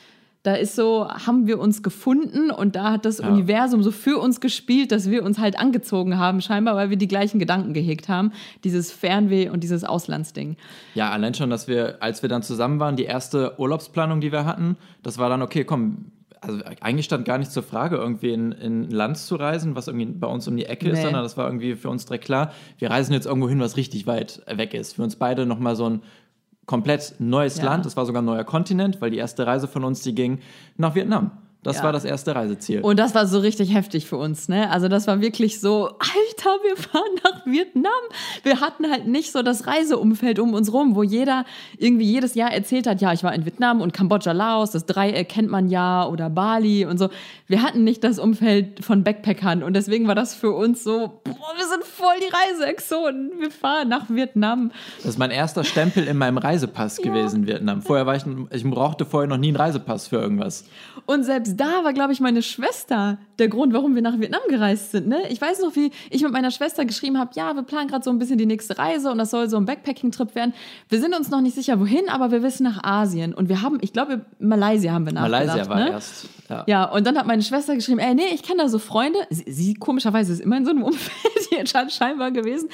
Da 0.43 0.55
ist 0.55 0.75
so, 0.75 1.07
haben 1.07 1.47
wir 1.47 1.57
uns 1.57 1.83
gefunden 1.83 2.51
und 2.51 2.75
da 2.75 2.91
hat 2.91 3.05
das 3.05 3.19
ja. 3.19 3.29
Universum 3.29 3.81
so 3.81 3.91
für 3.91 4.19
uns 4.19 4.41
gespielt, 4.41 4.91
dass 4.91 5.09
wir 5.09 5.23
uns 5.23 5.39
halt 5.39 5.57
angezogen 5.57 6.19
haben, 6.19 6.41
scheinbar, 6.41 6.75
weil 6.75 6.89
wir 6.89 6.97
die 6.97 7.07
gleichen 7.07 7.39
Gedanken 7.39 7.73
gehegt 7.73 8.09
haben. 8.09 8.33
Dieses 8.65 8.91
Fernweh 8.91 9.49
und 9.49 9.63
dieses 9.63 9.85
Auslandsding. 9.85 10.57
Ja, 10.95 11.11
allein 11.11 11.33
schon, 11.33 11.49
dass 11.49 11.69
wir, 11.69 11.97
als 12.01 12.21
wir 12.21 12.29
dann 12.29 12.43
zusammen 12.43 12.79
waren, 12.81 12.97
die 12.97 13.05
erste 13.05 13.57
Urlaubsplanung, 13.57 14.19
die 14.19 14.33
wir 14.33 14.45
hatten, 14.45 14.75
das 15.01 15.17
war 15.17 15.29
dann, 15.29 15.41
okay, 15.41 15.63
komm, 15.63 16.11
also 16.43 16.59
eigentlich 16.81 17.05
stand 17.05 17.25
gar 17.25 17.37
nicht 17.37 17.51
zur 17.51 17.63
Frage, 17.63 17.95
irgendwie 17.95 18.33
in, 18.33 18.51
in 18.51 18.81
ein 18.83 18.91
Land 18.91 19.17
zu 19.17 19.35
reisen, 19.35 19.75
was 19.75 19.87
irgendwie 19.87 20.07
bei 20.07 20.27
uns 20.27 20.47
um 20.47 20.57
die 20.57 20.65
Ecke 20.65 20.87
nee. 20.87 20.91
ist, 20.91 21.01
sondern 21.01 21.23
das 21.23 21.37
war 21.37 21.45
irgendwie 21.45 21.75
für 21.75 21.89
uns 21.89 22.05
direkt 22.05 22.25
klar, 22.25 22.51
wir 22.79 22.91
reisen 22.91 23.13
jetzt 23.13 23.25
irgendwo 23.25 23.47
hin, 23.47 23.59
was 23.59 23.77
richtig 23.77 24.07
weit 24.07 24.41
weg 24.47 24.73
ist. 24.73 24.95
Für 24.95 25.03
uns 25.03 25.15
beide 25.15 25.45
nochmal 25.45 25.75
so 25.75 25.89
ein 25.89 26.01
komplett 26.65 27.15
neues 27.19 27.57
ja. 27.57 27.65
Land. 27.65 27.85
Das 27.85 27.97
war 27.97 28.05
sogar 28.05 28.21
ein 28.21 28.25
neuer 28.25 28.43
Kontinent, 28.43 29.01
weil 29.01 29.11
die 29.11 29.17
erste 29.17 29.45
Reise 29.45 29.67
von 29.67 29.83
uns, 29.83 30.01
die 30.01 30.15
ging 30.15 30.39
nach 30.77 30.95
Vietnam. 30.95 31.31
Das 31.63 31.77
ja. 31.77 31.83
war 31.83 31.93
das 31.93 32.03
erste 32.03 32.35
Reiseziel. 32.35 32.81
Und 32.81 32.99
das 32.99 33.15
war 33.15 33.25
so 33.25 33.39
richtig 33.39 33.73
heftig 33.73 34.05
für 34.05 34.17
uns, 34.17 34.49
ne? 34.49 34.69
Also 34.69 34.89
das 34.89 35.07
war 35.07 35.21
wirklich 35.21 35.61
so, 35.61 35.87
Alter, 35.87 36.49
wir 36.63 36.75
fahren 36.75 37.03
nach 37.23 37.45
Vietnam. 37.45 37.91
Wir 38.43 38.59
hatten 38.59 38.91
halt 38.91 39.07
nicht 39.07 39.31
so 39.31 39.41
das 39.41 39.65
Reiseumfeld 39.65 40.39
um 40.39 40.53
uns 40.53 40.73
rum, 40.73 40.95
wo 40.95 41.03
jeder 41.03 41.45
irgendwie 41.77 42.05
jedes 42.05 42.35
Jahr 42.35 42.51
erzählt 42.51 42.85
hat, 42.85 43.01
ja, 43.01 43.13
ich 43.13 43.23
war 43.23 43.33
in 43.33 43.45
Vietnam 43.45 43.81
und 43.81 43.93
Kambodscha, 43.93 44.33
Laos, 44.33 44.71
das 44.71 44.85
Dreieck 44.85 45.29
kennt 45.29 45.49
man 45.49 45.69
ja 45.69 46.05
oder 46.05 46.29
Bali 46.29 46.85
und 46.85 46.97
so. 46.97 47.09
Wir 47.47 47.61
hatten 47.61 47.83
nicht 47.85 48.03
das 48.03 48.19
Umfeld 48.19 48.83
von 48.83 49.03
Backpackern 49.03 49.63
und 49.63 49.73
deswegen 49.73 50.07
war 50.07 50.15
das 50.15 50.35
für 50.35 50.51
uns 50.51 50.83
so, 50.83 51.21
boah, 51.23 51.53
wir 51.55 51.67
sind 51.67 51.83
voll 51.85 52.15
die 52.19 52.33
Reiseexoten. 52.33 53.31
Wir 53.39 53.51
fahren 53.51 53.87
nach 53.87 54.09
Vietnam. 54.09 54.71
Das 54.97 55.11
ist 55.11 55.19
mein 55.19 55.31
erster 55.31 55.63
Stempel 55.63 56.07
in 56.07 56.17
meinem 56.17 56.37
Reisepass 56.37 56.97
ja. 56.97 57.05
gewesen, 57.05 57.47
Vietnam. 57.47 57.81
Vorher 57.81 58.05
war 58.05 58.15
ich, 58.15 58.23
ich 58.51 58.63
brauchte 58.69 59.05
vorher 59.05 59.29
noch 59.29 59.37
nie 59.37 59.47
einen 59.47 59.57
Reisepass 59.57 60.07
für 60.07 60.17
irgendwas. 60.17 60.65
Und 61.05 61.23
selbst 61.23 61.52
da 61.55 61.83
war, 61.83 61.93
glaube 61.93 62.13
ich, 62.13 62.19
meine 62.19 62.41
Schwester 62.41 63.17
der 63.39 63.47
Grund, 63.47 63.73
warum 63.73 63.95
wir 63.95 64.01
nach 64.01 64.19
Vietnam 64.19 64.41
gereist 64.49 64.91
sind. 64.91 65.07
Ne? 65.07 65.27
Ich 65.29 65.41
weiß 65.41 65.61
noch, 65.61 65.75
wie 65.75 65.91
ich 66.09 66.21
mit 66.21 66.31
meiner 66.31 66.51
Schwester 66.51 66.85
geschrieben 66.85 67.17
habe, 67.17 67.31
ja, 67.35 67.53
wir 67.53 67.63
planen 67.63 67.87
gerade 67.87 68.03
so 68.03 68.09
ein 68.09 68.19
bisschen 68.19 68.37
die 68.37 68.45
nächste 68.45 68.77
Reise 68.77 69.11
und 69.11 69.17
das 69.17 69.31
soll 69.31 69.49
so 69.49 69.57
ein 69.57 69.65
Backpacking-Trip 69.65 70.35
werden. 70.35 70.53
Wir 70.89 70.99
sind 70.99 71.15
uns 71.15 71.29
noch 71.29 71.41
nicht 71.41 71.55
sicher, 71.55 71.79
wohin, 71.79 72.09
aber 72.09 72.31
wir 72.31 72.43
wissen 72.43 72.63
nach 72.63 72.83
Asien. 72.83 73.33
Und 73.33 73.49
wir 73.49 73.61
haben, 73.61 73.79
ich 73.81 73.93
glaube, 73.93 74.25
Malaysia 74.39 74.91
haben 74.91 75.05
wir 75.05 75.13
nachgedacht. 75.13 75.47
Malaysia 75.47 75.69
war 75.69 75.79
ne? 75.79 75.89
erst. 75.91 76.29
Ja. 76.49 76.63
ja, 76.67 76.85
und 76.85 77.07
dann 77.07 77.17
hat 77.17 77.25
meine 77.25 77.41
Schwester 77.41 77.75
geschrieben, 77.75 77.99
ey, 77.99 78.13
nee, 78.13 78.27
ich 78.33 78.43
kenne 78.43 78.63
da 78.63 78.69
so 78.69 78.79
Freunde. 78.79 79.19
Sie, 79.29 79.45
sie 79.47 79.73
komischerweise 79.73 80.33
ist 80.33 80.41
immer 80.41 80.57
in 80.57 80.65
so 80.65 80.71
einem 80.71 80.83
Umfeld 80.83 81.49
hier 81.49 81.89
scheinbar 81.89 82.31
gewesen 82.31 82.69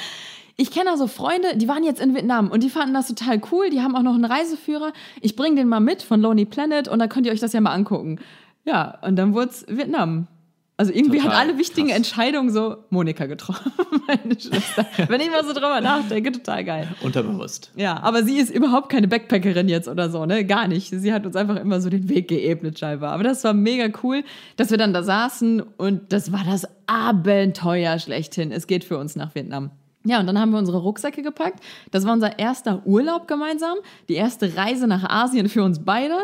ich 0.59 0.71
kenne 0.71 0.91
da 0.91 0.97
so 0.97 1.07
Freunde, 1.07 1.55
die 1.55 1.69
waren 1.69 1.85
jetzt 1.85 2.01
in 2.01 2.13
Vietnam 2.13 2.51
und 2.51 2.63
die 2.63 2.69
fanden 2.69 2.93
das 2.93 3.07
total 3.07 3.41
cool. 3.49 3.69
Die 3.69 3.81
haben 3.81 3.95
auch 3.95 4.01
noch 4.01 4.13
einen 4.13 4.25
Reiseführer. 4.25 4.91
Ich 5.21 5.37
bringe 5.37 5.55
den 5.55 5.69
mal 5.69 5.79
mit 5.79 6.01
von 6.01 6.21
Lonely 6.21 6.43
Planet 6.43 6.89
und 6.89 6.99
dann 6.99 7.07
könnt 7.07 7.25
ihr 7.25 7.31
euch 7.31 7.39
das 7.39 7.53
ja 7.53 7.61
mal 7.61 7.71
angucken. 7.71 8.19
Ja, 8.69 8.99
und 9.01 9.15
dann 9.15 9.33
wurde 9.33 9.49
es 9.49 9.65
Vietnam. 9.67 10.27
Also 10.77 10.93
irgendwie 10.93 11.17
Total 11.17 11.33
hat 11.33 11.39
alle 11.41 11.57
wichtigen 11.57 11.87
krass. 11.87 11.97
Entscheidungen 11.97 12.51
so 12.51 12.77
Monika 12.89 13.25
getroffen, 13.25 13.71
meine 14.07 14.39
Schwester. 14.39 14.85
Wenn 15.09 15.19
ich 15.19 15.29
mal 15.29 15.43
so 15.43 15.51
drüber 15.51 15.81
nachdenke, 15.81 16.31
total 16.31 16.63
geil. 16.63 16.87
Unterbewusst. 17.01 17.71
Ja, 17.75 18.01
aber 18.01 18.23
sie 18.23 18.37
ist 18.37 18.49
überhaupt 18.49 18.89
keine 18.89 19.09
Backpackerin 19.09 19.67
jetzt 19.67 19.89
oder 19.89 20.09
so, 20.09 20.25
ne? 20.25 20.45
Gar 20.45 20.69
nicht. 20.69 20.89
Sie 20.89 21.11
hat 21.11 21.25
uns 21.25 21.35
einfach 21.35 21.57
immer 21.57 21.81
so 21.81 21.89
den 21.89 22.07
Weg 22.07 22.29
geebnet, 22.29 22.79
scheinbar. 22.79 23.11
Aber 23.11 23.23
das 23.23 23.43
war 23.43 23.53
mega 23.53 23.89
cool, 24.03 24.23
dass 24.55 24.69
wir 24.69 24.77
dann 24.77 24.93
da 24.93 25.03
saßen 25.03 25.61
und 25.61 26.13
das 26.13 26.31
war 26.31 26.45
das 26.45 26.65
Abenteuer 26.85 27.99
schlechthin. 27.99 28.51
Es 28.53 28.67
geht 28.67 28.85
für 28.85 28.99
uns 28.99 29.17
nach 29.17 29.35
Vietnam. 29.35 29.71
Ja, 30.05 30.19
und 30.19 30.27
dann 30.27 30.39
haben 30.39 30.51
wir 30.51 30.59
unsere 30.59 30.77
Rucksäcke 30.77 31.21
gepackt. 31.21 31.59
Das 31.91 32.05
war 32.05 32.13
unser 32.13 32.39
erster 32.39 32.81
Urlaub 32.85 33.27
gemeinsam, 33.27 33.77
die 34.07 34.15
erste 34.15 34.55
Reise 34.55 34.87
nach 34.87 35.03
Asien 35.03 35.49
für 35.49 35.63
uns 35.63 35.83
beide, 35.83 36.15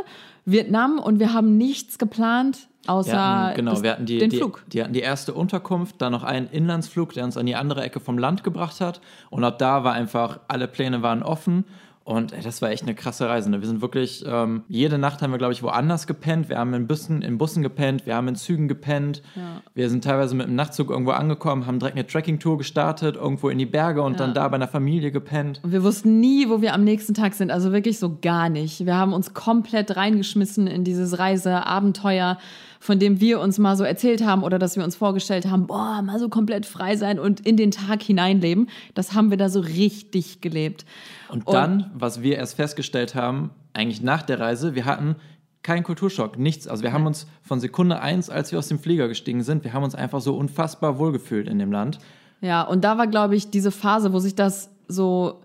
Vietnam, 0.45 0.99
und 0.99 1.19
wir 1.19 1.33
haben 1.33 1.57
nichts 1.57 1.97
geplant, 1.97 2.69
außer 2.87 3.11
Wir 3.11 3.19
hatten, 3.19 3.55
genau, 3.57 3.71
das, 3.71 3.83
wir 3.83 3.91
hatten 3.91 4.05
die, 4.05 4.19
den 4.19 4.29
die, 4.29 4.37
Flug. 4.37 4.63
Die 4.67 4.81
hatten 4.81 4.93
die 4.93 5.01
erste 5.01 5.33
Unterkunft, 5.33 6.01
dann 6.01 6.13
noch 6.13 6.23
einen 6.23 6.47
Inlandsflug, 6.47 7.13
der 7.13 7.25
uns 7.25 7.35
an 7.35 7.45
die 7.47 7.55
andere 7.55 7.81
Ecke 7.81 7.99
vom 7.99 8.17
Land 8.17 8.43
gebracht 8.43 8.79
hat. 8.79 9.01
Und 9.29 9.43
ab 9.43 9.59
da 9.59 9.83
war 9.83 9.93
einfach, 9.93 10.39
alle 10.47 10.67
Pläne 10.67 11.01
waren 11.01 11.23
offen. 11.23 11.65
Und 12.05 12.33
ey, 12.33 12.41
das 12.43 12.61
war 12.61 12.69
echt 12.69 12.83
eine 12.83 12.93
krasse 12.93 13.27
Reise. 13.27 13.49
Ne? 13.49 13.61
Wir 13.61 13.67
sind 13.67 13.81
wirklich, 13.81 14.23
ähm, 14.27 14.61
jede 14.67 14.99
Nacht 14.99 15.23
haben 15.23 15.31
wir, 15.31 15.39
glaube 15.39 15.53
ich, 15.53 15.63
woanders 15.63 16.05
gepennt. 16.05 16.49
Wir 16.49 16.59
haben 16.59 16.71
in 16.75 16.85
Bussen, 16.85 17.23
in 17.23 17.39
Bussen 17.39 17.63
gepennt, 17.63 18.05
wir 18.05 18.13
haben 18.15 18.27
in 18.27 18.35
Zügen 18.35 18.67
gepennt. 18.67 19.23
Ja. 19.35 19.63
Wir 19.73 19.89
sind 19.89 20.03
teilweise 20.03 20.35
mit 20.35 20.45
dem 20.45 20.53
Nachtzug 20.53 20.91
irgendwo 20.91 21.11
angekommen, 21.11 21.65
haben 21.65 21.79
direkt 21.79 21.97
eine 21.97 22.05
Trekking-Tour 22.05 22.59
gestartet, 22.59 23.15
irgendwo 23.15 23.49
in 23.49 23.57
die 23.57 23.65
Berge 23.65 24.03
und 24.03 24.13
Ja. 24.13 24.17
dann 24.19 24.35
da 24.35 24.47
bei 24.47 24.53
einer 24.55 24.67
Familie 24.67 25.11
gepennt. 25.11 25.61
Und 25.63 25.71
wir 25.71 25.83
wussten 25.83 26.19
nie, 26.19 26.47
wo 26.47 26.61
wir 26.61 26.75
am 26.75 26.83
nächsten 26.83 27.15
Tag 27.15 27.33
sind. 27.33 27.49
Also 27.49 27.71
wirklich 27.71 27.97
so 27.97 28.19
gar 28.21 28.49
nicht. 28.49 28.85
Wir 28.85 28.95
haben 28.95 29.11
uns 29.11 29.33
komplett 29.33 29.95
reingeschmissen 29.97 30.67
in 30.67 30.83
dieses 30.83 31.17
Reiseabenteuer, 31.17 32.37
von 32.79 32.99
dem 32.99 33.19
wir 33.19 33.39
uns 33.39 33.57
mal 33.57 33.75
so 33.75 33.83
erzählt 33.83 34.25
haben 34.25 34.43
oder 34.43 34.59
dass 34.59 34.75
wir 34.75 34.83
uns 34.83 34.95
vorgestellt 34.95 35.47
haben, 35.47 35.67
boah, 35.67 36.01
mal 36.01 36.19
so 36.19 36.29
komplett 36.29 36.65
frei 36.65 36.95
sein 36.95 37.19
und 37.19 37.45
in 37.45 37.57
den 37.57 37.71
Tag 37.71 38.03
hineinleben. 38.03 38.69
Das 38.93 39.13
haben 39.13 39.29
wir 39.29 39.37
da 39.37 39.49
so 39.49 39.59
richtig 39.59 40.41
gelebt. 40.41 40.85
Und 41.29 41.49
dann, 41.51 41.91
was 41.93 42.21
wir 42.21 42.37
erst 42.37 42.55
festgestellt 42.55 43.15
haben, 43.15 43.51
eigentlich 43.73 44.01
nach 44.01 44.21
der 44.21 44.39
Reise, 44.39 44.75
wir 44.75 44.85
hatten 44.85 45.15
keinen 45.63 45.83
Kulturschock, 45.83 46.37
nichts. 46.37 46.67
Also 46.67 46.83
wir 46.83 46.93
haben 46.93 47.07
uns 47.07 47.25
von 47.41 47.59
Sekunde 47.59 47.99
eins, 47.99 48.29
als 48.29 48.51
wir 48.51 48.59
aus 48.59 48.67
dem 48.67 48.77
Flieger 48.77 49.07
gestiegen 49.07 49.43
sind, 49.43 49.63
wir 49.63 49.73
haben 49.73 49.83
uns 49.83 49.95
einfach 49.95 50.21
so 50.21 50.35
unfassbar 50.37 50.99
wohlgefühlt 50.99 51.47
in 51.47 51.57
dem 51.57 51.71
Land. 51.71 51.97
Ja, 52.41 52.61
und 52.61 52.83
da 52.83 52.97
war, 52.97 53.07
glaube 53.07 53.35
ich, 53.35 53.49
diese 53.49 53.71
Phase, 53.71 54.13
wo 54.13 54.19
sich 54.19 54.35
das 54.35 54.69
so, 54.87 55.41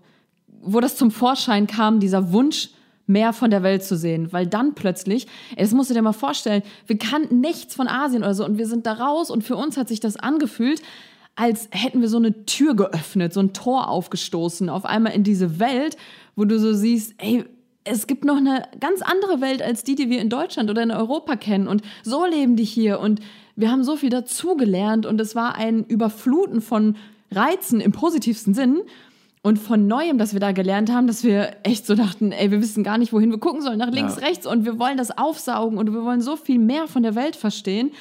wo 0.61 0.79
das 0.79 0.95
zum 0.95 1.09
Vorschein 1.09 1.65
kam, 1.65 1.99
dieser 1.99 2.31
Wunsch, 2.31 2.69
mehr 3.07 3.33
von 3.33 3.51
der 3.51 3.63
Welt 3.63 3.83
zu 3.83 3.95
sehen. 3.97 4.31
Weil 4.31 4.47
dann 4.47 4.75
plötzlich, 4.75 5.27
das 5.57 5.71
musst 5.73 5.89
du 5.89 5.93
dir 5.93 6.01
mal 6.01 6.13
vorstellen, 6.13 6.63
wir 6.87 6.97
kannten 6.97 7.39
nichts 7.39 7.75
von 7.75 7.87
Asien 7.87 8.23
oder 8.23 8.33
so 8.33 8.45
und 8.45 8.57
wir 8.57 8.67
sind 8.67 8.85
da 8.85 8.93
raus 8.93 9.29
und 9.29 9.43
für 9.43 9.55
uns 9.55 9.77
hat 9.77 9.87
sich 9.87 9.99
das 9.99 10.17
angefühlt, 10.17 10.81
als 11.35 11.69
hätten 11.71 12.01
wir 12.01 12.09
so 12.09 12.17
eine 12.17 12.45
Tür 12.45 12.75
geöffnet, 12.75 13.33
so 13.33 13.39
ein 13.39 13.53
Tor 13.53 13.89
aufgestoßen, 13.89 14.69
auf 14.69 14.85
einmal 14.85 15.13
in 15.13 15.23
diese 15.23 15.59
Welt, 15.59 15.97
wo 16.35 16.45
du 16.45 16.59
so 16.59 16.73
siehst, 16.73 17.13
ey, 17.17 17.45
es 17.83 18.07
gibt 18.07 18.25
noch 18.25 18.37
eine 18.37 18.67
ganz 18.79 19.01
andere 19.01 19.41
Welt 19.41 19.61
als 19.61 19.83
die, 19.83 19.95
die 19.95 20.09
wir 20.09 20.21
in 20.21 20.29
Deutschland 20.29 20.69
oder 20.69 20.83
in 20.83 20.91
Europa 20.91 21.35
kennen. 21.35 21.67
Und 21.67 21.81
so 22.03 22.25
leben 22.25 22.55
die 22.55 22.63
hier. 22.63 22.99
Und 22.99 23.21
wir 23.55 23.71
haben 23.71 23.83
so 23.83 23.95
viel 23.95 24.09
dazugelernt. 24.09 25.05
Und 25.05 25.19
es 25.19 25.35
war 25.35 25.55
ein 25.55 25.83
Überfluten 25.85 26.61
von 26.61 26.95
Reizen 27.31 27.81
im 27.81 27.91
positivsten 27.91 28.53
Sinn. 28.53 28.81
Und 29.43 29.57
von 29.57 29.87
Neuem, 29.87 30.19
dass 30.19 30.33
wir 30.33 30.39
da 30.39 30.51
gelernt 30.51 30.91
haben, 30.91 31.07
dass 31.07 31.23
wir 31.23 31.55
echt 31.63 31.87
so 31.87 31.95
dachten, 31.95 32.31
ey, 32.31 32.51
wir 32.51 32.61
wissen 32.61 32.83
gar 32.83 32.99
nicht, 32.99 33.11
wohin 33.11 33.31
wir 33.31 33.39
gucken 33.39 33.61
sollen, 33.63 33.79
nach 33.79 33.89
links, 33.91 34.17
Ja. 34.19 34.27
rechts. 34.27 34.45
Und 34.45 34.65
wir 34.65 34.77
wollen 34.77 34.97
das 34.97 35.17
aufsaugen 35.17 35.79
und 35.79 35.91
wir 35.91 36.03
wollen 36.03 36.21
so 36.21 36.35
viel 36.35 36.59
mehr 36.59 36.87
von 36.87 37.01
der 37.01 37.15
Welt 37.15 37.35
verstehen. 37.35 37.91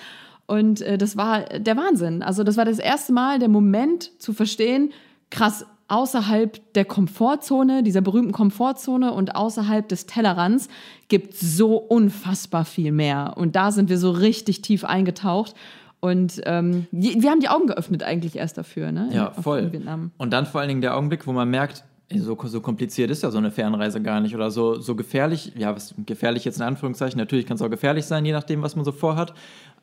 Und 0.46 0.82
äh, 0.82 0.98
das 0.98 1.16
war 1.16 1.44
der 1.44 1.76
Wahnsinn. 1.78 2.22
Also 2.22 2.44
das 2.44 2.58
war 2.58 2.66
das 2.66 2.78
erste 2.78 3.12
Mal 3.14 3.38
der 3.38 3.48
Moment 3.48 4.10
zu 4.20 4.34
verstehen, 4.34 4.92
krass, 5.30 5.64
außerhalb 5.88 6.72
der 6.74 6.84
Komfortzone, 6.84 7.82
dieser 7.82 8.00
berühmten 8.00 8.32
Komfortzone 8.32 9.12
und 9.12 9.34
außerhalb 9.34 9.88
des 9.88 10.06
Tellerrands 10.06 10.68
gibt 11.08 11.34
so 11.34 11.76
unfassbar 11.76 12.64
viel 12.64 12.92
mehr. 12.92 13.34
Und 13.36 13.56
da 13.56 13.72
sind 13.72 13.88
wir 13.88 13.98
so 13.98 14.10
richtig 14.10 14.62
tief 14.62 14.84
eingetaucht. 14.84 15.54
Und 16.00 16.40
ähm, 16.46 16.86
die, 16.90 17.22
wir 17.22 17.30
haben 17.30 17.40
die 17.40 17.48
Augen 17.48 17.66
geöffnet 17.66 18.02
eigentlich 18.02 18.36
erst 18.36 18.56
dafür, 18.58 18.90
ne? 18.90 19.10
Ja, 19.12 19.32
In- 19.36 19.42
voll. 19.42 19.58
In 19.60 19.72
Vietnam. 19.72 20.10
Und 20.18 20.32
dann 20.32 20.46
vor 20.46 20.60
allen 20.60 20.68
Dingen 20.68 20.80
der 20.80 20.96
Augenblick, 20.96 21.26
wo 21.26 21.32
man 21.32 21.48
merkt, 21.50 21.84
so, 22.12 22.36
so 22.42 22.60
kompliziert 22.60 23.08
ist 23.10 23.22
ja 23.22 23.30
so 23.30 23.38
eine 23.38 23.52
Fernreise 23.52 24.02
gar 24.02 24.20
nicht 24.20 24.34
oder 24.34 24.50
so, 24.50 24.80
so 24.80 24.96
gefährlich. 24.96 25.52
Ja, 25.56 25.76
was 25.76 25.94
gefährlich 26.06 26.44
jetzt 26.44 26.56
in 26.56 26.64
Anführungszeichen. 26.64 27.18
Natürlich 27.18 27.46
kann 27.46 27.54
es 27.54 27.62
auch 27.62 27.70
gefährlich 27.70 28.04
sein, 28.04 28.24
je 28.24 28.32
nachdem, 28.32 28.62
was 28.62 28.74
man 28.74 28.84
so 28.84 28.90
vorhat. 28.90 29.32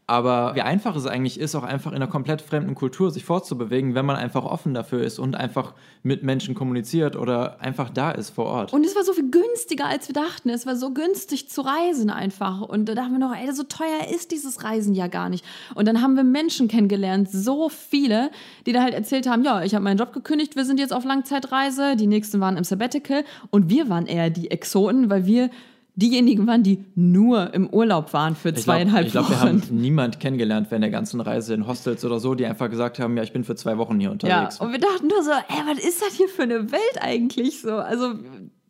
Aber 0.10 0.56
wie 0.56 0.62
einfach 0.62 0.96
es 0.96 1.06
eigentlich 1.06 1.38
ist, 1.38 1.54
auch 1.54 1.64
einfach 1.64 1.92
in 1.92 1.98
einer 1.98 2.08
komplett 2.08 2.42
fremden 2.42 2.76
Kultur 2.76 3.12
sich 3.12 3.26
fortzubewegen, 3.26 3.94
wenn 3.94 4.06
man 4.06 4.16
einfach 4.16 4.46
offen 4.46 4.74
dafür 4.74 5.02
ist 5.02 5.20
und 5.20 5.36
einfach 5.36 5.74
mit 6.02 6.24
Menschen 6.24 6.56
kommuniziert 6.56 7.18
oder 7.18 7.60
einfach 7.60 7.90
da 7.90 8.12
ist 8.12 8.30
vor 8.30 8.46
Ort. 8.46 8.72
Und 8.72 8.86
es 8.86 8.96
war 8.96 9.04
so 9.04 9.12
viel 9.12 9.30
günstiger, 9.30 9.86
als 9.86 10.08
wir 10.08 10.14
dachten. 10.14 10.50
Es 10.50 10.66
war 10.66 10.78
so 10.78 10.94
günstig 10.94 11.50
zu 11.50 11.60
reisen 11.60 12.10
einfach. 12.10 12.62
Und 12.62 12.88
da 12.88 12.96
dachten 12.96 13.12
wir 13.12 13.20
noch, 13.20 13.36
ey, 13.36 13.52
so 13.52 13.64
teuer 13.64 14.08
ist 14.10 14.32
dieses 14.32 14.64
Reisen 14.64 14.96
ja 14.96 15.08
gar 15.08 15.28
nicht. 15.28 15.44
Und 15.76 15.90
dann 15.90 16.02
haben 16.02 16.16
wir 16.16 16.24
Menschen 16.24 16.70
kennengelernt, 16.70 17.30
so 17.30 17.68
viele, 17.68 18.32
die 18.66 18.72
da 18.72 18.84
halt 18.84 18.94
erzählt 18.94 19.28
haben, 19.28 19.44
ja, 19.44 19.62
ich 19.62 19.76
habe 19.76 19.84
meinen 19.84 19.98
Job 19.98 20.14
gekündigt, 20.14 20.56
wir 20.56 20.64
sind 20.64 20.80
jetzt 20.80 20.94
auf 20.94 21.04
Langzeitreise, 21.04 21.98
die 21.98 22.08
nächsten 22.08 22.40
waren 22.40 22.56
im 22.56 22.64
Sabbatical 22.64 23.26
und 23.50 23.70
wir 23.70 23.90
waren 23.90 24.06
eher 24.06 24.30
die 24.30 24.52
Exoten, 24.52 25.10
weil 25.10 25.26
wir 25.26 25.50
diejenigen 25.98 26.48
waren, 26.48 26.64
die 26.64 26.86
nur 26.96 27.54
im 27.54 27.68
Urlaub 27.70 28.14
waren 28.14 28.36
für 28.36 28.50
Ich 28.50 28.56
glaub- 28.56 28.64
zweieinhalb 28.66 29.08
Ich 29.08 29.12
glaube, 29.12 29.30
wir 29.30 29.36
Wochen. 29.38 29.48
haben 29.48 29.64
niemand 29.72 30.20
kennengelernt 30.22 30.68
während 30.70 30.84
der 30.84 30.92
ganzen 30.92 31.20
Reise 31.20 31.54
in 31.56 31.68
Hostels 31.68 32.06
oder 32.06 32.20
so, 32.20 32.36
die 32.36 32.46
einfach 32.46 32.70
gesagt 32.70 33.00
haben, 33.00 33.18
ja, 33.18 33.24
ich 33.24 33.34
bin 33.34 33.44
für 33.44 33.56
zwei 33.56 33.78
Wochen 33.78 34.00
hier 34.00 34.08
Ja, 34.08 34.12
unterwegs. 34.14 34.62
und 34.62 34.72
wir 34.72 34.80
dachten 34.80 35.08
nur 35.08 35.24
so, 35.24 35.32
ey, 35.32 35.64
was 35.68 35.84
ist 35.84 36.02
das 36.02 36.14
hier 36.14 36.30
für 36.30 36.44
eine 36.44 36.72
Welt 36.72 37.02
eigentlich 37.02 37.62
so? 37.62 37.74
Also, 37.76 38.14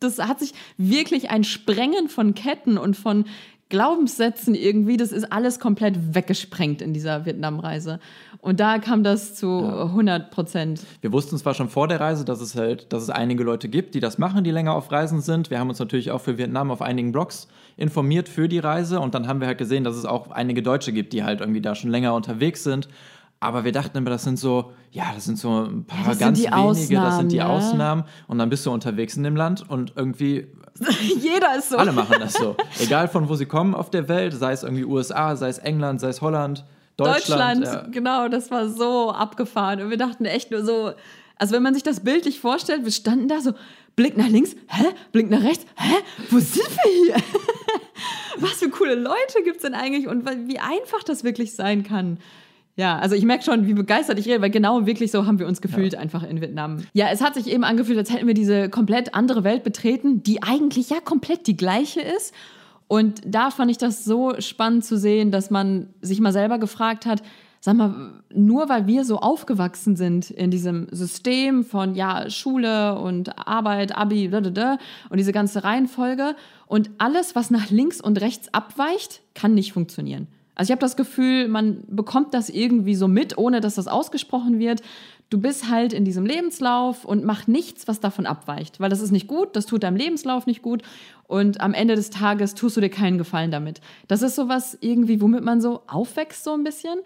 das 0.00 0.18
hat 0.18 0.40
sich 0.40 0.52
wirklich 0.78 1.30
ein 1.30 1.44
Sprengen 1.44 2.08
von 2.08 2.34
Ketten 2.34 2.78
und 2.78 2.96
von 2.96 3.24
Glaubenssätzen 3.68 4.54
irgendwie, 4.54 4.96
das 4.96 5.12
ist 5.12 5.30
alles 5.30 5.60
komplett 5.60 6.14
weggesprengt 6.14 6.80
in 6.80 6.94
dieser 6.94 7.26
Vietnamreise. 7.26 8.00
Und 8.40 8.60
da 8.60 8.78
kam 8.78 9.04
das 9.04 9.34
zu 9.34 9.58
100 9.58 10.30
Prozent. 10.30 10.80
Wir 11.00 11.12
wussten 11.12 11.36
zwar 11.36 11.52
schon 11.54 11.68
vor 11.68 11.86
der 11.86 12.00
Reise, 12.00 12.24
dass 12.24 12.40
es 12.40 12.54
halt, 12.54 12.92
dass 12.92 13.02
es 13.02 13.10
einige 13.10 13.44
Leute 13.44 13.68
gibt, 13.68 13.94
die 13.94 14.00
das 14.00 14.16
machen, 14.16 14.42
die 14.42 14.50
länger 14.50 14.74
auf 14.74 14.90
Reisen 14.90 15.20
sind. 15.20 15.50
Wir 15.50 15.58
haben 15.58 15.68
uns 15.68 15.78
natürlich 15.78 16.10
auch 16.10 16.20
für 16.20 16.38
Vietnam 16.38 16.70
auf 16.70 16.80
einigen 16.80 17.12
Blogs 17.12 17.48
informiert 17.76 18.28
für 18.28 18.48
die 18.48 18.58
Reise 18.58 19.00
und 19.00 19.14
dann 19.14 19.28
haben 19.28 19.40
wir 19.40 19.48
halt 19.48 19.58
gesehen, 19.58 19.84
dass 19.84 19.96
es 19.96 20.04
auch 20.06 20.30
einige 20.30 20.62
Deutsche 20.62 20.92
gibt, 20.92 21.12
die 21.12 21.24
halt 21.24 21.40
irgendwie 21.40 21.60
da 21.60 21.74
schon 21.74 21.90
länger 21.90 22.14
unterwegs 22.14 22.64
sind. 22.64 22.88
Aber 23.40 23.64
wir 23.64 23.72
dachten 23.72 23.96
immer, 23.96 24.10
das 24.10 24.24
sind 24.24 24.38
so, 24.38 24.72
ja, 24.90 25.04
das 25.14 25.26
sind 25.26 25.38
so 25.38 25.64
ein 25.64 25.84
paar 25.84 26.12
Ja, 26.12 26.14
ganz 26.14 26.40
wenige, 26.40 26.96
das 26.96 27.18
sind 27.18 27.30
die 27.30 27.40
Ausnahmen, 27.40 27.40
ne? 27.40 27.44
Ausnahmen. 27.46 28.04
Und 28.26 28.38
dann 28.38 28.50
bist 28.50 28.66
du 28.66 28.72
unterwegs 28.72 29.16
in 29.16 29.22
dem 29.22 29.36
Land 29.36 29.68
und 29.68 29.92
irgendwie 29.94 30.48
Jeder 31.20 31.56
ist 31.56 31.70
so. 31.70 31.76
alle 31.76 31.92
machen 31.92 32.16
das 32.20 32.34
so. 32.34 32.56
Egal 32.80 33.08
von 33.08 33.28
wo 33.28 33.34
sie 33.34 33.46
kommen 33.46 33.74
auf 33.74 33.90
der 33.90 34.08
Welt, 34.08 34.34
sei 34.34 34.52
es 34.52 34.62
irgendwie 34.62 34.84
USA, 34.84 35.36
sei 35.36 35.48
es 35.48 35.58
England, 35.58 36.00
sei 36.00 36.08
es 36.08 36.20
Holland, 36.20 36.64
Deutschland. 36.96 37.60
Deutschland, 37.60 37.64
ja. 37.64 37.90
genau, 37.90 38.28
das 38.28 38.50
war 38.50 38.68
so 38.68 39.10
abgefahren. 39.10 39.80
Und 39.82 39.90
wir 39.90 39.96
dachten 39.96 40.24
echt 40.24 40.50
nur 40.50 40.64
so, 40.64 40.92
also 41.36 41.54
wenn 41.54 41.62
man 41.62 41.74
sich 41.74 41.82
das 41.82 42.00
bildlich 42.00 42.40
vorstellt, 42.40 42.84
wir 42.84 42.92
standen 42.92 43.28
da 43.28 43.40
so, 43.40 43.52
Blick 43.96 44.16
nach 44.16 44.28
links, 44.28 44.54
hä? 44.68 44.86
Blick 45.12 45.28
nach 45.28 45.42
rechts, 45.42 45.64
hä? 45.76 45.94
Wo 46.30 46.38
sind 46.38 46.68
wir 46.70 47.04
hier? 47.04 47.16
Was 48.38 48.52
für 48.52 48.68
coole 48.68 48.94
Leute 48.94 49.42
gibt 49.42 49.56
es 49.56 49.62
denn 49.62 49.74
eigentlich 49.74 50.06
und 50.06 50.24
wie 50.48 50.60
einfach 50.60 51.02
das 51.02 51.24
wirklich 51.24 51.56
sein 51.56 51.82
kann. 51.82 52.18
Ja, 52.78 52.96
also 52.96 53.16
ich 53.16 53.24
merke 53.24 53.42
schon, 53.42 53.66
wie 53.66 53.74
begeistert 53.74 54.20
ich 54.20 54.28
rede, 54.28 54.40
weil 54.40 54.50
genau 54.50 54.86
wirklich 54.86 55.10
so 55.10 55.26
haben 55.26 55.40
wir 55.40 55.48
uns 55.48 55.60
gefühlt 55.60 55.96
einfach 55.96 56.22
in 56.22 56.40
Vietnam. 56.40 56.84
Ja, 56.92 57.08
es 57.10 57.20
hat 57.20 57.34
sich 57.34 57.48
eben 57.48 57.64
angefühlt, 57.64 57.98
als 57.98 58.12
hätten 58.12 58.28
wir 58.28 58.34
diese 58.34 58.68
komplett 58.70 59.16
andere 59.16 59.42
Welt 59.42 59.64
betreten, 59.64 60.22
die 60.22 60.44
eigentlich 60.44 60.88
ja 60.88 61.00
komplett 61.00 61.48
die 61.48 61.56
gleiche 61.56 62.00
ist. 62.00 62.32
Und 62.86 63.20
da 63.26 63.50
fand 63.50 63.72
ich 63.72 63.78
das 63.78 64.04
so 64.04 64.34
spannend 64.38 64.84
zu 64.84 64.96
sehen, 64.96 65.32
dass 65.32 65.50
man 65.50 65.88
sich 66.02 66.20
mal 66.20 66.32
selber 66.32 66.58
gefragt 66.58 67.04
hat, 67.04 67.20
sag 67.58 67.74
mal, 67.74 68.12
nur 68.32 68.68
weil 68.68 68.86
wir 68.86 69.04
so 69.04 69.18
aufgewachsen 69.18 69.96
sind 69.96 70.30
in 70.30 70.52
diesem 70.52 70.86
System 70.92 71.64
von 71.64 71.96
ja, 71.96 72.30
Schule 72.30 72.96
und 73.00 73.44
Arbeit, 73.48 73.96
Abi, 73.96 74.28
blablabla, 74.28 74.78
und 75.10 75.18
diese 75.18 75.32
ganze 75.32 75.64
Reihenfolge 75.64 76.36
und 76.68 76.90
alles, 76.98 77.34
was 77.34 77.50
nach 77.50 77.70
links 77.70 78.00
und 78.00 78.20
rechts 78.20 78.54
abweicht, 78.54 79.20
kann 79.34 79.54
nicht 79.54 79.72
funktionieren. 79.72 80.28
Also 80.58 80.70
ich 80.70 80.72
habe 80.72 80.80
das 80.80 80.96
Gefühl, 80.96 81.46
man 81.46 81.84
bekommt 81.86 82.34
das 82.34 82.50
irgendwie 82.50 82.96
so 82.96 83.06
mit, 83.06 83.38
ohne 83.38 83.60
dass 83.60 83.76
das 83.76 83.86
ausgesprochen 83.86 84.58
wird. 84.58 84.82
Du 85.30 85.40
bist 85.40 85.70
halt 85.70 85.92
in 85.92 86.04
diesem 86.04 86.26
Lebenslauf 86.26 87.04
und 87.04 87.24
mach 87.24 87.46
nichts, 87.46 87.86
was 87.86 88.00
davon 88.00 88.26
abweicht, 88.26 88.80
weil 88.80 88.90
das 88.90 89.00
ist 89.00 89.12
nicht 89.12 89.28
gut, 89.28 89.54
das 89.54 89.66
tut 89.66 89.84
deinem 89.84 89.96
Lebenslauf 89.96 90.46
nicht 90.46 90.60
gut 90.62 90.82
und 91.28 91.60
am 91.60 91.74
Ende 91.74 91.94
des 91.94 92.10
Tages 92.10 92.54
tust 92.54 92.76
du 92.76 92.80
dir 92.80 92.88
keinen 92.88 93.18
Gefallen 93.18 93.52
damit. 93.52 93.80
Das 94.08 94.20
ist 94.20 94.34
sowas 94.34 94.76
irgendwie, 94.80 95.20
womit 95.20 95.44
man 95.44 95.60
so 95.60 95.82
aufwächst 95.86 96.42
so 96.42 96.54
ein 96.54 96.64
bisschen. 96.64 96.98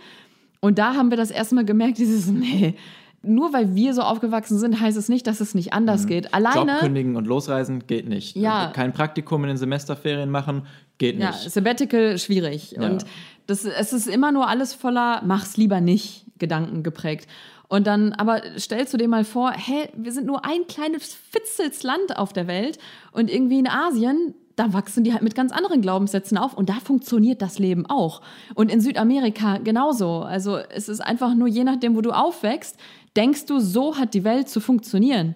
Und 0.61 0.79
da 0.79 0.95
haben 0.95 1.11
wir 1.11 1.19
das 1.19 1.31
erstmal 1.31 1.67
gemerkt, 1.67 1.99
dieses, 1.99 2.29
nee, 2.29 2.75
nur 3.23 3.53
weil 3.53 3.75
wir 3.75 3.95
so 3.95 4.03
aufgewachsen 4.03 4.59
sind, 4.59 4.81
heißt 4.81 4.97
es 4.97 5.09
nicht, 5.09 5.27
dass 5.27 5.41
es 5.41 5.55
nicht 5.55 5.73
anders 5.73 6.07
geht. 6.07 6.35
Alleine. 6.35 6.73
Job 6.73 6.81
kündigen 6.81 7.17
und 7.17 7.27
losreisen 7.27 7.87
geht 7.87 8.09
nicht. 8.09 8.37
Ja. 8.37 8.73
Kein 8.75 8.93
Praktikum 8.93 9.43
in 9.45 9.49
den 9.49 9.57
Semesterferien 9.57 10.31
machen 10.31 10.67
geht 10.99 11.19
Ja, 11.19 11.31
nicht. 11.31 11.51
Sabbatical 11.51 12.19
schwierig. 12.19 12.73
Ja. 12.73 12.83
Und 12.89 13.05
das, 13.53 13.65
es 13.65 13.93
ist 13.93 14.09
immer 14.09 14.33
nur 14.33 14.49
alles 14.49 14.73
voller 14.73 15.23
Mach's 15.25 15.57
lieber 15.57 15.81
nicht 15.81 16.25
Gedanken 16.39 16.83
geprägt. 16.83 17.29
Und 17.69 17.87
dann, 17.87 18.13
aber 18.15 18.43
stellst 18.59 18.93
du 18.93 18.99
dir 18.99 19.09
mal 19.09 19.25
vor, 19.25 19.53
hä, 19.53 19.89
wir 19.95 20.13
sind 20.13 20.27
nur 20.27 20.45
ein 20.45 20.67
kleines 20.67 21.15
Fitzels 21.15 21.83
Land 21.83 22.17
auf 22.17 22.33
der 22.33 22.47
Welt 22.47 22.79
und 23.13 23.31
irgendwie 23.31 23.59
in 23.59 23.69
Asien, 23.69 24.35
da 24.57 24.73
wachsen 24.73 25.05
die 25.05 25.13
halt 25.13 25.23
mit 25.23 25.35
ganz 25.35 25.53
anderen 25.53 25.81
Glaubenssätzen 25.81 26.37
auf 26.37 26.55
und 26.55 26.69
da 26.69 26.75
funktioniert 26.75 27.41
das 27.41 27.59
Leben 27.59 27.87
auch. 27.87 28.21
Und 28.55 28.71
in 28.71 28.81
Südamerika 28.81 29.59
genauso. 29.59 30.21
Also 30.21 30.57
es 30.57 30.89
ist 30.89 31.01
einfach 31.01 31.35
nur 31.35 31.49
je 31.49 31.65
nachdem, 31.65 31.97
wo 31.97 32.03
du 32.03 32.11
aufwächst, 32.11 32.77
denkst 33.17 33.47
du, 33.47 33.61
so 33.61 33.97
hat 33.97 34.13
die 34.13 34.25
Welt 34.25 34.49
zu 34.49 34.61
funktionieren. 34.61 35.35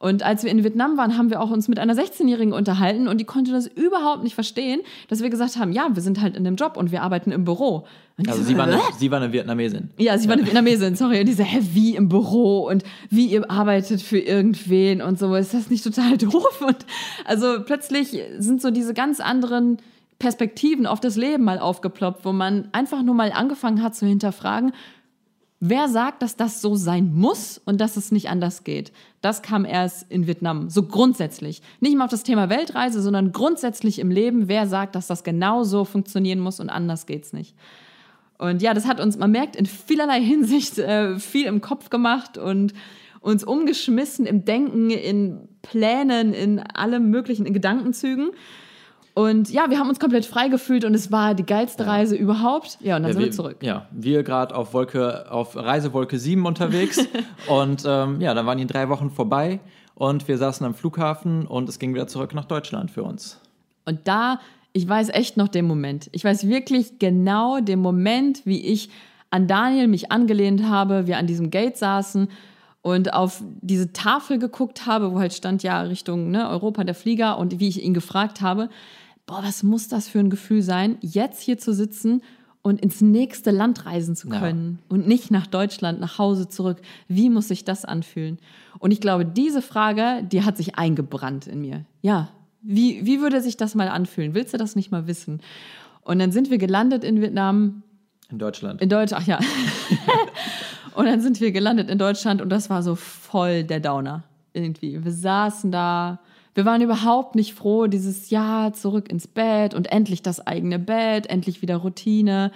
Und 0.00 0.22
als 0.22 0.44
wir 0.44 0.50
in 0.50 0.62
Vietnam 0.62 0.96
waren, 0.96 1.18
haben 1.18 1.28
wir 1.28 1.40
auch 1.40 1.50
uns 1.50 1.66
mit 1.66 1.80
einer 1.80 1.94
16-Jährigen 1.94 2.52
unterhalten 2.52 3.08
und 3.08 3.18
die 3.18 3.24
konnte 3.24 3.50
das 3.50 3.66
überhaupt 3.66 4.22
nicht 4.22 4.34
verstehen, 4.34 4.80
dass 5.08 5.22
wir 5.22 5.30
gesagt 5.30 5.56
haben, 5.56 5.72
ja, 5.72 5.88
wir 5.92 6.02
sind 6.02 6.20
halt 6.20 6.36
in 6.36 6.44
dem 6.44 6.54
Job 6.54 6.76
und 6.76 6.92
wir 6.92 7.02
arbeiten 7.02 7.32
im 7.32 7.44
Büro. 7.44 7.84
Und 8.16 8.26
die 8.26 8.30
Also 8.30 8.42
so, 8.42 8.48
sie 8.48 8.56
war, 8.56 8.66
eine, 8.66 8.78
sie 8.96 9.10
war 9.10 9.20
eine 9.20 9.32
Vietnamesin. 9.32 9.90
Ja, 9.98 10.16
sie 10.16 10.28
war 10.28 10.36
eine 10.36 10.46
Vietnamesin, 10.46 10.94
sorry. 10.94 11.20
Und 11.20 11.26
diese, 11.26 11.42
hä, 11.42 11.58
wie 11.72 11.96
im 11.96 12.08
Büro 12.08 12.68
und 12.68 12.84
wie 13.10 13.26
ihr 13.26 13.50
arbeitet 13.50 14.00
für 14.00 14.20
irgendwen 14.20 15.02
und 15.02 15.18
so. 15.18 15.34
Ist 15.34 15.54
das 15.54 15.68
nicht 15.68 15.82
total 15.82 16.16
doof? 16.18 16.62
Und 16.64 16.86
also 17.24 17.62
plötzlich 17.64 18.16
sind 18.38 18.62
so 18.62 18.70
diese 18.70 18.94
ganz 18.94 19.18
anderen 19.18 19.78
Perspektiven 20.20 20.86
auf 20.86 21.00
das 21.00 21.16
Leben 21.16 21.44
mal 21.44 21.58
aufgeploppt, 21.58 22.24
wo 22.24 22.32
man 22.32 22.68
einfach 22.72 23.02
nur 23.02 23.14
mal 23.14 23.32
angefangen 23.32 23.82
hat 23.82 23.94
zu 23.94 24.06
hinterfragen, 24.06 24.72
wer 25.60 25.88
sagt, 25.88 26.22
dass 26.22 26.36
das 26.36 26.60
so 26.60 26.76
sein 26.76 27.12
muss 27.14 27.60
und 27.64 27.80
dass 27.80 27.96
es 27.96 28.12
nicht 28.12 28.28
anders 28.28 28.64
geht. 28.64 28.92
Das 29.20 29.42
kam 29.42 29.64
erst 29.64 30.10
in 30.10 30.26
Vietnam, 30.26 30.70
so 30.70 30.84
grundsätzlich. 30.84 31.60
Nicht 31.80 31.96
mal 31.96 32.04
auf 32.04 32.10
das 32.10 32.22
Thema 32.22 32.48
Weltreise, 32.48 33.02
sondern 33.02 33.32
grundsätzlich 33.32 33.98
im 33.98 34.10
Leben, 34.10 34.48
wer 34.48 34.66
sagt, 34.68 34.94
dass 34.94 35.08
das 35.08 35.24
genau 35.24 35.64
so 35.64 35.84
funktionieren 35.84 36.38
muss 36.38 36.60
und 36.60 36.70
anders 36.70 37.06
geht's 37.06 37.32
nicht. 37.32 37.56
Und 38.38 38.62
ja, 38.62 38.72
das 38.72 38.86
hat 38.86 39.00
uns, 39.00 39.18
man 39.18 39.32
merkt, 39.32 39.56
in 39.56 39.66
vielerlei 39.66 40.20
Hinsicht 40.22 40.78
äh, 40.78 41.18
viel 41.18 41.46
im 41.46 41.60
Kopf 41.60 41.90
gemacht 41.90 42.38
und 42.38 42.72
uns 43.20 43.42
umgeschmissen 43.42 44.26
im 44.26 44.44
Denken, 44.44 44.90
in 44.90 45.48
Plänen, 45.62 46.32
in 46.32 46.60
allem 46.60 47.10
möglichen, 47.10 47.46
in 47.46 47.52
Gedankenzügen. 47.52 48.30
Und 49.18 49.50
ja, 49.50 49.68
wir 49.68 49.80
haben 49.80 49.88
uns 49.88 49.98
komplett 49.98 50.26
frei 50.26 50.46
gefühlt 50.46 50.84
und 50.84 50.94
es 50.94 51.10
war 51.10 51.34
die 51.34 51.44
geilste 51.44 51.88
Reise 51.88 52.14
überhaupt. 52.14 52.78
Ja, 52.80 52.94
und 52.94 53.02
dann 53.02 53.10
Ja, 53.10 53.14
sind 53.14 53.22
wir 53.22 53.26
wir, 53.26 53.32
zurück. 53.32 53.56
Ja, 53.62 53.88
wir 53.90 54.22
gerade 54.22 54.54
auf 54.54 54.74
Wolke, 54.74 55.28
auf 55.28 55.56
Reisewolke 55.56 56.20
7 56.20 56.46
unterwegs. 56.46 57.04
und 57.48 57.82
ähm, 57.84 58.20
ja, 58.20 58.32
dann 58.34 58.46
waren 58.46 58.58
die 58.58 58.66
drei 58.68 58.88
Wochen 58.88 59.10
vorbei 59.10 59.58
und 59.96 60.28
wir 60.28 60.38
saßen 60.38 60.64
am 60.64 60.72
Flughafen 60.72 61.48
und 61.48 61.68
es 61.68 61.80
ging 61.80 61.94
wieder 61.94 62.06
zurück 62.06 62.32
nach 62.32 62.44
Deutschland 62.44 62.92
für 62.92 63.02
uns. 63.02 63.40
Und 63.86 64.06
da, 64.06 64.38
ich 64.72 64.88
weiß 64.88 65.08
echt 65.08 65.36
noch 65.36 65.48
den 65.48 65.66
Moment. 65.66 66.08
Ich 66.12 66.22
weiß 66.22 66.46
wirklich 66.46 67.00
genau 67.00 67.58
den 67.58 67.80
Moment, 67.80 68.46
wie 68.46 68.64
ich 68.64 68.88
an 69.30 69.48
Daniel 69.48 69.88
mich 69.88 70.12
angelehnt 70.12 70.62
habe, 70.68 71.08
wir 71.08 71.18
an 71.18 71.26
diesem 71.26 71.50
Gate 71.50 71.76
saßen 71.76 72.28
und 72.82 73.12
auf 73.12 73.42
diese 73.62 73.92
Tafel 73.92 74.38
geguckt 74.38 74.86
habe, 74.86 75.12
wo 75.12 75.18
halt 75.18 75.32
stand 75.32 75.64
ja 75.64 75.80
Richtung 75.80 76.30
ne, 76.30 76.48
Europa 76.48 76.84
der 76.84 76.94
Flieger 76.94 77.36
und 77.36 77.58
wie 77.58 77.66
ich 77.66 77.82
ihn 77.82 77.94
gefragt 77.94 78.40
habe, 78.42 78.68
boah, 79.28 79.42
was 79.44 79.62
muss 79.62 79.86
das 79.88 80.08
für 80.08 80.18
ein 80.18 80.30
Gefühl 80.30 80.62
sein, 80.62 80.96
jetzt 81.00 81.40
hier 81.42 81.58
zu 81.58 81.72
sitzen 81.72 82.22
und 82.62 82.80
ins 82.80 83.00
nächste 83.00 83.50
Land 83.52 83.86
reisen 83.86 84.16
zu 84.16 84.28
Ja. 84.28 84.40
können 84.40 84.80
und 84.88 85.06
nicht 85.06 85.30
nach 85.30 85.46
Deutschland, 85.46 86.00
nach 86.00 86.18
Hause 86.18 86.48
zurück. 86.48 86.78
Wie 87.06 87.30
muss 87.30 87.46
sich 87.48 87.64
das 87.64 87.84
anfühlen? 87.84 88.38
Und 88.80 88.90
ich 88.90 89.00
glaube, 89.00 89.24
diese 89.24 89.62
Frage, 89.62 90.24
die 90.30 90.42
hat 90.42 90.56
sich 90.56 90.74
eingebrannt 90.76 91.46
in 91.46 91.60
mir. 91.60 91.84
Ja, 92.02 92.30
wie, 92.62 93.06
wie 93.06 93.20
würde 93.20 93.40
sich 93.40 93.56
das 93.56 93.74
mal 93.76 93.88
anfühlen? 93.88 94.34
Willst 94.34 94.52
du 94.54 94.58
das 94.58 94.74
nicht 94.74 94.90
mal 94.90 95.06
wissen? 95.06 95.40
Und 96.02 96.18
dann 96.18 96.32
sind 96.32 96.50
wir 96.50 96.58
gelandet 96.58 97.04
in 97.04 97.20
Vietnam, 97.20 97.82
In 98.30 98.38
Deutschland. 98.38 98.82
in 98.82 98.88
Deutsch, 98.88 99.12
ach 99.12 99.26
ja. 99.26 99.38
und 100.94 101.06
dann 101.06 101.20
sind 101.20 101.40
wir 101.40 101.52
gelandet 101.52 101.88
in 101.90 101.98
Deutschland 101.98 102.42
und 102.42 102.48
das 102.48 102.68
war 102.70 102.82
so 102.82 102.94
voll 102.96 103.62
der 103.64 103.80
Downer 103.80 104.24
irgendwie. 104.52 105.02
Wir 105.04 105.12
saßen 105.12 105.70
da, 105.70 106.18
wir 106.58 106.64
waren 106.64 106.82
überhaupt 106.82 107.36
nicht 107.36 107.54
froh, 107.54 107.86
dieses 107.86 108.30
Jahr 108.30 108.72
zurück 108.72 109.08
ins 109.12 109.28
Bett 109.28 109.74
und 109.74 109.92
endlich 109.92 110.22
das 110.22 110.44
eigene 110.44 110.80
Bett, 110.80 111.28
endlich 111.30 111.62
wieder 111.62 111.76
Routine. 111.76 112.50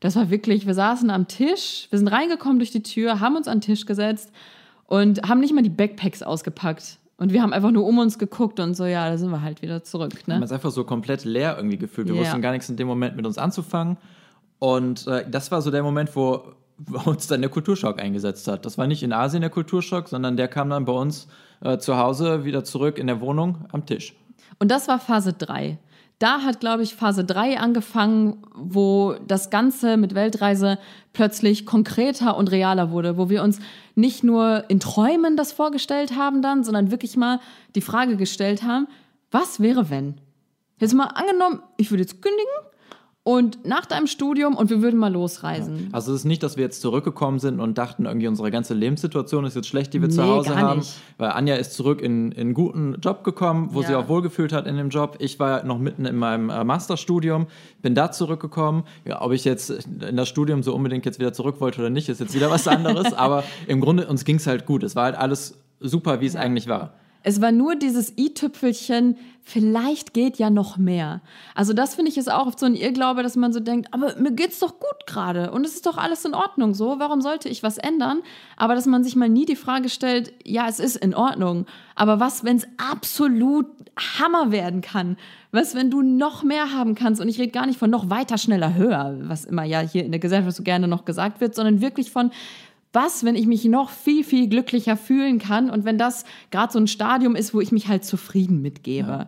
Das 0.00 0.16
war 0.16 0.28
wirklich, 0.28 0.66
wir 0.66 0.74
saßen 0.74 1.08
am 1.08 1.28
Tisch, 1.28 1.86
wir 1.90 2.00
sind 2.00 2.08
reingekommen 2.08 2.58
durch 2.58 2.72
die 2.72 2.82
Tür, 2.82 3.20
haben 3.20 3.36
uns 3.36 3.46
an 3.46 3.58
den 3.58 3.60
Tisch 3.60 3.86
gesetzt 3.86 4.32
und 4.86 5.22
haben 5.22 5.38
nicht 5.38 5.54
mal 5.54 5.62
die 5.62 5.70
Backpacks 5.70 6.24
ausgepackt. 6.24 6.98
Und 7.16 7.32
wir 7.32 7.42
haben 7.42 7.52
einfach 7.52 7.70
nur 7.70 7.86
um 7.86 7.96
uns 7.98 8.18
geguckt 8.18 8.58
und 8.58 8.74
so, 8.74 8.86
ja, 8.86 9.08
da 9.08 9.16
sind 9.16 9.30
wir 9.30 9.40
halt 9.42 9.62
wieder 9.62 9.84
zurück. 9.84 10.26
Ne? 10.26 10.42
ist 10.42 10.50
einfach 10.50 10.72
so 10.72 10.82
komplett 10.82 11.24
leer 11.24 11.54
irgendwie 11.56 11.78
gefühlt. 11.78 12.08
Wir 12.08 12.16
Ja. 12.16 12.22
wussten 12.22 12.42
gar 12.42 12.50
nichts 12.50 12.68
in 12.68 12.76
dem 12.76 12.88
Moment 12.88 13.14
mit 13.14 13.24
uns 13.24 13.38
anzufangen. 13.38 13.98
Und 14.58 15.06
äh, 15.06 15.24
das 15.30 15.52
war 15.52 15.62
so 15.62 15.70
der 15.70 15.84
Moment, 15.84 16.16
wo 16.16 16.42
uns 17.04 17.28
dann 17.28 17.40
der 17.40 17.50
Kulturschock 17.50 18.02
eingesetzt 18.02 18.48
hat. 18.48 18.66
Das 18.66 18.78
war 18.78 18.88
nicht 18.88 19.04
in 19.04 19.12
Asien 19.12 19.42
der 19.42 19.50
Kulturschock, 19.50 20.08
sondern 20.08 20.36
der 20.36 20.48
kam 20.48 20.70
dann 20.70 20.86
bei 20.86 20.92
uns 20.92 21.28
äh, 21.64 21.78
zu 21.78 21.96
Hause 21.96 22.44
wieder 22.44 22.62
zurück 22.62 22.98
in 22.98 23.08
der 23.08 23.20
Wohnung 23.20 23.66
am 23.72 23.86
Tisch. 23.86 24.14
Und 24.58 24.70
das 24.70 24.86
war 24.86 25.00
Phase 25.00 25.32
3. 25.32 25.78
Da 26.20 26.42
hat, 26.42 26.60
glaube 26.60 26.84
ich, 26.84 26.94
Phase 26.94 27.24
3 27.24 27.58
angefangen, 27.58 28.44
wo 28.54 29.16
das 29.26 29.50
Ganze 29.50 29.96
mit 29.96 30.14
Weltreise 30.14 30.78
plötzlich 31.12 31.66
konkreter 31.66 32.36
und 32.36 32.52
realer 32.52 32.92
wurde, 32.92 33.16
wo 33.16 33.28
wir 33.28 33.42
uns 33.42 33.58
nicht 33.96 34.22
nur 34.22 34.64
in 34.68 34.78
Träumen 34.78 35.36
das 35.36 35.52
vorgestellt 35.52 36.16
haben 36.16 36.40
dann, 36.40 36.62
sondern 36.62 36.90
wirklich 36.92 37.16
mal 37.16 37.40
die 37.74 37.80
Frage 37.80 38.16
gestellt 38.16 38.62
haben, 38.62 38.86
was 39.32 39.58
wäre 39.58 39.90
wenn? 39.90 40.14
Jetzt 40.78 40.94
mal 40.94 41.06
angenommen, 41.06 41.62
ich 41.76 41.90
würde 41.90 42.02
jetzt 42.02 42.22
kündigen 42.22 42.52
und 43.26 43.64
nach 43.66 43.86
deinem 43.86 44.06
Studium 44.06 44.54
und 44.54 44.68
wir 44.68 44.82
würden 44.82 45.00
mal 45.00 45.10
losreisen. 45.10 45.88
Also 45.92 46.12
es 46.12 46.18
ist 46.20 46.24
nicht, 46.26 46.42
dass 46.42 46.56
wir 46.58 46.64
jetzt 46.64 46.82
zurückgekommen 46.82 47.38
sind 47.38 47.58
und 47.58 47.78
dachten, 47.78 48.04
irgendwie 48.04 48.28
unsere 48.28 48.50
ganze 48.50 48.74
Lebenssituation 48.74 49.46
ist 49.46 49.56
jetzt 49.56 49.66
schlecht, 49.66 49.94
die 49.94 50.02
wir 50.02 50.10
zu 50.10 50.20
Nee, 50.20 50.28
Hause 50.28 50.50
gar 50.50 50.58
haben. 50.58 50.78
nicht. 50.80 50.92
Weil 51.16 51.30
Anja 51.30 51.54
ist 51.56 51.72
zurück 51.72 52.02
in, 52.02 52.32
in 52.32 52.40
einen 52.40 52.54
guten 52.54 53.00
Job 53.00 53.24
gekommen, 53.24 53.70
wo 53.72 53.80
Ja. 53.80 53.88
sie 53.88 53.94
auch 53.94 54.08
wohlgefühlt 54.08 54.52
hat 54.52 54.66
in 54.66 54.76
dem 54.76 54.90
Job. 54.90 55.16
Ich 55.20 55.40
war 55.40 55.64
noch 55.64 55.78
mitten 55.78 56.04
in 56.04 56.16
meinem 56.16 56.50
äh, 56.50 56.64
Masterstudium, 56.64 57.46
bin 57.80 57.94
da 57.94 58.12
zurückgekommen. 58.12 58.84
Ja, 59.06 59.22
ob 59.22 59.32
ich 59.32 59.46
jetzt 59.46 59.70
in 59.70 60.16
das 60.16 60.28
Studium 60.28 60.62
so 60.62 60.74
unbedingt 60.74 61.06
jetzt 61.06 61.18
wieder 61.18 61.32
zurück 61.32 61.62
wollte 61.62 61.80
oder 61.80 61.88
nicht, 61.90 62.10
ist 62.10 62.20
jetzt 62.20 62.34
wieder 62.34 62.50
was 62.50 62.68
anderes. 62.68 63.12
Aber 63.14 63.42
im 63.66 63.80
Grunde, 63.80 64.06
uns 64.06 64.26
ging 64.26 64.36
es 64.36 64.46
halt 64.46 64.66
gut. 64.66 64.82
Es 64.82 64.96
war 64.96 65.04
halt 65.04 65.16
alles 65.16 65.56
super, 65.80 66.20
wie 66.20 66.26
es 66.26 66.36
eigentlich 66.36 66.68
war. 66.68 66.92
Es 67.24 67.40
war 67.40 67.52
nur 67.52 67.74
dieses 67.74 68.16
i-Tüpfelchen, 68.18 69.16
vielleicht 69.42 70.14
geht 70.14 70.38
ja 70.38 70.50
noch 70.50 70.76
mehr. 70.76 71.22
Also 71.54 71.72
das 71.72 71.94
finde 71.94 72.10
ich 72.10 72.18
ist 72.18 72.30
auch 72.30 72.46
oft 72.46 72.58
so 72.58 72.66
ein 72.66 72.74
Irrglaube, 72.74 73.22
dass 73.22 73.34
man 73.34 73.52
so 73.52 73.60
denkt, 73.60 73.88
aber 73.92 74.14
mir 74.16 74.32
geht's 74.32 74.58
doch 74.58 74.78
gut 74.78 75.06
gerade 75.06 75.50
und 75.50 75.64
es 75.64 75.74
ist 75.74 75.86
doch 75.86 75.96
alles 75.96 76.24
in 76.24 76.34
Ordnung 76.34 76.74
so, 76.74 76.98
warum 76.98 77.22
sollte 77.22 77.48
ich 77.48 77.62
was 77.62 77.78
ändern? 77.78 78.22
Aber 78.56 78.74
dass 78.74 78.86
man 78.86 79.04
sich 79.04 79.16
mal 79.16 79.28
nie 79.28 79.46
die 79.46 79.56
Frage 79.56 79.88
stellt, 79.88 80.32
ja, 80.44 80.68
es 80.68 80.80
ist 80.80 80.96
in 80.96 81.14
Ordnung, 81.14 81.66
aber 81.94 82.20
was, 82.20 82.44
wenn 82.44 82.56
es 82.56 82.66
absolut 82.76 83.66
Hammer 83.96 84.50
werden 84.50 84.80
kann? 84.80 85.16
Was, 85.52 85.74
wenn 85.74 85.90
du 85.90 86.02
noch 86.02 86.42
mehr 86.42 86.72
haben 86.72 86.94
kannst? 86.94 87.20
Und 87.20 87.28
ich 87.28 87.38
rede 87.38 87.52
gar 87.52 87.66
nicht 87.66 87.78
von 87.78 87.90
noch 87.90 88.10
weiter, 88.10 88.38
schneller, 88.38 88.74
höher, 88.74 89.16
was 89.22 89.44
immer 89.44 89.64
ja 89.64 89.80
hier 89.80 90.04
in 90.04 90.10
der 90.10 90.18
Gesellschaft 90.18 90.56
so 90.56 90.62
gerne 90.62 90.88
noch 90.88 91.04
gesagt 91.04 91.40
wird, 91.40 91.54
sondern 91.54 91.80
wirklich 91.80 92.10
von 92.10 92.32
was, 92.94 93.24
wenn 93.24 93.34
ich 93.34 93.46
mich 93.46 93.64
noch 93.64 93.90
viel, 93.90 94.24
viel 94.24 94.48
glücklicher 94.48 94.96
fühlen 94.96 95.38
kann 95.38 95.70
und 95.70 95.84
wenn 95.84 95.98
das 95.98 96.24
gerade 96.50 96.72
so 96.72 96.78
ein 96.78 96.86
Stadium 96.86 97.36
ist, 97.36 97.54
wo 97.54 97.60
ich 97.60 97.72
mich 97.72 97.88
halt 97.88 98.04
zufrieden 98.04 98.62
mitgebe. 98.62 99.26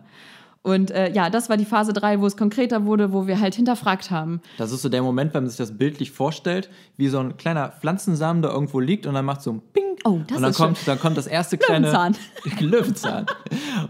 Und 0.67 0.91
äh, 0.91 1.09
ja, 1.13 1.29
das 1.29 1.49
war 1.49 1.55
die 1.55 1.63
Phase 1.63 1.93
3, 1.93 2.19
wo 2.19 2.25
es 2.25 2.35
konkreter 2.35 2.83
wurde, 2.83 3.13
wo 3.13 3.25
wir 3.25 3.39
halt 3.39 3.55
hinterfragt 3.55 4.11
haben. 4.11 4.41
Das 4.57 4.73
ist 4.73 4.81
so 4.81 4.89
der 4.89 5.01
Moment, 5.01 5.33
wenn 5.33 5.43
man 5.43 5.49
sich 5.49 5.57
das 5.57 5.77
bildlich 5.77 6.11
vorstellt, 6.11 6.69
wie 6.97 7.07
so 7.07 7.19
ein 7.19 7.37
kleiner 7.37 7.69
Pflanzensamen 7.69 8.41
da 8.41 8.49
irgendwo 8.49 8.81
liegt 8.81 9.05
und 9.05 9.13
dann 9.13 9.23
macht 9.23 9.41
so 9.41 9.51
ein 9.51 9.61
Ping. 9.71 9.83
Oh, 10.03 10.19
das 10.27 10.37
und 10.37 10.43
dann 10.43 10.51
ist 10.51 10.57
kommt, 10.57 10.77
schön. 10.77 10.85
dann 10.87 10.99
kommt 10.99 11.17
das 11.17 11.27
erste 11.27 11.57
kleine 11.57 11.87
Löwenzahn. 11.87 12.15
Löwenzahn. 12.59 13.25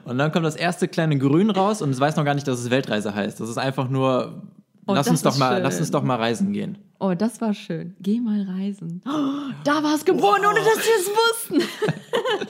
Und 0.05 0.19
dann 0.19 0.31
kommt 0.31 0.45
das 0.45 0.55
erste 0.55 0.87
kleine 0.87 1.17
Grün 1.17 1.49
raus 1.49 1.81
und 1.81 1.89
es 1.89 1.99
weiß 1.99 2.15
noch 2.15 2.25
gar 2.25 2.35
nicht, 2.35 2.47
dass 2.47 2.59
es 2.59 2.69
Weltreise 2.69 3.15
heißt. 3.15 3.39
Das 3.39 3.49
ist 3.49 3.57
einfach 3.57 3.89
nur, 3.89 4.43
Oh, 4.87 4.93
lass 4.93 5.07
uns 5.09 5.21
doch 5.21 5.37
mal, 5.37 5.55
schön. 5.55 5.63
lass 5.63 5.79
uns 5.79 5.91
doch 5.91 6.03
mal 6.03 6.15
reisen 6.15 6.53
gehen. 6.53 6.77
Oh, 6.99 7.13
das 7.13 7.41
war 7.41 7.53
schön. 7.53 7.95
Geh 7.99 8.21
mal 8.21 8.41
reisen. 8.43 9.01
Oh, 9.05 9.51
da 9.65 9.83
war 9.83 9.93
es 9.93 10.05
geboren, 10.05 10.41
ohne 10.45 10.59
dass 10.59 10.77
wir 10.77 10.95
es 10.99 11.59
wussten. 11.59 11.69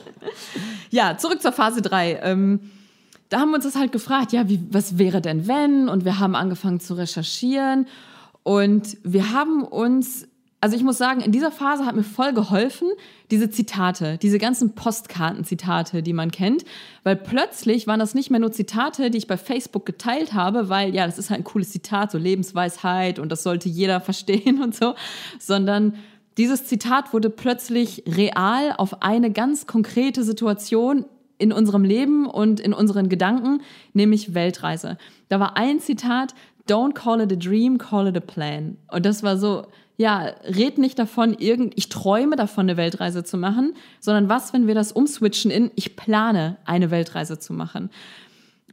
ja, 0.90 1.18
zurück 1.18 1.42
zur 1.42 1.52
Phase 1.52 1.82
3. 1.82 2.20
Ähm, 2.22 2.60
da 3.28 3.40
haben 3.40 3.50
wir 3.50 3.56
uns 3.56 3.64
das 3.64 3.74
halt 3.74 3.90
gefragt, 3.90 4.32
ja, 4.32 4.48
wie, 4.48 4.64
was 4.70 4.98
wäre 4.98 5.20
denn 5.20 5.48
wenn? 5.48 5.88
Und 5.88 6.04
wir 6.04 6.20
haben 6.20 6.36
angefangen 6.36 6.78
zu 6.78 6.94
recherchieren. 6.94 7.86
Und 8.44 8.96
wir 9.02 9.32
haben 9.32 9.64
uns, 9.64 10.27
also 10.60 10.74
ich 10.74 10.82
muss 10.82 10.98
sagen, 10.98 11.20
in 11.20 11.30
dieser 11.30 11.52
Phase 11.52 11.86
hat 11.86 11.94
mir 11.94 12.02
voll 12.02 12.32
geholfen, 12.32 12.88
diese 13.30 13.48
Zitate, 13.48 14.18
diese 14.18 14.38
ganzen 14.38 14.74
Postkartenzitate, 14.74 16.02
die 16.02 16.12
man 16.12 16.32
kennt. 16.32 16.64
Weil 17.04 17.14
plötzlich 17.14 17.86
waren 17.86 18.00
das 18.00 18.14
nicht 18.14 18.30
mehr 18.30 18.40
nur 18.40 18.50
Zitate, 18.50 19.10
die 19.10 19.18
ich 19.18 19.28
bei 19.28 19.36
Facebook 19.36 19.86
geteilt 19.86 20.32
habe, 20.32 20.68
weil 20.68 20.94
ja, 20.94 21.06
das 21.06 21.18
ist 21.18 21.30
halt 21.30 21.40
ein 21.40 21.44
cooles 21.44 21.70
Zitat, 21.70 22.10
so 22.10 22.18
Lebensweisheit 22.18 23.18
und 23.18 23.30
das 23.30 23.42
sollte 23.44 23.68
jeder 23.68 24.00
verstehen 24.08 24.62
und 24.62 24.74
so, 24.74 24.94
sondern 25.38 25.94
Dieses 26.38 26.66
Zitat 26.66 27.12
wurde 27.12 27.30
plötzlich 27.30 28.04
real 28.06 28.72
auf 28.76 29.02
eine 29.02 29.32
ganz 29.32 29.66
konkrete 29.66 30.22
Situation 30.22 31.04
in 31.36 31.52
unserem 31.52 31.82
Leben 31.82 32.26
und 32.26 32.60
in 32.60 32.72
unseren 32.72 33.08
Gedanken, 33.08 33.60
nämlich 33.92 34.34
Weltreise. 34.34 34.98
Da 35.28 35.40
war 35.40 35.56
ein 35.56 35.80
Zitat, 35.80 36.34
Don't 36.68 36.92
call 36.92 37.20
it 37.20 37.32
a 37.32 37.36
dream, 37.36 37.76
call 37.76 38.06
it 38.06 38.16
a 38.16 38.20
plan. 38.20 38.76
Und 38.88 39.04
das 39.04 39.24
war 39.24 39.36
so, 39.36 39.66
ja, 39.98 40.32
red 40.44 40.78
nicht 40.78 40.96
davon, 40.98 41.34
irgend, 41.34 41.74
ich 41.76 41.88
träume 41.88 42.36
davon, 42.36 42.66
eine 42.66 42.76
Weltreise 42.76 43.24
zu 43.24 43.36
machen, 43.36 43.74
sondern 43.98 44.28
was, 44.28 44.52
wenn 44.52 44.68
wir 44.68 44.76
das 44.76 44.92
umswitchen 44.92 45.50
in, 45.50 45.72
ich 45.74 45.96
plane, 45.96 46.56
eine 46.64 46.92
Weltreise 46.92 47.40
zu 47.40 47.52
machen. 47.52 47.90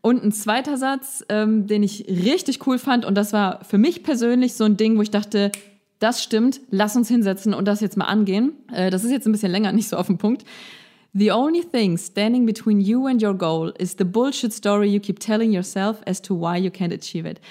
Und 0.02 0.24
ein 0.24 0.32
zweiter 0.32 0.78
Satz, 0.78 1.26
ähm, 1.30 1.66
den 1.66 1.82
ich 1.82 2.06
richtig 2.08 2.68
cool 2.68 2.78
fand, 2.78 3.06
und 3.06 3.16
das 3.16 3.34
war 3.34 3.64
für 3.64 3.80
mich 3.80 4.04
persönlich 4.04 4.54
so 4.54 4.66
ein 4.66 4.78
Ding, 4.78 4.98
wo 4.98 5.02
ich 5.02 5.10
dachte, 5.10 5.52
das 5.98 6.22
stimmt, 6.22 6.62
lass 6.70 6.96
uns 6.96 7.08
hinsetzen 7.08 7.56
und 7.56 7.68
das 7.68 7.82
jetzt 7.82 7.98
mal 7.98 8.06
angehen. 8.06 8.52
Äh, 8.72 8.92
das 8.92 9.04
ist 9.04 9.10
jetzt 9.10 9.26
ein 9.26 9.32
bisschen 9.32 9.52
länger, 9.52 9.72
nicht 9.74 9.90
so 9.90 9.98
auf 9.98 10.06
den 10.06 10.20
Punkt. 10.20 10.46
The 11.14 11.32
only 11.32 11.64
thing 11.64 11.98
standing 11.98 12.46
between 12.46 12.80
you 12.80 13.08
and 13.08 13.24
your 13.24 13.34
goal 13.34 13.74
is 13.80 13.96
the 13.98 14.04
bullshit 14.04 14.54
story 14.54 14.90
you 14.90 15.00
keep 15.00 15.20
telling 15.20 15.52
yourself 15.52 16.04
as 16.06 16.22
to 16.22 16.36
why 16.40 16.56
you 16.56 16.70
can't 16.70 16.94
achieve 16.94 17.28
it. 17.28 17.42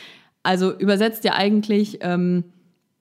Also 0.44 0.78
übersetzt 0.78 1.24
ja 1.24 1.32
eigentlich, 1.32 1.98
ähm, 2.02 2.44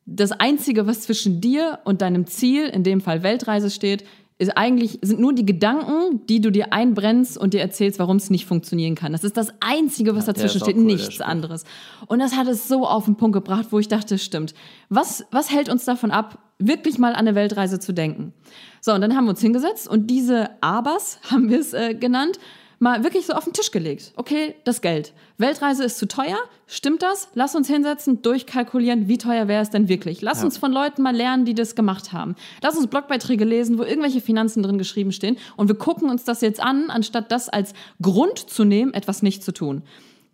das 0.05 0.31
Einzige, 0.31 0.85
was 0.87 1.01
zwischen 1.01 1.41
dir 1.41 1.79
und 1.85 2.01
deinem 2.01 2.27
Ziel, 2.27 2.65
in 2.65 2.83
dem 2.83 3.01
Fall 3.01 3.23
Weltreise 3.23 3.69
steht, 3.69 4.03
ist 4.39 4.57
eigentlich, 4.57 4.99
sind 5.01 5.19
nur 5.19 5.33
die 5.33 5.45
Gedanken, 5.45 6.25
die 6.27 6.41
du 6.41 6.51
dir 6.51 6.73
einbrennst 6.73 7.37
und 7.37 7.53
dir 7.53 7.61
erzählst, 7.61 7.99
warum 7.99 8.17
es 8.17 8.29
nicht 8.29 8.45
funktionieren 8.45 8.95
kann. 8.95 9.11
Das 9.11 9.23
ist 9.23 9.37
das 9.37 9.53
Einzige, 9.59 10.15
was 10.15 10.27
ja, 10.27 10.33
dazwischen 10.33 10.59
steht, 10.59 10.75
cool, 10.75 10.83
nichts 10.83 11.21
anderes. 11.21 11.63
Und 12.07 12.19
das 12.19 12.35
hat 12.35 12.47
es 12.47 12.67
so 12.67 12.85
auf 12.85 13.05
den 13.05 13.15
Punkt 13.15 13.35
gebracht, 13.35 13.67
wo 13.69 13.79
ich 13.79 13.87
dachte, 13.87 14.17
stimmt. 14.17 14.53
Was, 14.89 15.25
was 15.31 15.51
hält 15.51 15.69
uns 15.69 15.85
davon 15.85 16.11
ab, 16.11 16.39
wirklich 16.59 16.97
mal 16.97 17.13
an 17.13 17.27
eine 17.27 17.35
Weltreise 17.35 17.79
zu 17.79 17.93
denken? 17.93 18.33
So, 18.81 18.93
und 18.93 19.01
dann 19.01 19.15
haben 19.15 19.25
wir 19.25 19.31
uns 19.31 19.41
hingesetzt 19.41 19.87
und 19.87 20.07
diese 20.07 20.49
Abers, 20.61 21.19
haben 21.31 21.49
wir 21.49 21.59
es 21.59 21.73
äh, 21.73 21.93
genannt, 21.93 22.39
mal 22.83 23.03
wirklich 23.03 23.25
so 23.25 23.33
auf 23.33 23.45
den 23.45 23.53
Tisch 23.53 23.71
gelegt. 23.71 24.11
Okay, 24.17 24.55
das 24.65 24.81
Geld. 24.81 25.13
Weltreise 25.37 25.85
ist 25.85 25.97
zu 25.97 26.05
teuer. 26.05 26.37
Stimmt 26.67 27.01
das? 27.01 27.29
Lass 27.33 27.55
uns 27.55 27.67
hinsetzen, 27.69 28.21
durchkalkulieren, 28.21 29.07
wie 29.07 29.17
teuer 29.17 29.47
wäre 29.47 29.63
es 29.63 29.69
denn 29.69 29.87
wirklich. 29.87 30.21
Lass 30.21 30.39
ja. 30.39 30.45
uns 30.45 30.57
von 30.57 30.71
Leuten 30.71 31.01
mal 31.01 31.15
lernen, 31.15 31.45
die 31.45 31.55
das 31.55 31.75
gemacht 31.75 32.11
haben. 32.11 32.35
Lass 32.61 32.75
uns 32.75 32.87
Blogbeiträge 32.87 33.45
lesen, 33.45 33.79
wo 33.79 33.83
irgendwelche 33.83 34.19
Finanzen 34.19 34.61
drin 34.61 34.77
geschrieben 34.77 35.13
stehen 35.13 35.37
und 35.55 35.69
wir 35.69 35.75
gucken 35.75 36.09
uns 36.09 36.25
das 36.25 36.41
jetzt 36.41 36.61
an, 36.61 36.89
anstatt 36.89 37.31
das 37.31 37.47
als 37.47 37.73
Grund 38.01 38.37
zu 38.37 38.65
nehmen, 38.65 38.93
etwas 38.93 39.23
nicht 39.23 39.43
zu 39.43 39.53
tun. 39.53 39.83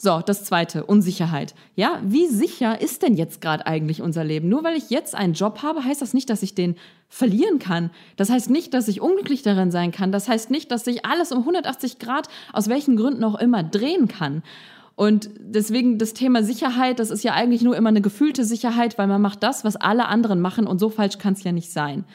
So, 0.01 0.21
das 0.25 0.45
zweite, 0.45 0.85
Unsicherheit. 0.85 1.53
Ja, 1.75 1.99
wie 2.05 2.27
sicher 2.27 2.79
ist 2.79 3.01
denn 3.01 3.15
jetzt 3.15 3.41
gerade 3.41 3.67
eigentlich 3.67 4.01
unser 4.01 4.23
Leben? 4.23 4.47
Nur 4.47 4.63
weil 4.63 4.77
ich 4.77 4.89
jetzt 4.89 5.13
einen 5.13 5.33
Job 5.33 5.61
habe, 5.61 5.83
heißt 5.83 6.01
das 6.01 6.13
nicht, 6.13 6.29
dass 6.29 6.41
ich 6.41 6.55
den 6.55 6.77
verlieren 7.09 7.59
kann. 7.59 7.89
Das 8.15 8.29
heißt 8.29 8.49
nicht, 8.49 8.73
dass 8.73 8.87
ich 8.87 9.01
unglücklich 9.01 9.41
darin 9.41 9.71
sein 9.71 9.91
kann. 9.91 10.13
Das 10.13 10.29
heißt 10.29 10.51
nicht, 10.51 10.71
dass 10.71 10.85
sich 10.85 11.05
alles 11.05 11.33
um 11.33 11.39
180 11.39 11.99
Grad 11.99 12.29
aus 12.53 12.69
welchen 12.69 12.95
Gründen 12.95 13.25
auch 13.25 13.37
immer 13.37 13.61
drehen 13.61 14.07
kann. 14.07 14.41
Und 14.95 15.31
deswegen 15.37 15.97
das 15.97 16.13
Thema 16.13 16.43
Sicherheit, 16.43 16.99
das 16.99 17.09
ist 17.09 17.25
ja 17.25 17.33
eigentlich 17.33 17.61
nur 17.61 17.75
immer 17.75 17.89
eine 17.89 18.01
gefühlte 18.01 18.45
Sicherheit, 18.45 18.97
weil 18.97 19.07
man 19.07 19.21
macht 19.21 19.43
das, 19.43 19.65
was 19.65 19.75
alle 19.75 20.07
anderen 20.07 20.39
machen 20.39 20.65
und 20.65 20.79
so 20.79 20.89
falsch 20.89 21.17
kann 21.17 21.33
es 21.33 21.43
ja 21.43 21.51
nicht 21.51 21.73
sein. 21.73 22.05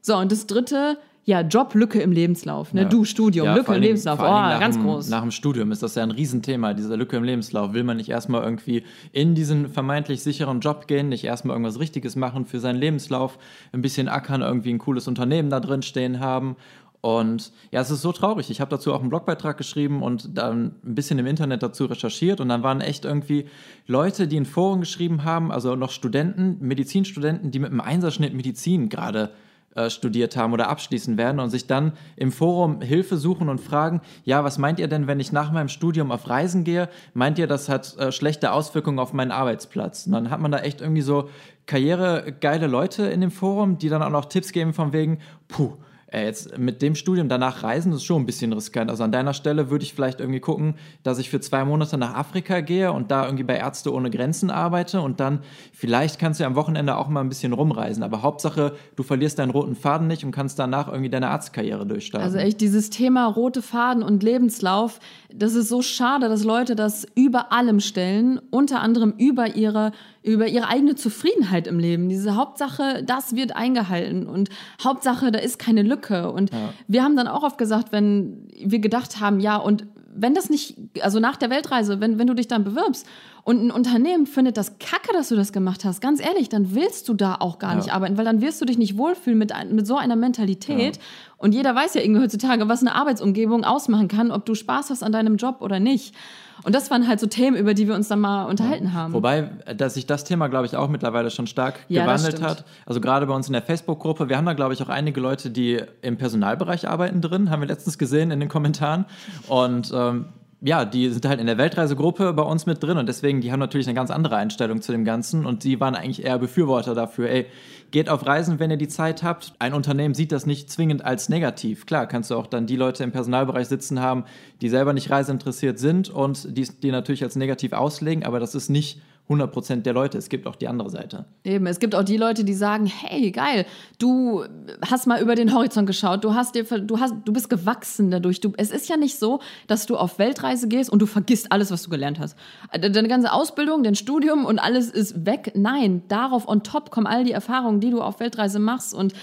So, 0.00 0.16
und 0.16 0.32
das 0.32 0.48
dritte, 0.48 0.98
ja, 1.24 1.40
Joblücke 1.40 2.00
im 2.00 2.10
Lebenslauf. 2.10 2.74
Ne? 2.74 2.82
Ja. 2.82 2.88
Du, 2.88 3.04
Studium, 3.04 3.46
ja, 3.46 3.54
Lücke 3.54 3.74
im 3.74 3.80
Lebenslauf. 3.80 4.18
Oh, 4.20 4.24
ganz 4.24 4.76
dem, 4.76 4.84
groß. 4.84 5.08
Nach 5.08 5.20
dem 5.20 5.30
Studium 5.30 5.70
ist 5.70 5.82
das 5.82 5.94
ja 5.94 6.02
ein 6.02 6.10
Riesenthema, 6.10 6.74
diese 6.74 6.96
Lücke 6.96 7.16
im 7.16 7.24
Lebenslauf. 7.24 7.72
Will 7.72 7.84
man 7.84 7.96
nicht 7.96 8.08
erstmal 8.08 8.42
irgendwie 8.42 8.82
in 9.12 9.34
diesen 9.34 9.68
vermeintlich 9.68 10.22
sicheren 10.22 10.60
Job 10.60 10.88
gehen, 10.88 11.08
nicht 11.08 11.24
erstmal 11.24 11.54
irgendwas 11.54 11.78
Richtiges 11.78 12.16
machen 12.16 12.44
für 12.44 12.58
seinen 12.58 12.78
Lebenslauf, 12.78 13.38
ein 13.72 13.82
bisschen 13.82 14.08
ackern, 14.08 14.42
irgendwie 14.42 14.70
ein 14.70 14.78
cooles 14.78 15.06
Unternehmen 15.06 15.48
da 15.50 15.60
drin 15.60 15.82
stehen 15.82 16.18
haben 16.18 16.56
und 17.02 17.52
ja, 17.72 17.80
es 17.80 17.90
ist 17.90 18.00
so 18.00 18.12
traurig. 18.12 18.48
Ich 18.48 18.60
habe 18.60 18.70
dazu 18.70 18.94
auch 18.94 19.00
einen 19.00 19.08
Blogbeitrag 19.08 19.58
geschrieben 19.58 20.04
und 20.04 20.38
dann 20.38 20.76
ein 20.84 20.94
bisschen 20.94 21.18
im 21.18 21.26
Internet 21.26 21.60
dazu 21.60 21.86
recherchiert. 21.86 22.40
Und 22.40 22.48
dann 22.48 22.62
waren 22.62 22.80
echt 22.80 23.04
irgendwie 23.04 23.46
Leute, 23.88 24.28
die 24.28 24.36
in 24.36 24.46
Foren 24.46 24.80
geschrieben 24.80 25.24
haben, 25.24 25.50
also 25.50 25.74
noch 25.74 25.90
Studenten, 25.90 26.58
Medizinstudenten, 26.60 27.50
die 27.50 27.58
mit 27.58 27.72
einem 27.72 27.80
Einserschnitt 27.80 28.34
Medizin 28.34 28.88
gerade 28.88 29.30
äh, 29.74 29.90
studiert 29.90 30.36
haben 30.36 30.52
oder 30.52 30.68
abschließen 30.68 31.16
werden 31.16 31.40
und 31.40 31.50
sich 31.50 31.66
dann 31.66 31.92
im 32.16 32.32
Forum 32.32 32.80
Hilfe 32.82 33.16
suchen 33.16 33.48
und 33.48 33.60
fragen, 33.60 34.00
ja, 34.24 34.44
was 34.44 34.58
meint 34.58 34.78
ihr 34.78 34.88
denn, 34.88 35.06
wenn 35.06 35.20
ich 35.20 35.32
nach 35.32 35.50
meinem 35.50 35.68
Studium 35.68 36.10
auf 36.12 36.28
Reisen 36.28 36.64
gehe? 36.64 36.88
Meint 37.14 37.38
ihr, 37.38 37.46
das 37.46 37.68
hat 37.68 37.96
äh, 37.96 38.12
schlechte 38.12 38.52
Auswirkungen 38.52 38.98
auf 38.98 39.12
meinen 39.12 39.30
Arbeitsplatz? 39.30 40.06
Und 40.06 40.12
dann 40.12 40.30
hat 40.30 40.40
man 40.40 40.52
da 40.52 40.58
echt 40.58 40.80
irgendwie 40.80 41.02
so 41.02 41.28
karrieregeile 41.66 42.66
Leute 42.66 43.04
in 43.04 43.20
dem 43.20 43.30
Forum, 43.30 43.78
die 43.78 43.88
dann 43.88 44.02
auch 44.02 44.10
noch 44.10 44.26
Tipps 44.26 44.52
geben 44.52 44.74
von 44.74 44.92
wegen, 44.92 45.20
puh, 45.48 45.76
äh, 46.12 46.24
jetzt 46.24 46.58
mit 46.58 46.82
dem 46.82 46.94
Studium 46.94 47.28
danach 47.28 47.62
reisen, 47.62 47.92
ist 47.92 48.04
schon 48.04 48.22
ein 48.22 48.26
bisschen 48.26 48.52
riskant. 48.52 48.90
Also 48.90 49.02
an 49.02 49.12
deiner 49.12 49.34
Stelle 49.34 49.70
würde 49.70 49.84
ich 49.84 49.94
vielleicht 49.94 50.20
irgendwie 50.20 50.40
gucken, 50.40 50.74
dass 51.02 51.18
ich 51.18 51.30
für 51.30 51.40
zwei 51.40 51.64
Monate 51.64 51.96
nach 51.96 52.14
Afrika 52.14 52.60
gehe 52.60 52.92
und 52.92 53.10
da 53.10 53.24
irgendwie 53.24 53.44
bei 53.44 53.56
Ärzte 53.56 53.92
ohne 53.92 54.10
Grenzen 54.10 54.50
arbeite 54.50 55.00
und 55.00 55.20
dann 55.20 55.40
vielleicht 55.72 56.18
kannst 56.18 56.38
du 56.38 56.44
ja 56.44 56.48
am 56.48 56.54
Wochenende 56.54 56.96
auch 56.96 57.08
mal 57.08 57.20
ein 57.20 57.28
bisschen 57.28 57.52
rumreisen. 57.52 58.02
Aber 58.02 58.22
Hauptsache, 58.22 58.74
du 58.96 59.02
verlierst 59.02 59.38
deinen 59.38 59.50
roten 59.50 59.74
Faden 59.74 60.06
nicht 60.06 60.24
und 60.24 60.32
kannst 60.32 60.58
danach 60.58 60.88
irgendwie 60.88 61.10
deine 61.10 61.28
Arztkarriere 61.28 61.86
durchstarten. 61.86 62.26
Also 62.26 62.38
echt 62.38 62.60
dieses 62.60 62.90
Thema 62.90 63.26
rote 63.26 63.62
Faden 63.62 64.02
und 64.02 64.22
Lebenslauf, 64.22 65.00
das 65.34 65.54
ist 65.54 65.68
so 65.68 65.80
schade, 65.82 66.28
dass 66.28 66.44
Leute 66.44 66.76
das 66.76 67.06
über 67.14 67.52
allem 67.52 67.80
stellen, 67.80 68.40
unter 68.50 68.80
anderem 68.80 69.14
über 69.16 69.56
ihre 69.56 69.92
über 70.22 70.46
ihre 70.46 70.68
eigene 70.68 70.94
Zufriedenheit 70.94 71.66
im 71.66 71.78
Leben. 71.78 72.08
Diese 72.08 72.36
Hauptsache, 72.36 73.02
das 73.04 73.34
wird 73.34 73.56
eingehalten 73.56 74.26
und 74.26 74.50
Hauptsache, 74.82 75.32
da 75.32 75.38
ist 75.38 75.58
keine 75.58 75.82
Lücke. 75.82 76.30
Und 76.30 76.52
ja. 76.52 76.72
wir 76.86 77.02
haben 77.02 77.16
dann 77.16 77.28
auch 77.28 77.42
oft 77.42 77.58
gesagt, 77.58 77.92
wenn 77.92 78.48
wir 78.56 78.78
gedacht 78.78 79.20
haben, 79.20 79.40
ja, 79.40 79.56
und 79.56 79.86
wenn 80.14 80.34
das 80.34 80.50
nicht, 80.50 80.76
also 81.00 81.18
nach 81.20 81.36
der 81.36 81.50
Weltreise, 81.50 82.00
wenn, 82.00 82.18
wenn 82.18 82.26
du 82.26 82.34
dich 82.34 82.46
dann 82.46 82.64
bewirbst 82.64 83.06
und 83.44 83.60
ein 83.60 83.70
Unternehmen 83.72 84.26
findet 84.26 84.56
das 84.56 84.78
kacke, 84.78 85.12
dass 85.12 85.28
du 85.28 85.36
das 85.36 85.52
gemacht 85.52 85.84
hast, 85.84 86.00
ganz 86.00 86.20
ehrlich, 86.20 86.48
dann 86.48 86.74
willst 86.74 87.08
du 87.08 87.14
da 87.14 87.36
auch 87.40 87.58
gar 87.58 87.72
ja. 87.72 87.76
nicht 87.76 87.92
arbeiten, 87.92 88.16
weil 88.16 88.24
dann 88.24 88.40
wirst 88.40 88.60
du 88.60 88.64
dich 88.64 88.78
nicht 88.78 88.96
wohlfühlen 88.96 89.38
mit, 89.38 89.52
mit 89.70 89.84
so 89.86 89.96
einer 89.96 90.14
Mentalität. 90.14 90.96
Ja. 90.96 91.02
Und 91.38 91.52
jeder 91.52 91.74
weiß 91.74 91.94
ja 91.94 92.02
irgendwie 92.02 92.22
heutzutage, 92.22 92.68
was 92.68 92.82
eine 92.82 92.94
Arbeitsumgebung 92.94 93.64
ausmachen 93.64 94.06
kann, 94.06 94.30
ob 94.30 94.46
du 94.46 94.54
Spaß 94.54 94.90
hast 94.90 95.02
an 95.02 95.10
deinem 95.10 95.36
Job 95.36 95.56
oder 95.60 95.80
nicht. 95.80 96.14
Und 96.62 96.76
das 96.76 96.88
waren 96.92 97.08
halt 97.08 97.18
so 97.18 97.26
Themen, 97.26 97.56
über 97.56 97.74
die 97.74 97.88
wir 97.88 97.96
uns 97.96 98.06
dann 98.06 98.20
mal 98.20 98.44
unterhalten 98.44 98.86
ja. 98.86 98.92
haben. 98.92 99.12
Wobei, 99.12 99.50
dass 99.76 99.94
sich 99.94 100.06
das 100.06 100.22
Thema, 100.22 100.46
glaube 100.46 100.66
ich, 100.66 100.76
auch 100.76 100.88
mittlerweile 100.88 101.30
schon 101.30 101.48
stark 101.48 101.80
ja, 101.88 102.02
gewandelt 102.02 102.40
hat. 102.40 102.64
Also 102.86 103.00
gerade 103.00 103.26
bei 103.26 103.34
uns 103.34 103.48
in 103.48 103.54
der 103.54 103.62
Facebook-Gruppe, 103.62 104.28
wir 104.28 104.36
haben 104.36 104.46
da, 104.46 104.52
glaube 104.52 104.72
ich, 104.72 104.82
auch 104.84 104.88
einige 104.88 105.20
Leute, 105.20 105.50
die 105.50 105.80
im 106.02 106.16
Personalbereich 106.16 106.88
arbeiten 106.88 107.20
drin, 107.20 107.50
haben 107.50 107.60
wir 107.60 107.66
letztens 107.66 107.98
gesehen 107.98 108.30
in 108.30 108.38
den 108.38 108.48
Kommentaren. 108.48 109.06
Und 109.48 109.90
ähm, 109.92 110.26
ja, 110.64 110.84
die 110.84 111.08
sind 111.08 111.26
halt 111.26 111.40
in 111.40 111.46
der 111.46 111.58
Weltreisegruppe 111.58 112.32
bei 112.32 112.42
uns 112.42 112.66
mit 112.66 112.80
drin 112.80 112.96
und 112.96 113.08
deswegen, 113.08 113.40
die 113.40 113.50
haben 113.50 113.58
natürlich 113.58 113.88
eine 113.88 113.96
ganz 113.96 114.12
andere 114.12 114.36
Einstellung 114.36 114.80
zu 114.80 114.92
dem 114.92 115.04
Ganzen 115.04 115.44
und 115.44 115.64
die 115.64 115.80
waren 115.80 115.96
eigentlich 115.96 116.24
eher 116.24 116.38
Befürworter 116.38 116.94
dafür, 116.94 117.28
ey, 117.28 117.46
geht 117.90 118.08
auf 118.08 118.24
Reisen, 118.24 118.60
wenn 118.60 118.70
ihr 118.70 118.76
die 118.76 118.88
Zeit 118.88 119.24
habt. 119.24 119.54
Ein 119.58 119.74
Unternehmen 119.74 120.14
sieht 120.14 120.30
das 120.30 120.46
nicht 120.46 120.70
zwingend 120.70 121.04
als 121.04 121.28
negativ. 121.28 121.84
Klar, 121.84 122.06
kannst 122.06 122.30
du 122.30 122.36
auch 122.36 122.46
dann 122.46 122.66
die 122.66 122.76
Leute 122.76 123.02
im 123.02 123.10
Personalbereich 123.10 123.66
sitzen 123.66 124.00
haben, 124.00 124.24
die 124.60 124.68
selber 124.68 124.92
nicht 124.92 125.10
reiseinteressiert 125.10 125.80
sind 125.80 126.10
und 126.10 126.56
die, 126.56 126.68
die 126.80 126.92
natürlich 126.92 127.24
als 127.24 127.34
negativ 127.34 127.72
auslegen, 127.72 128.24
aber 128.24 128.38
das 128.38 128.54
ist 128.54 128.68
nicht 128.68 129.00
100% 129.28 129.82
der 129.82 129.92
Leute. 129.92 130.18
Es 130.18 130.28
gibt 130.28 130.46
auch 130.46 130.56
die 130.56 130.68
andere 130.68 130.90
Seite. 130.90 131.24
Eben, 131.44 131.66
es 131.66 131.78
gibt 131.78 131.94
auch 131.94 132.02
die 132.02 132.16
Leute, 132.16 132.44
die 132.44 132.54
sagen, 132.54 132.86
hey, 132.86 133.30
geil, 133.30 133.66
du 133.98 134.44
hast 134.84 135.06
mal 135.06 135.22
über 135.22 135.34
den 135.34 135.54
Horizont 135.54 135.86
geschaut, 135.86 136.24
du 136.24 136.34
hast 136.34 136.54
dir, 136.54 136.64
du 136.64 137.00
hast, 137.00 137.14
du 137.24 137.32
bist 137.32 137.48
gewachsen 137.48 138.10
dadurch. 138.10 138.40
Du, 138.40 138.52
es 138.56 138.70
ist 138.70 138.88
ja 138.88 138.96
nicht 138.96 139.18
so, 139.18 139.40
dass 139.68 139.86
du 139.86 139.96
auf 139.96 140.18
Weltreise 140.18 140.68
gehst 140.68 140.90
und 140.90 141.00
du 141.00 141.06
vergisst 141.06 141.52
alles, 141.52 141.70
was 141.70 141.82
du 141.82 141.90
gelernt 141.90 142.18
hast. 142.18 142.36
Deine 142.72 143.08
ganze 143.08 143.32
Ausbildung, 143.32 143.82
dein 143.84 143.94
Studium 143.94 144.44
und 144.44 144.58
alles 144.58 144.90
ist 144.90 145.24
weg. 145.24 145.52
Nein, 145.54 146.02
darauf 146.08 146.48
on 146.48 146.62
top 146.62 146.90
kommen 146.90 147.06
all 147.06 147.24
die 147.24 147.32
Erfahrungen, 147.32 147.80
die 147.80 147.90
du 147.90 148.02
auf 148.02 148.20
Weltreise 148.20 148.58
machst 148.58 148.92
und 148.92 149.14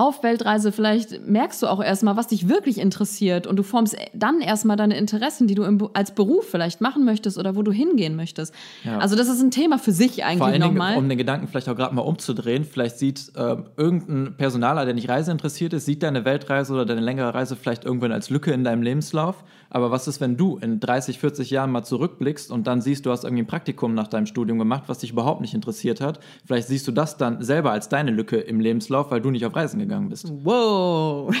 auf 0.00 0.22
Weltreise 0.22 0.72
vielleicht 0.72 1.26
merkst 1.26 1.62
du 1.62 1.66
auch 1.66 1.82
erstmal, 1.82 2.16
was 2.16 2.28
dich 2.28 2.48
wirklich 2.48 2.78
interessiert 2.78 3.46
und 3.46 3.56
du 3.56 3.62
formst 3.62 3.96
dann 4.14 4.40
erstmal 4.40 4.78
deine 4.78 4.96
Interessen, 4.96 5.46
die 5.46 5.54
du 5.54 5.62
im, 5.64 5.90
als 5.92 6.14
Beruf 6.14 6.46
vielleicht 6.50 6.80
machen 6.80 7.04
möchtest 7.04 7.36
oder 7.36 7.54
wo 7.54 7.62
du 7.62 7.70
hingehen 7.70 8.16
möchtest. 8.16 8.54
Ja. 8.82 8.96
Also 8.96 9.14
das 9.14 9.28
ist 9.28 9.42
ein 9.42 9.50
Thema 9.50 9.78
für 9.78 9.92
sich 9.92 10.24
eigentlich 10.24 10.58
nochmal. 10.58 10.96
um 10.96 11.06
den 11.06 11.18
Gedanken 11.18 11.48
vielleicht 11.48 11.68
auch 11.68 11.76
gerade 11.76 11.94
mal 11.94 12.00
umzudrehen, 12.00 12.64
vielleicht 12.64 12.98
sieht 12.98 13.30
äh, 13.36 13.56
irgendein 13.76 14.36
Personaler, 14.38 14.86
der 14.86 14.94
nicht 14.94 15.10
reiseinteressiert 15.10 15.74
ist, 15.74 15.84
sieht 15.84 16.02
deine 16.02 16.24
Weltreise 16.24 16.72
oder 16.72 16.86
deine 16.86 17.02
längere 17.02 17.34
Reise 17.34 17.54
vielleicht 17.54 17.84
irgendwann 17.84 18.12
als 18.12 18.30
Lücke 18.30 18.52
in 18.52 18.64
deinem 18.64 18.82
Lebenslauf. 18.82 19.44
Aber 19.70 19.90
was 19.90 20.08
ist, 20.08 20.20
wenn 20.20 20.36
du 20.36 20.58
in 20.58 20.80
30, 20.80 21.18
40 21.18 21.50
Jahren 21.50 21.70
mal 21.70 21.84
zurückblickst 21.84 22.50
und 22.50 22.66
dann 22.66 22.80
siehst, 22.80 23.06
du 23.06 23.10
hast 23.10 23.24
irgendwie 23.24 23.44
ein 23.44 23.46
Praktikum 23.46 23.94
nach 23.94 24.08
deinem 24.08 24.26
Studium 24.26 24.58
gemacht, 24.58 24.84
was 24.88 24.98
dich 24.98 25.12
überhaupt 25.12 25.40
nicht 25.40 25.54
interessiert 25.54 26.00
hat? 26.00 26.20
Vielleicht 26.44 26.68
siehst 26.68 26.86
du 26.88 26.92
das 26.92 27.16
dann 27.16 27.42
selber 27.42 27.70
als 27.70 27.88
deine 27.88 28.10
Lücke 28.10 28.36
im 28.36 28.60
Lebenslauf, 28.60 29.10
weil 29.10 29.20
du 29.20 29.30
nicht 29.30 29.46
auf 29.46 29.54
Reisen 29.54 29.78
gegangen 29.78 30.08
bist. 30.08 30.30
Wow. 30.44 31.34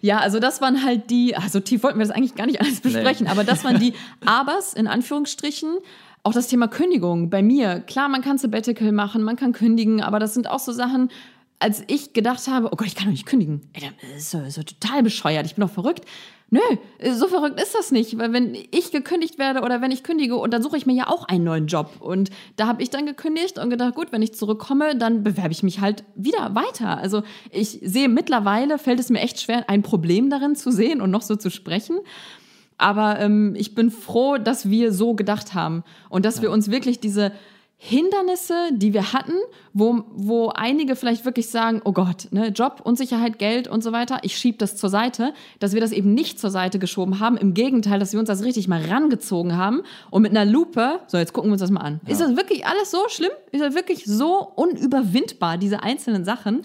Ja, 0.00 0.18
also 0.18 0.38
das 0.38 0.60
waren 0.60 0.84
halt 0.84 1.08
die, 1.08 1.34
also 1.34 1.60
tief 1.60 1.82
wollten 1.82 1.98
wir 1.98 2.04
das 2.04 2.14
eigentlich 2.14 2.34
gar 2.34 2.44
nicht 2.44 2.60
alles 2.60 2.82
besprechen, 2.82 3.24
nee. 3.24 3.32
aber 3.32 3.42
das 3.42 3.64
waren 3.64 3.80
die 3.80 3.94
Abers 4.26 4.74
in 4.74 4.86
Anführungsstrichen. 4.86 5.78
Auch 6.22 6.34
das 6.34 6.48
Thema 6.48 6.68
Kündigung 6.68 7.30
bei 7.30 7.42
mir. 7.42 7.80
Klar, 7.80 8.10
man 8.10 8.20
kann 8.20 8.36
Sabbatical 8.36 8.92
machen, 8.92 9.22
man 9.22 9.36
kann 9.36 9.52
kündigen, 9.54 10.02
aber 10.02 10.18
das 10.18 10.34
sind 10.34 10.46
auch 10.46 10.58
so 10.58 10.72
Sachen, 10.72 11.10
als 11.58 11.82
ich 11.86 12.12
gedacht 12.12 12.46
habe, 12.48 12.66
oh 12.70 12.76
Gott, 12.76 12.86
ich 12.86 12.96
kann 12.96 13.06
doch 13.06 13.12
nicht 13.12 13.24
kündigen. 13.24 13.62
Ey, 13.72 13.90
das 14.02 14.18
ist 14.18 14.30
so, 14.30 14.42
so 14.50 14.62
total 14.62 15.02
bescheuert, 15.02 15.46
ich 15.46 15.54
bin 15.54 15.66
doch 15.66 15.72
verrückt. 15.72 16.04
Nö, 16.50 16.60
so 17.12 17.26
verrückt 17.26 17.60
ist 17.60 17.74
das 17.74 17.90
nicht, 17.90 18.16
weil 18.18 18.32
wenn 18.32 18.54
ich 18.54 18.92
gekündigt 18.92 19.38
werde 19.38 19.62
oder 19.62 19.80
wenn 19.80 19.90
ich 19.90 20.04
kündige 20.04 20.36
und 20.36 20.52
dann 20.52 20.62
suche 20.62 20.76
ich 20.76 20.86
mir 20.86 20.94
ja 20.94 21.08
auch 21.08 21.26
einen 21.26 21.42
neuen 21.42 21.66
Job 21.66 21.96
und 22.00 22.30
da 22.56 22.66
habe 22.66 22.82
ich 22.82 22.90
dann 22.90 23.06
gekündigt 23.06 23.58
und 23.58 23.70
gedacht, 23.70 23.94
gut, 23.94 24.12
wenn 24.12 24.22
ich 24.22 24.34
zurückkomme, 24.34 24.96
dann 24.96 25.24
bewerbe 25.24 25.52
ich 25.52 25.62
mich 25.62 25.80
halt 25.80 26.04
wieder 26.14 26.54
weiter. 26.54 26.98
Also 26.98 27.22
ich 27.50 27.80
sehe 27.82 28.08
mittlerweile, 28.08 28.78
fällt 28.78 29.00
es 29.00 29.10
mir 29.10 29.20
echt 29.20 29.40
schwer, 29.40 29.68
ein 29.68 29.82
Problem 29.82 30.30
darin 30.30 30.54
zu 30.54 30.70
sehen 30.70 31.00
und 31.00 31.10
noch 31.10 31.22
so 31.22 31.34
zu 31.34 31.50
sprechen. 31.50 31.98
Aber 32.78 33.18
ähm, 33.20 33.54
ich 33.56 33.74
bin 33.74 33.90
froh, 33.90 34.36
dass 34.36 34.68
wir 34.68 34.92
so 34.92 35.14
gedacht 35.14 35.54
haben 35.54 35.82
und 36.08 36.24
dass 36.24 36.36
ja. 36.36 36.42
wir 36.42 36.50
uns 36.50 36.70
wirklich 36.70 37.00
diese 37.00 37.32
Hindernisse, 37.76 38.70
die 38.72 38.94
wir 38.94 39.12
hatten, 39.12 39.34
wo, 39.74 40.04
wo 40.14 40.48
einige 40.48 40.96
vielleicht 40.96 41.24
wirklich 41.24 41.50
sagen, 41.50 41.82
oh 41.84 41.92
Gott, 41.92 42.28
ne, 42.30 42.48
Job, 42.48 42.80
Unsicherheit, 42.82 43.38
Geld 43.38 43.68
und 43.68 43.82
so 43.82 43.92
weiter, 43.92 44.20
ich 44.22 44.38
schiebe 44.38 44.56
das 44.56 44.76
zur 44.76 44.88
Seite, 44.88 45.34
dass 45.58 45.74
wir 45.74 45.80
das 45.80 45.92
eben 45.92 46.14
nicht 46.14 46.40
zur 46.40 46.50
Seite 46.50 46.78
geschoben 46.78 47.20
haben. 47.20 47.36
Im 47.36 47.52
Gegenteil, 47.52 47.98
dass 47.98 48.12
wir 48.12 48.20
uns 48.20 48.28
das 48.28 48.42
richtig 48.42 48.68
mal 48.68 48.82
rangezogen 48.82 49.56
haben 49.56 49.82
und 50.10 50.22
mit 50.22 50.30
einer 50.30 50.50
Lupe, 50.50 51.00
so 51.08 51.18
jetzt 51.18 51.34
gucken 51.34 51.50
wir 51.50 51.54
uns 51.54 51.60
das 51.60 51.70
mal 51.70 51.80
an. 51.80 52.00
Ja. 52.06 52.12
Ist 52.12 52.20
das 52.20 52.36
wirklich 52.36 52.64
alles 52.66 52.90
so 52.90 53.08
schlimm? 53.08 53.32
Ist 53.52 53.62
das 53.62 53.74
wirklich 53.74 54.04
so 54.06 54.38
unüberwindbar, 54.54 55.58
diese 55.58 55.82
einzelnen 55.82 56.24
Sachen? 56.24 56.62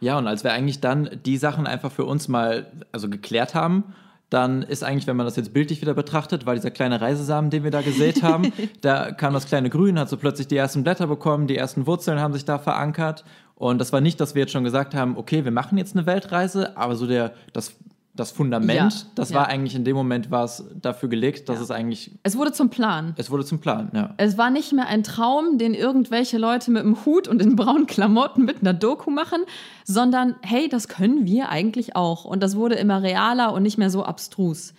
Ja, 0.00 0.18
und 0.18 0.26
als 0.26 0.44
wir 0.44 0.52
eigentlich 0.52 0.80
dann 0.80 1.20
die 1.26 1.36
Sachen 1.36 1.66
einfach 1.66 1.90
für 1.90 2.04
uns 2.04 2.28
mal 2.28 2.70
also 2.92 3.08
geklärt 3.08 3.54
haben 3.54 3.94
dann 4.30 4.62
ist 4.62 4.84
eigentlich, 4.84 5.08
wenn 5.08 5.16
man 5.16 5.26
das 5.26 5.36
jetzt 5.36 5.52
bildlich 5.52 5.80
wieder 5.80 5.94
betrachtet, 5.94 6.46
war 6.46 6.54
dieser 6.54 6.70
kleine 6.70 7.00
Reisesamen, 7.00 7.50
den 7.50 7.64
wir 7.64 7.72
da 7.72 7.82
gesät 7.82 8.22
haben, 8.22 8.52
da 8.80 9.10
kam 9.10 9.34
das 9.34 9.46
kleine 9.46 9.70
Grün, 9.70 9.98
hat 9.98 10.08
so 10.08 10.16
plötzlich 10.16 10.46
die 10.46 10.56
ersten 10.56 10.84
Blätter 10.84 11.08
bekommen, 11.08 11.48
die 11.48 11.56
ersten 11.56 11.86
Wurzeln 11.86 12.20
haben 12.20 12.32
sich 12.32 12.44
da 12.44 12.58
verankert. 12.58 13.24
Und 13.56 13.78
das 13.78 13.92
war 13.92 14.00
nicht, 14.00 14.20
dass 14.20 14.34
wir 14.34 14.42
jetzt 14.42 14.52
schon 14.52 14.64
gesagt 14.64 14.94
haben, 14.94 15.18
okay, 15.18 15.44
wir 15.44 15.52
machen 15.52 15.76
jetzt 15.76 15.94
eine 15.94 16.06
Weltreise, 16.06 16.76
aber 16.76 16.96
so 16.96 17.06
der, 17.06 17.34
das 17.52 17.74
das 18.20 18.30
Fundament, 18.30 18.70
ja, 18.70 18.88
das 19.14 19.30
ja. 19.30 19.36
war 19.36 19.48
eigentlich 19.48 19.74
in 19.74 19.84
dem 19.84 19.96
Moment 19.96 20.30
war 20.30 20.44
es 20.44 20.64
dafür 20.80 21.08
gelegt, 21.08 21.48
dass 21.48 21.56
ja. 21.56 21.62
es 21.62 21.70
eigentlich. 21.70 22.12
Es 22.22 22.36
wurde 22.36 22.52
zum 22.52 22.68
Plan. 22.68 23.14
Es 23.16 23.30
wurde 23.30 23.44
zum 23.44 23.60
Plan, 23.60 23.90
ja. 23.94 24.14
Es 24.18 24.36
war 24.38 24.50
nicht 24.50 24.72
mehr 24.72 24.86
ein 24.86 25.02
Traum, 25.02 25.58
den 25.58 25.74
irgendwelche 25.74 26.38
Leute 26.38 26.70
mit 26.70 26.82
einem 26.82 27.04
Hut 27.04 27.26
und 27.26 27.40
in 27.40 27.56
braunen 27.56 27.86
Klamotten 27.86 28.44
mit 28.44 28.60
einer 28.60 28.74
Doku 28.74 29.10
machen, 29.10 29.40
sondern 29.84 30.36
hey, 30.42 30.68
das 30.68 30.86
können 30.86 31.26
wir 31.26 31.48
eigentlich 31.48 31.96
auch. 31.96 32.24
Und 32.24 32.42
das 32.42 32.56
wurde 32.56 32.76
immer 32.76 33.02
realer 33.02 33.52
und 33.54 33.62
nicht 33.62 33.78
mehr 33.78 33.90
so 33.90 34.04
abstrus. 34.04 34.74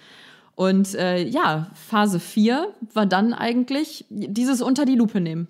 Und 0.56 0.94
äh, 0.94 1.26
ja, 1.28 1.72
Phase 1.74 2.20
4 2.20 2.68
war 2.94 3.08
dann 3.08 3.34
eigentlich 3.34 4.06
dieses 4.10 4.62
unter 4.62 4.86
die 4.86 4.96
Lupe 4.96 5.20
nehmen. 5.20 5.48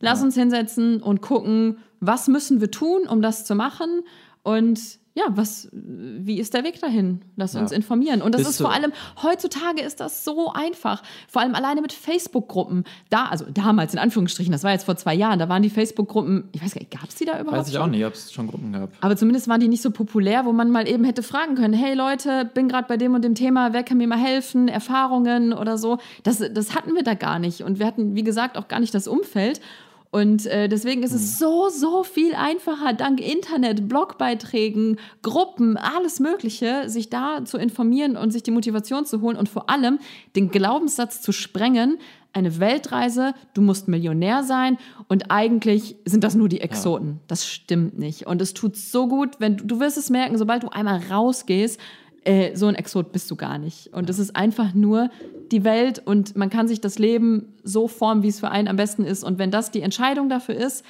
Lass 0.00 0.22
uns 0.22 0.34
hinsetzen 0.34 1.02
und 1.02 1.20
gucken, 1.20 1.78
was 2.00 2.28
müssen 2.28 2.60
wir 2.60 2.70
tun, 2.70 3.06
um 3.08 3.20
das 3.20 3.44
zu 3.44 3.54
machen. 3.54 4.02
Und 4.42 4.80
ja, 5.16 5.24
was, 5.30 5.70
wie 5.72 6.38
ist 6.38 6.52
der 6.52 6.62
Weg 6.62 6.78
dahin? 6.78 7.22
Lass 7.36 7.54
ja. 7.54 7.60
uns 7.60 7.72
informieren. 7.72 8.20
Und 8.20 8.34
das 8.34 8.42
Bist 8.42 8.50
ist 8.50 8.60
vor 8.60 8.70
allem, 8.70 8.92
heutzutage 9.22 9.80
ist 9.80 9.98
das 9.98 10.24
so 10.24 10.52
einfach. 10.52 11.02
Vor 11.26 11.40
allem 11.40 11.54
alleine 11.54 11.80
mit 11.80 11.94
Facebook-Gruppen. 11.94 12.84
Da, 13.08 13.24
also 13.24 13.46
damals 13.48 13.94
in 13.94 13.98
Anführungsstrichen, 13.98 14.52
das 14.52 14.62
war 14.62 14.72
jetzt 14.72 14.84
vor 14.84 14.94
zwei 14.96 15.14
Jahren, 15.14 15.38
da 15.38 15.48
waren 15.48 15.62
die 15.62 15.70
Facebook-Gruppen, 15.70 16.50
ich 16.52 16.62
weiß 16.62 16.74
gar 16.74 16.80
nicht, 16.80 16.90
gab 16.90 17.08
es 17.08 17.14
die 17.14 17.24
da 17.24 17.40
überhaupt? 17.40 17.60
Weiß 17.60 17.68
ich 17.70 17.78
auch 17.78 17.86
nicht, 17.86 18.04
ob 18.04 18.12
es 18.12 18.30
schon 18.30 18.46
Gruppen 18.46 18.74
gab. 18.74 18.90
Aber 19.00 19.16
zumindest 19.16 19.48
waren 19.48 19.58
die 19.58 19.68
nicht 19.68 19.80
so 19.80 19.90
populär, 19.90 20.44
wo 20.44 20.52
man 20.52 20.70
mal 20.70 20.86
eben 20.86 21.04
hätte 21.04 21.22
fragen 21.22 21.54
können, 21.54 21.72
hey 21.72 21.94
Leute, 21.94 22.50
bin 22.52 22.68
gerade 22.68 22.86
bei 22.86 22.98
dem 22.98 23.14
und 23.14 23.24
dem 23.24 23.34
Thema, 23.34 23.72
wer 23.72 23.84
kann 23.84 23.96
mir 23.96 24.08
mal 24.08 24.18
helfen, 24.18 24.68
Erfahrungen 24.68 25.54
oder 25.54 25.78
so. 25.78 25.96
Das, 26.24 26.44
das 26.52 26.74
hatten 26.74 26.94
wir 26.94 27.04
da 27.04 27.14
gar 27.14 27.38
nicht. 27.38 27.62
Und 27.62 27.78
wir 27.78 27.86
hatten, 27.86 28.16
wie 28.16 28.22
gesagt, 28.22 28.58
auch 28.58 28.68
gar 28.68 28.80
nicht 28.80 28.92
das 28.92 29.08
Umfeld. 29.08 29.62
Und 30.16 30.46
äh, 30.46 30.66
deswegen 30.66 31.02
ist 31.02 31.12
es 31.12 31.32
mhm. 31.32 31.36
so, 31.36 31.68
so 31.68 32.02
viel 32.02 32.34
einfacher, 32.34 32.94
dank 32.94 33.20
Internet, 33.20 33.86
Blogbeiträgen, 33.86 34.98
Gruppen, 35.20 35.76
alles 35.76 36.20
Mögliche, 36.20 36.88
sich 36.88 37.10
da 37.10 37.44
zu 37.44 37.58
informieren 37.58 38.16
und 38.16 38.30
sich 38.30 38.42
die 38.42 38.50
Motivation 38.50 39.04
zu 39.04 39.20
holen 39.20 39.36
und 39.36 39.50
vor 39.50 39.68
allem 39.68 39.98
den 40.34 40.50
Glaubenssatz 40.50 41.20
zu 41.20 41.32
sprengen, 41.32 41.98
eine 42.32 42.60
Weltreise, 42.60 43.34
du 43.52 43.60
musst 43.60 43.88
Millionär 43.88 44.42
sein 44.42 44.78
und 45.06 45.30
eigentlich 45.30 45.96
sind 46.06 46.24
das 46.24 46.34
nur 46.34 46.48
die 46.48 46.62
Exoten. 46.62 47.08
Ja. 47.08 47.20
Das 47.28 47.46
stimmt 47.46 47.98
nicht. 47.98 48.26
Und 48.26 48.40
es 48.40 48.54
tut 48.54 48.74
so 48.74 49.08
gut, 49.08 49.38
wenn 49.38 49.58
du, 49.58 49.66
du 49.66 49.80
wirst 49.80 49.98
es 49.98 50.08
merken, 50.08 50.38
sobald 50.38 50.62
du 50.62 50.70
einmal 50.70 50.98
rausgehst, 51.10 51.78
äh, 52.24 52.56
so 52.56 52.68
ein 52.68 52.74
Exot 52.74 53.12
bist 53.12 53.30
du 53.30 53.36
gar 53.36 53.58
nicht. 53.58 53.92
Und 53.92 54.08
es 54.08 54.18
ist 54.18 54.34
einfach 54.34 54.72
nur 54.72 55.10
die 55.52 55.64
Welt 55.64 56.00
und 56.04 56.36
man 56.36 56.50
kann 56.50 56.68
sich 56.68 56.80
das 56.80 56.98
Leben 56.98 57.54
so 57.62 57.88
formen, 57.88 58.22
wie 58.22 58.28
es 58.28 58.40
für 58.40 58.50
einen 58.50 58.68
am 58.68 58.76
besten 58.76 59.04
ist. 59.04 59.24
Und 59.24 59.38
wenn 59.38 59.50
das 59.50 59.70
die 59.70 59.82
Entscheidung 59.82 60.28
dafür 60.28 60.54
ist, 60.54 60.84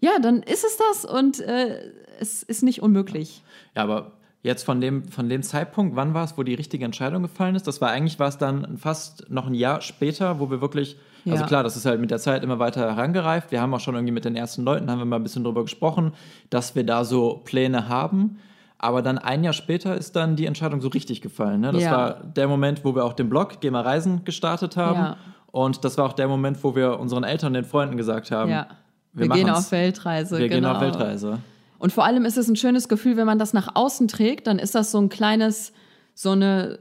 ja, 0.00 0.18
dann 0.20 0.42
ist 0.42 0.64
es 0.64 0.76
das 0.76 1.04
und 1.04 1.40
äh, 1.40 1.80
es 2.20 2.42
ist 2.42 2.62
nicht 2.62 2.82
unmöglich. 2.82 3.42
Ja, 3.74 3.82
aber 3.82 4.12
jetzt 4.42 4.64
von 4.64 4.80
dem, 4.80 5.04
von 5.04 5.28
dem 5.28 5.42
Zeitpunkt, 5.42 5.96
wann 5.96 6.14
war 6.14 6.24
es, 6.24 6.38
wo 6.38 6.42
die 6.42 6.54
richtige 6.54 6.84
Entscheidung 6.84 7.22
gefallen 7.22 7.54
ist? 7.54 7.66
Das 7.66 7.80
war 7.80 7.90
eigentlich 7.90 8.18
war 8.18 8.28
es 8.28 8.38
dann 8.38 8.78
fast 8.78 9.28
noch 9.30 9.46
ein 9.46 9.54
Jahr 9.54 9.80
später, 9.80 10.38
wo 10.38 10.50
wir 10.50 10.60
wirklich, 10.60 10.96
also 11.24 11.30
ja. 11.30 11.32
also 11.34 11.46
klar, 11.46 11.62
das 11.62 11.76
ist 11.76 11.86
halt 11.86 12.00
mit 12.00 12.10
der 12.10 12.18
Zeit 12.18 12.42
immer 12.42 12.58
weiter 12.58 12.80
herangereift. 12.80 13.50
Wir 13.50 13.60
haben 13.60 13.74
auch 13.74 13.80
schon 13.80 13.94
irgendwie 13.94 14.12
mit 14.12 14.24
den 14.24 14.36
ersten 14.36 14.62
Leuten, 14.62 14.90
haben 14.90 14.98
wir 14.98 15.04
mal 15.04 15.16
ein 15.16 15.22
bisschen 15.22 15.44
drüber 15.44 15.62
gesprochen, 15.62 16.12
dass 16.50 16.74
wir 16.74 16.84
da 16.84 17.04
so 17.04 17.40
Pläne 17.44 17.88
haben. 17.88 18.38
Aber 18.78 19.02
dann 19.02 19.18
ein 19.18 19.42
Jahr 19.42 19.52
später 19.52 19.96
ist 19.96 20.14
dann 20.14 20.36
die 20.36 20.46
Entscheidung 20.46 20.80
so 20.80 20.88
richtig 20.88 21.20
gefallen. 21.20 21.60
Ne? 21.60 21.72
Das 21.72 21.82
ja. 21.82 21.90
war 21.90 22.14
der 22.24 22.46
Moment, 22.46 22.84
wo 22.84 22.94
wir 22.94 23.04
auch 23.04 23.12
den 23.12 23.28
Blog 23.28 23.60
Geh 23.60 23.70
mal 23.70 23.82
Reisen 23.82 24.24
gestartet 24.24 24.76
haben. 24.76 24.98
Ja. 24.98 25.16
Und 25.50 25.84
das 25.84 25.98
war 25.98 26.06
auch 26.06 26.12
der 26.12 26.28
Moment, 26.28 26.62
wo 26.62 26.76
wir 26.76 27.00
unseren 27.00 27.24
Eltern 27.24 27.48
und 27.48 27.54
den 27.54 27.64
Freunden 27.64 27.96
gesagt 27.96 28.30
haben, 28.30 28.50
ja. 28.50 28.68
wir, 29.12 29.28
wir 29.28 29.34
gehen 29.34 29.50
auf 29.50 29.72
Weltreise. 29.72 30.38
Wir 30.38 30.48
genau. 30.48 30.68
gehen 30.68 30.76
auf 30.76 30.82
Weltreise. 30.82 31.38
Und 31.78 31.92
vor 31.92 32.04
allem 32.04 32.24
ist 32.24 32.36
es 32.36 32.48
ein 32.48 32.56
schönes 32.56 32.88
Gefühl, 32.88 33.16
wenn 33.16 33.26
man 33.26 33.38
das 33.38 33.52
nach 33.52 33.74
außen 33.74 34.08
trägt, 34.08 34.46
dann 34.46 34.58
ist 34.58 34.74
das 34.74 34.90
so 34.90 34.98
ein 34.98 35.08
kleines, 35.08 35.72
so 36.14 36.30
eine, 36.30 36.78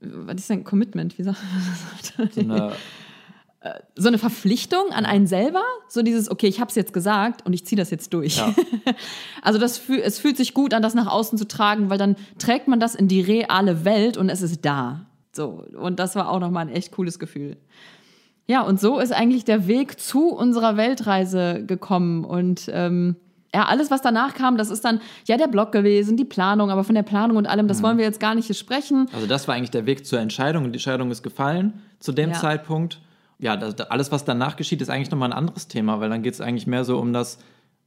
was 0.00 0.36
ist 0.36 0.50
denn 0.50 0.64
Commitment, 0.64 1.18
wie 1.18 1.22
sagt 1.22 1.38
man 1.42 2.26
das? 2.26 2.34
So 2.34 2.40
eine 2.40 2.72
so 3.94 4.08
eine 4.08 4.18
Verpflichtung 4.18 4.90
an 4.90 5.04
einen 5.04 5.26
selber, 5.26 5.62
so 5.88 6.02
dieses, 6.02 6.30
okay, 6.30 6.48
ich 6.48 6.60
habe 6.60 6.68
es 6.68 6.74
jetzt 6.74 6.92
gesagt 6.92 7.46
und 7.46 7.52
ich 7.52 7.64
ziehe 7.64 7.76
das 7.76 7.90
jetzt 7.90 8.12
durch. 8.12 8.38
Ja. 8.38 8.52
also 9.42 9.58
das, 9.58 9.88
es 9.88 10.18
fühlt 10.18 10.36
sich 10.36 10.52
gut 10.52 10.74
an, 10.74 10.82
das 10.82 10.94
nach 10.94 11.06
außen 11.06 11.38
zu 11.38 11.46
tragen, 11.46 11.88
weil 11.88 11.98
dann 11.98 12.16
trägt 12.38 12.66
man 12.66 12.80
das 12.80 12.94
in 12.94 13.06
die 13.06 13.20
reale 13.20 13.84
Welt 13.84 14.16
und 14.16 14.28
es 14.28 14.42
ist 14.42 14.64
da. 14.64 15.06
So, 15.32 15.64
und 15.78 15.98
das 15.98 16.16
war 16.16 16.28
auch 16.28 16.40
nochmal 16.40 16.66
ein 16.66 16.72
echt 16.72 16.92
cooles 16.92 17.18
Gefühl. 17.18 17.56
Ja, 18.46 18.62
und 18.62 18.80
so 18.80 18.98
ist 18.98 19.12
eigentlich 19.12 19.44
der 19.44 19.68
Weg 19.68 20.00
zu 20.00 20.30
unserer 20.30 20.76
Weltreise 20.76 21.64
gekommen. 21.64 22.24
Und 22.24 22.68
ähm, 22.72 23.16
ja, 23.54 23.66
alles, 23.66 23.90
was 23.90 24.02
danach 24.02 24.34
kam, 24.34 24.56
das 24.56 24.70
ist 24.70 24.84
dann 24.84 25.00
ja 25.26 25.36
der 25.36 25.46
Blog 25.46 25.70
gewesen, 25.70 26.16
die 26.16 26.24
Planung, 26.24 26.70
aber 26.70 26.82
von 26.82 26.96
der 26.96 27.04
Planung 27.04 27.36
und 27.36 27.46
allem, 27.46 27.68
das 27.68 27.78
mhm. 27.78 27.82
wollen 27.84 27.98
wir 27.98 28.04
jetzt 28.04 28.20
gar 28.20 28.34
nicht 28.34 28.54
sprechen. 28.56 29.08
Also 29.14 29.26
das 29.26 29.46
war 29.46 29.54
eigentlich 29.54 29.70
der 29.70 29.86
Weg 29.86 30.04
zur 30.04 30.18
Entscheidung 30.18 30.64
und 30.64 30.72
die 30.72 30.78
Entscheidung 30.78 31.12
ist 31.12 31.22
gefallen 31.22 31.80
zu 32.00 32.12
dem 32.12 32.30
ja. 32.30 32.36
Zeitpunkt 32.36 33.00
ja, 33.42 33.56
das, 33.56 33.78
alles, 33.90 34.12
was 34.12 34.24
danach 34.24 34.54
geschieht, 34.54 34.80
ist 34.80 34.88
eigentlich 34.88 35.10
nochmal 35.10 35.30
ein 35.30 35.36
anderes 35.36 35.66
Thema, 35.66 35.98
weil 35.98 36.08
dann 36.08 36.22
geht 36.22 36.34
es 36.34 36.40
eigentlich 36.40 36.68
mehr 36.68 36.84
so 36.84 36.98
um 36.98 37.12
das 37.12 37.38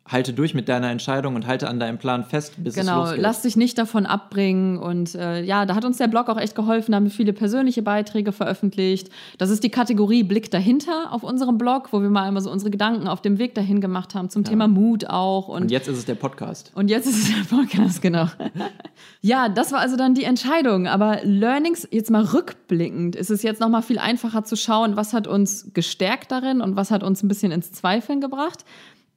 halte 0.08 0.34
durch 0.34 0.54
mit 0.54 0.70
deiner 0.70 0.92
Entscheidung 0.92 1.36
und 1.36 1.48
halte 1.48 1.68
an 1.68 1.80
deinem 1.80 1.98
Plan 1.98 2.24
fest, 2.24 2.54
bis 2.58 2.76
genau, 2.76 2.92
es 2.92 2.98
losgeht. 2.98 3.16
Genau, 3.16 3.28
lass 3.28 3.42
dich 3.42 3.58
nicht 3.58 3.78
davon 3.80 4.06
abbringen. 4.06 4.78
Und 4.78 5.16
äh, 5.16 5.42
ja, 5.42 5.66
da 5.66 5.74
hat 5.74 5.84
uns 5.84 5.98
der 5.98 6.08
Blog 6.08 6.30
auch 6.30 6.38
echt 6.38 6.56
geholfen, 6.56 6.92
da 6.92 6.98
haben 6.98 7.06
wir 7.06 7.12
viele 7.12 7.34
persönliche 7.34 7.82
Beiträge 7.82 8.32
veröffentlicht. 8.32 9.10
Das 9.40 9.50
ist 9.50 9.64
die 9.64 9.72
Kategorie 9.72 10.22
Blick 10.22 10.52
dahinter 10.52 11.12
auf 11.12 11.24
unserem 11.24 11.58
Blog, 11.58 11.92
wo 11.92 12.04
wir 12.04 12.10
mal 12.12 12.24
einmal 12.24 12.44
so 12.44 12.52
unsere 12.52 12.70
Gedanken 12.70 13.08
auf 13.08 13.22
dem 13.22 13.40
Weg 13.40 13.56
dahin 13.56 13.82
gemacht 13.82 14.14
haben, 14.14 14.30
zum 14.30 14.44
ja. 14.44 14.50
Thema 14.50 14.68
Mut 14.68 15.08
auch. 15.08 15.48
Und, 15.48 15.64
und, 15.64 15.72
jetzt 15.72 15.88
ist 15.88 15.98
es 15.98 16.06
der 16.06 16.16
Podcast. 16.16 16.72
Und 16.76 16.90
jetzt 16.90 17.08
ist 17.08 17.24
es 17.24 17.36
der 17.36 17.56
Podcast, 17.56 18.04
genau. 18.04 18.28
ja, 19.22 19.50
das 19.50 19.72
war 19.72 19.80
also 19.80 19.98
dann 19.98 20.14
die 20.14 20.26
Entscheidung. 20.26 20.86
Aber 20.88 21.22
Learnings, 21.24 21.88
jetzt 21.90 22.12
mal 22.12 22.24
rückblickend, 22.24 23.16
ist 23.16 23.32
es 23.32 23.42
jetzt 23.42 23.60
nochmal 23.60 23.82
viel 23.82 23.98
einfacher 23.98 24.44
zu 24.44 24.56
schauen, 24.56 24.98
was 24.98 25.14
hat 25.14 25.26
uns 25.26 25.72
gestärkt 25.74 26.32
darin 26.32 26.62
und 26.62 26.76
was 26.76 26.92
hat 26.92 27.02
uns 27.02 27.24
ein 27.24 27.28
bisschen 27.28 27.52
ins 27.52 27.72
Zweifeln 27.72 28.22
gebracht. 28.22 28.66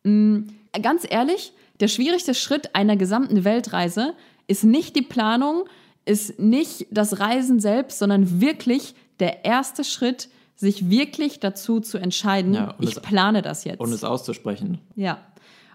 Mhm 0.03 0.58
ganz 0.83 1.07
ehrlich, 1.09 1.53
der 1.81 1.89
schwierigste 1.89 2.35
Schritt 2.35 2.75
einer 2.75 2.97
gesamten 2.97 3.45
Weltreise 3.45 4.15
ist 4.47 4.65
nicht 4.65 4.97
die 4.97 5.03
Planung, 5.03 5.65
ist 6.05 6.39
nicht 6.39 6.87
das 6.91 7.21
Reisen 7.21 7.61
selbst, 7.61 7.99
sondern 7.99 8.41
wirklich 8.41 8.95
der 9.21 9.45
erste 9.45 9.85
Schritt, 9.85 10.29
sich 10.57 10.91
wirklich 10.91 11.39
dazu 11.39 11.79
zu 11.79 11.99
entscheiden, 11.99 12.55
ja, 12.55 12.75
ich 12.81 12.97
es, 12.97 13.01
plane 13.01 13.43
das 13.43 13.63
jetzt. 13.65 13.79
Und 13.79 13.93
es 13.93 14.03
auszusprechen. 14.03 14.79
Ja. 14.97 15.19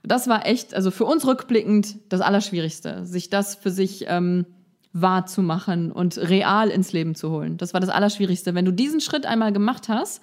Das 0.04 0.28
war 0.28 0.46
echt, 0.46 0.74
also 0.74 0.92
für 0.92 1.06
uns 1.06 1.26
rückblickend 1.26 1.96
das 2.10 2.20
Allerschwierigste, 2.20 3.06
sich 3.06 3.30
das 3.30 3.56
für 3.56 3.72
sich 3.72 4.06
ähm, 4.10 4.46
wahr 4.92 5.26
zu 5.26 5.42
machen 5.42 5.92
und 5.92 6.18
real 6.18 6.70
ins 6.70 6.92
Leben 6.92 7.16
zu 7.16 7.32
holen. 7.32 7.58
Das 7.58 7.74
war 7.74 7.80
das 7.80 7.90
Allerschwierigste. 7.90 8.54
Wenn 8.56 8.66
du 8.66 8.74
diesen 8.74 9.00
Schritt 9.00 9.26
einmal 9.26 9.54
gemacht 9.54 9.88
hast 9.88 10.22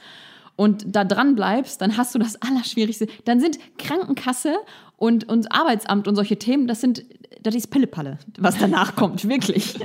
und 0.60 0.84
da 0.94 1.04
dran 1.04 1.36
bleibst, 1.36 1.80
dann 1.80 1.96
hast 1.96 2.14
du 2.14 2.18
das 2.18 2.36
Allerschwierigste. 2.42 3.06
Dann 3.24 3.40
sind 3.40 3.58
Krankenkasse 3.78 4.56
und, 4.98 5.26
und 5.26 5.50
Arbeitsamt 5.50 6.06
und 6.06 6.16
solche 6.16 6.38
Themen, 6.38 6.66
das 6.66 6.82
sind, 6.82 7.02
das 7.40 7.54
ist 7.54 7.68
Pillepalle, 7.68 8.18
was 8.38 8.58
danach 8.58 8.94
kommt, 8.94 9.26
wirklich. 9.26 9.76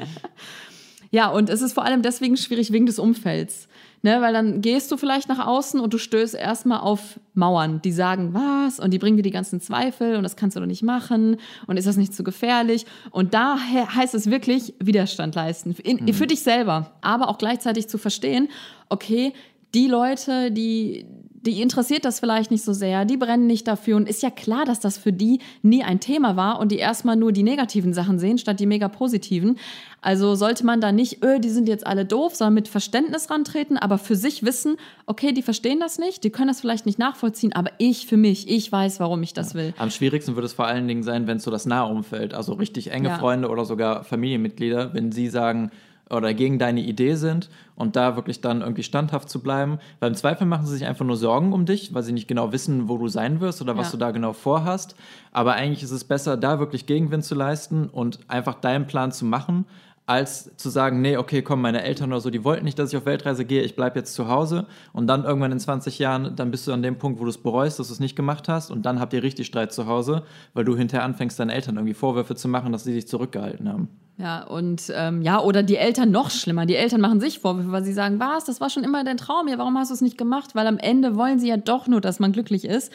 Ja, 1.12 1.30
und 1.30 1.50
es 1.50 1.62
ist 1.62 1.72
vor 1.72 1.86
allem 1.86 2.02
deswegen 2.02 2.36
schwierig 2.36 2.74
wegen 2.74 2.88
des 2.88 3.00
Umfelds. 3.00 3.70
Ne, 4.02 4.22
weil 4.22 4.34
dann 4.34 4.62
gehst 4.62 4.92
du 4.92 4.98
vielleicht 4.98 5.30
nach 5.30 5.48
außen 5.48 5.80
und 5.80 5.94
du 5.94 5.98
stößt 5.98 6.36
erstmal 6.36 6.82
auf 6.82 7.20
Mauern, 7.34 7.82
die 7.82 7.92
sagen, 7.92 8.34
was? 8.34 8.80
Und 8.80 8.92
die 8.92 9.00
bringen 9.00 9.18
dir 9.18 9.24
die 9.24 9.32
ganzen 9.32 9.62
Zweifel 9.62 10.18
und 10.18 10.24
das 10.24 10.36
kannst 10.36 10.56
du 10.56 10.60
doch 10.60 10.68
nicht 10.68 10.84
machen 10.84 11.38
und 11.66 11.78
ist 11.78 11.88
das 11.88 11.98
nicht 11.98 12.14
zu 12.14 12.24
gefährlich? 12.24 12.86
Und 13.10 13.34
da 13.34 13.58
heißt 13.58 14.14
es 14.14 14.30
wirklich 14.30 14.76
Widerstand 14.80 15.34
leisten. 15.34 15.74
In, 15.82 16.06
mhm. 16.06 16.14
Für 16.14 16.28
dich 16.28 16.44
selber, 16.44 16.92
aber 17.02 17.30
auch 17.30 17.40
gleichzeitig 17.40 17.88
zu 17.88 17.98
verstehen, 17.98 18.50
okay, 18.90 19.34
die 19.76 19.88
Leute, 19.88 20.52
die, 20.52 21.06
die 21.46 21.62
interessiert 21.62 22.06
das 22.06 22.22
vielleicht 22.22 22.50
nicht 22.50 22.64
so 22.64 22.72
sehr, 22.72 23.04
die 23.04 23.18
brennen 23.18 23.46
nicht 23.46 23.68
dafür 23.68 23.98
und 23.98 24.08
ist 24.08 24.24
ja 24.24 24.30
klar, 24.30 24.64
dass 24.64 24.80
das 24.80 24.98
für 24.98 25.12
die 25.12 25.40
nie 25.62 25.84
ein 25.84 26.00
Thema 26.00 26.38
war 26.38 26.60
und 26.60 26.72
die 26.72 26.78
erstmal 26.78 27.18
nur 27.18 27.34
die 27.34 27.44
negativen 27.44 27.94
Sachen 27.94 28.18
sehen, 28.18 28.38
statt 28.38 28.60
die 28.62 28.66
mega 28.66 28.88
positiven. 28.88 29.58
Also 30.02 30.36
sollte 30.36 30.66
man 30.66 30.80
da 30.80 30.94
nicht, 30.94 31.24
öh, 31.24 31.40
die 31.40 31.50
sind 31.50 31.68
jetzt 31.68 31.86
alle 31.86 32.06
doof, 32.06 32.36
sondern 32.36 32.54
mit 32.54 32.68
Verständnis 32.70 33.30
rantreten, 33.30 33.78
aber 33.78 33.98
für 33.98 34.16
sich 34.16 34.44
wissen, 34.44 34.78
okay, 35.08 35.34
die 35.34 35.42
verstehen 35.42 35.82
das 35.82 36.00
nicht, 36.00 36.24
die 36.24 36.30
können 36.30 36.48
das 36.48 36.62
vielleicht 36.62 36.86
nicht 36.86 36.98
nachvollziehen, 36.98 37.54
aber 37.54 37.72
ich 37.78 38.08
für 38.08 38.18
mich, 38.18 38.50
ich 38.50 38.72
weiß, 38.72 39.02
warum 39.02 39.22
ich 39.24 39.34
das 39.34 39.56
will. 39.56 39.74
Am 39.78 39.92
schwierigsten 39.92 40.36
wird 40.36 40.46
es 40.46 40.54
vor 40.54 40.68
allen 40.68 40.88
Dingen 40.88 41.04
sein, 41.04 41.28
wenn 41.28 41.38
es 41.38 41.44
so 41.44 41.52
das 41.52 41.66
nahe 41.66 41.92
Umfeld, 41.92 42.34
also 42.34 42.54
richtig 42.54 42.92
enge 42.92 43.10
ja. 43.10 43.18
Freunde 43.18 43.50
oder 43.50 43.66
sogar 43.66 44.06
Familienmitglieder, 44.06 44.94
wenn 44.94 45.12
sie 45.12 45.28
sagen, 45.28 45.70
oder 46.10 46.34
gegen 46.34 46.60
deine 46.60 46.82
Idee 46.82 47.16
sind 47.16 47.50
und 47.76 47.96
da 47.96 48.16
wirklich 48.16 48.42
dann 48.42 48.62
irgendwie 48.62 48.84
standhaft 48.84 49.30
zu 49.30 49.42
bleiben. 49.42 49.80
Weil 50.00 50.10
im 50.10 50.16
Zweifel 50.16 50.46
machen 50.46 50.66
sie 50.66 50.74
sich 50.74 50.86
einfach 50.86 51.06
nur 51.06 51.18
Sorgen 51.18 51.52
um 51.52 51.66
dich, 51.66 51.94
weil 51.94 52.04
sie 52.04 52.14
nicht 52.14 52.28
genau 52.28 52.52
wissen, 52.52 52.88
wo 52.88 52.98
du 52.98 53.08
sein 53.08 53.40
wirst 53.40 53.62
oder 53.62 53.76
was 53.78 53.88
ja. 53.88 53.92
du 53.94 53.98
da 53.98 54.12
genau 54.12 54.34
vorhast. 54.34 54.96
Aber 55.32 55.54
eigentlich 55.54 55.84
ist 55.84 55.92
es 55.92 56.04
besser, 56.04 56.38
da 56.38 56.60
wirklich 56.60 56.86
Gegenwind 56.86 57.26
zu 57.26 57.36
leisten 57.36 57.90
und 57.90 58.20
einfach 58.28 58.56
deinen 58.56 58.88
Plan 58.88 59.12
zu 59.12 59.26
machen, 59.26 59.66
als 60.06 60.56
zu 60.58 60.70
sagen, 60.70 61.02
nee, 61.02 61.18
okay, 61.18 61.42
komm, 61.42 61.62
meine 61.62 61.84
Eltern 61.84 62.12
oder 62.12 62.22
so, 62.22 62.30
die 62.30 62.44
wollten 62.44 62.66
nicht, 62.66 62.78
dass 62.78 62.92
ich 62.92 62.98
auf 62.98 63.06
Weltreise 63.06 63.44
gehe, 63.44 63.64
ich 63.64 63.76
bleibe 63.76 64.00
jetzt 64.00 64.14
zu 64.14 64.28
Hause 64.28 64.68
und 64.94 65.08
dann 65.08 65.24
irgendwann 65.24 65.52
in 65.52 65.60
20 65.60 65.98
Jahren, 65.98 66.36
dann 66.36 66.52
bist 66.52 66.68
du 66.68 66.74
an 66.74 66.84
dem 66.84 66.98
Punkt, 66.98 67.20
wo 67.20 67.24
du 67.24 67.30
es 67.30 67.40
bereust, 67.40 67.80
dass 67.80 67.88
du 67.88 67.94
es 67.94 68.00
nicht 68.00 68.16
gemacht 68.16 68.48
hast 68.48 68.70
und 68.70 68.86
dann 68.86 69.00
habt 69.00 69.14
ihr 69.14 69.24
richtig 69.24 69.48
Streit 69.48 69.74
zu 69.74 69.88
Hause, 69.88 70.24
weil 70.54 70.64
du 70.64 70.78
hinterher 70.78 71.04
anfängst, 71.06 71.40
deinen 71.40 71.50
Eltern 71.50 71.76
irgendwie 71.76 71.96
Vorwürfe 71.96 72.36
zu 72.36 72.48
machen, 72.48 72.72
dass 72.72 72.84
sie 72.84 72.94
sich 72.94 73.08
zurückgehalten 73.08 73.68
haben. 73.68 73.90
Ja, 74.18 74.44
und 74.44 74.94
ähm, 74.96 75.22
ja, 75.24 75.42
oder 75.42 75.62
die 75.62 75.76
Eltern 75.76 76.10
noch 76.10 76.30
schlimmer. 76.30 76.66
Die 76.66 76.78
Eltern 76.78 77.02
machen 77.02 77.20
sich 77.20 77.40
Vorwürfe, 77.40 77.72
weil 77.74 77.84
sie 77.84 77.92
sagen, 77.92 78.20
was, 78.20 78.46
das 78.46 78.62
war 78.62 78.70
schon 78.70 78.86
immer 78.86 79.04
dein 79.04 79.18
Traum, 79.18 79.50
ja, 79.50 79.58
warum 79.58 79.78
hast 79.78 79.90
du 79.90 79.94
es 79.94 80.02
nicht 80.02 80.18
gemacht? 80.18 80.56
Weil 80.56 80.68
am 80.68 80.78
Ende 80.78 81.18
wollen 81.18 81.38
sie 81.38 81.50
ja 81.50 81.58
doch 81.58 81.88
nur, 81.88 82.00
dass 82.00 82.20
man 82.20 82.32
glücklich 82.32 82.64
ist. 82.64 82.94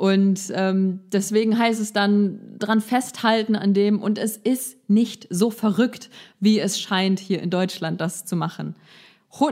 Und 0.00 0.50
ähm, 0.54 1.00
deswegen 1.12 1.58
heißt 1.58 1.78
es 1.78 1.92
dann 1.92 2.38
dran 2.58 2.80
festhalten 2.80 3.54
an 3.54 3.74
dem, 3.74 4.00
und 4.00 4.16
es 4.16 4.38
ist 4.38 4.78
nicht 4.88 5.26
so 5.28 5.50
verrückt, 5.50 6.08
wie 6.40 6.58
es 6.58 6.80
scheint, 6.80 7.20
hier 7.20 7.42
in 7.42 7.50
Deutschland 7.50 8.00
das 8.00 8.24
zu 8.24 8.34
machen. 8.34 8.76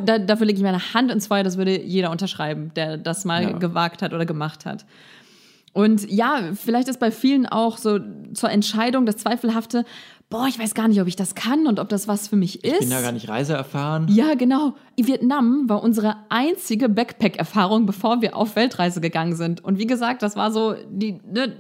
Da, 0.07 0.19
dafür 0.19 0.47
lege 0.47 0.57
ich 0.57 0.63
meine 0.63 0.95
Hand 0.95 1.13
ins 1.13 1.27
Feuer, 1.27 1.43
das 1.43 1.59
würde 1.59 1.79
jeder 1.83 2.11
unterschreiben, 2.11 2.73
der 2.77 2.97
das 2.97 3.27
mal 3.27 3.43
ja. 3.43 3.59
gewagt 3.59 4.01
hat 4.01 4.15
oder 4.15 4.25
gemacht 4.25 4.65
hat. 4.65 4.87
Und 5.75 6.11
ja, 6.11 6.41
vielleicht 6.55 6.89
ist 6.89 6.99
bei 6.99 7.11
vielen 7.11 7.45
auch 7.45 7.77
so 7.77 8.01
zur 8.33 8.51
Entscheidung 8.51 9.05
das 9.05 9.19
Zweifelhafte, 9.19 9.85
boah, 10.31 10.47
ich 10.47 10.59
weiß 10.59 10.75
gar 10.75 10.89
nicht, 10.89 11.01
ob 11.01 11.09
ich 11.09 11.17
das 11.17 11.35
kann 11.35 11.67
und 11.67 11.81
ob 11.81 11.89
das 11.89 12.07
was 12.07 12.29
für 12.29 12.37
mich 12.37 12.65
ist. 12.65 12.73
Ich 12.75 12.79
bin 12.81 12.91
ja 12.91 13.01
gar 13.01 13.13
nicht 13.13 13.29
reiseerfahren. 13.29 14.09
Ja, 14.09 14.35
genau. 14.35 14.75
Vietnam 14.97 15.69
war 15.69 15.83
unsere 15.83 16.17
einzige 16.29 16.89
Backpack-Erfahrung, 16.89 17.87
bevor 17.87 18.21
wir 18.21 18.37
auf 18.37 18.55
Weltreise 18.57 19.01
gegangen 19.01 19.37
sind. 19.37 19.65
Und 19.65 19.79
wie 19.79 19.87
gesagt, 19.87 20.23
das 20.23 20.37
war 20.37 20.53
so 20.53 20.75
die, 20.91 21.21
ne, 21.25 21.57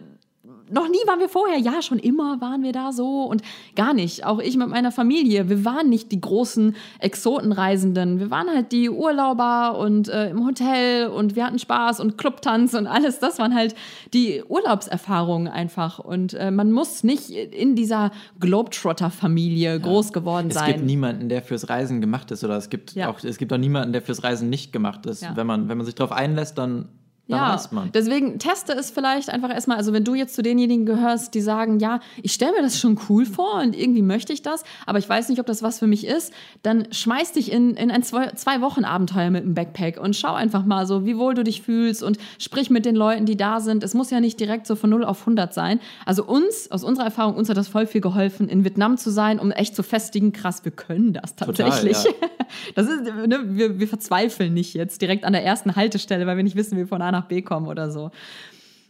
noch 0.71 0.89
nie 0.89 0.99
waren 1.07 1.21
wir 1.21 1.29
vorher. 1.29 1.59
Ja, 1.59 1.83
schon 1.83 1.99
immer 1.99 2.41
waren 2.41 2.62
wir 2.62 2.73
da 2.73 2.93
so 2.93 3.25
und 3.25 3.43
gar 3.77 3.95
nicht. 3.95 4.25
Auch 4.25 4.39
ich 4.39 4.57
mit 4.57 4.69
meiner 4.69 4.93
Familie. 4.93 5.49
Wir 5.49 5.64
waren 5.64 5.89
nicht 5.89 6.12
die 6.12 6.21
großen 6.21 6.77
Exotenreisenden. 6.99 8.19
Wir 8.19 8.31
waren 8.31 8.49
halt 8.49 8.73
die 8.73 8.91
Urlauber 8.91 9.79
und 9.79 10.09
äh, 10.09 10.31
im 10.31 10.47
Hotel 10.47 11.09
und 11.09 11.37
wir 11.37 11.47
hatten 11.47 11.59
Spaß 11.59 12.01
und 12.01 12.19
Clubtanz 12.19 12.75
und 12.75 12.87
alles. 12.87 13.19
Das 13.19 13.39
waren 13.39 13.55
halt 13.55 13.75
die 14.12 14.43
Urlaubserfahrungen 14.47 15.49
einfach. 15.49 15.99
Und 15.99 16.35
äh, 16.35 16.51
man 16.51 16.73
muss 16.73 17.05
nicht 17.05 17.31
in 17.31 17.75
dieser 17.75 18.11
Globetrotter-Familie 18.41 19.73
ja. 19.73 19.79
groß 19.79 20.12
geworden 20.12 20.51
sein. 20.51 20.71
Es 20.71 20.77
gibt 20.77 20.87
niemanden, 20.87 21.29
der 21.29 21.43
fürs 21.43 21.69
Reisen 21.69 22.01
gemacht 22.01 22.31
ist. 22.31 22.45
Oder 22.45 22.57
es 22.57 22.71
gibt 22.71 22.95
ja. 22.95 23.09
auch, 23.09 23.23
es 23.23 23.39
gibt 23.39 23.53
auch 23.53 23.59
niemanden, 23.59 23.93
der 23.93 24.03
fürs 24.03 24.23
Reisen 24.23 24.49
nicht 24.49 24.73
gemacht 24.73 25.07
ist. 25.07 25.23
Ja. 25.23 25.37
Wenn, 25.37 25.47
man, 25.47 25.69
wenn 25.69 25.77
man 25.77 25.87
sich 25.87 25.95
darauf 25.95 26.12
einlässt, 26.12 26.59
dann 26.59 26.89
ja, 27.37 27.55
weiß 27.55 27.72
man. 27.72 27.93
deswegen 27.93 28.39
teste 28.39 28.72
es 28.72 28.91
vielleicht 28.91 29.29
einfach 29.29 29.51
erstmal. 29.51 29.76
Also, 29.76 29.93
wenn 29.93 30.05
du 30.05 30.14
jetzt 30.14 30.35
zu 30.35 30.43
denjenigen 30.43 30.87
gehörst, 30.87 31.35
die 31.35 31.43
sagen, 31.43 31.79
ja, 31.79 32.01
ich 32.22 32.33
stelle 32.33 32.53
mir 32.53 32.62
das 32.62 32.81
schon 32.81 32.99
cool 33.09 33.26
vor 33.26 33.61
und 33.61 33.76
irgendwie 33.76 34.03
möchte 34.03 34.33
ich 34.33 34.41
das, 34.41 34.64
aber 34.87 34.99
ich 34.99 35.09
weiß 35.09 35.29
nicht, 35.29 35.39
ob 35.39 35.47
das 35.47 35.62
was 35.62 35.79
für 35.79 35.87
mich 35.87 36.07
ist, 36.07 36.33
dann 36.62 36.91
schmeiß 36.91 37.33
dich 37.33 37.53
in, 37.53 37.74
in 37.74 37.91
ein 37.91 38.03
Zwei-Wochen-Abenteuer 38.03 39.31
mit 39.31 39.43
einem 39.43 39.55
Backpack 39.55 40.01
und 40.01 40.16
schau 40.16 40.33
einfach 40.33 40.64
mal 40.64 40.87
so, 40.87 41.05
wie 41.05 41.18
wohl 41.18 41.35
du 41.35 41.45
dich 41.45 41.61
fühlst 41.61 42.03
und 42.03 42.18
sprich 42.39 42.70
mit 42.70 42.87
den 42.87 42.97
Leuten, 42.97 43.26
die 43.26 43.37
da 43.37 43.61
sind. 43.61 43.85
Es 43.85 43.93
muss 43.93 44.11
ja 44.11 44.20
nicht 44.20 44.41
direkt 44.41 44.66
so 44.66 44.74
von 44.74 44.89
0 44.91 45.05
auf 45.05 45.20
100 45.20 45.53
sein. 45.53 45.81
Also, 46.07 46.24
uns, 46.24 46.70
aus 46.70 46.83
unserer 46.83 47.07
Erfahrung, 47.07 47.35
uns 47.37 47.51
hat 47.51 47.59
das 47.59 47.68
voll 47.68 47.87
viel 47.87 48.01
geholfen, 48.01 48.49
in 48.49 48.64
Vietnam 48.64 48.97
zu 48.97 49.11
sein, 49.11 49.39
um 49.39 49.51
echt 49.51 49.76
zu 49.76 49.83
festigen, 49.83 50.33
krass, 50.33 50.64
wir 50.64 50.72
können 50.72 51.12
das 51.12 51.37
tatsächlich. 51.37 51.97
Total, 51.99 52.14
ja. 52.22 52.29
Das 52.74 52.89
ist, 52.89 53.05
ne, 53.05 53.41
wir, 53.45 53.79
wir 53.79 53.87
verzweifeln 53.87 54.55
nicht 54.55 54.72
jetzt 54.72 55.03
direkt 55.03 55.24
an 55.24 55.35
der 55.35 55.45
ersten 55.45 55.76
Haltestelle, 55.76 56.26
weil 56.26 56.39
wir 56.39 56.45
nicht 56.45 56.57
wissen, 56.57 56.76
wie 56.76 56.81
wir 56.81 56.87
von 56.87 57.03
A 57.03 57.12
nach 57.19 57.27
B 57.27 57.43
kommen 57.43 57.66
oder 57.66 57.91
so. 57.91 58.11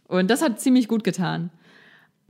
Und 0.07 0.29
das 0.29 0.41
hat 0.41 0.59
ziemlich 0.59 0.87
gut 0.87 1.03
getan. 1.03 1.49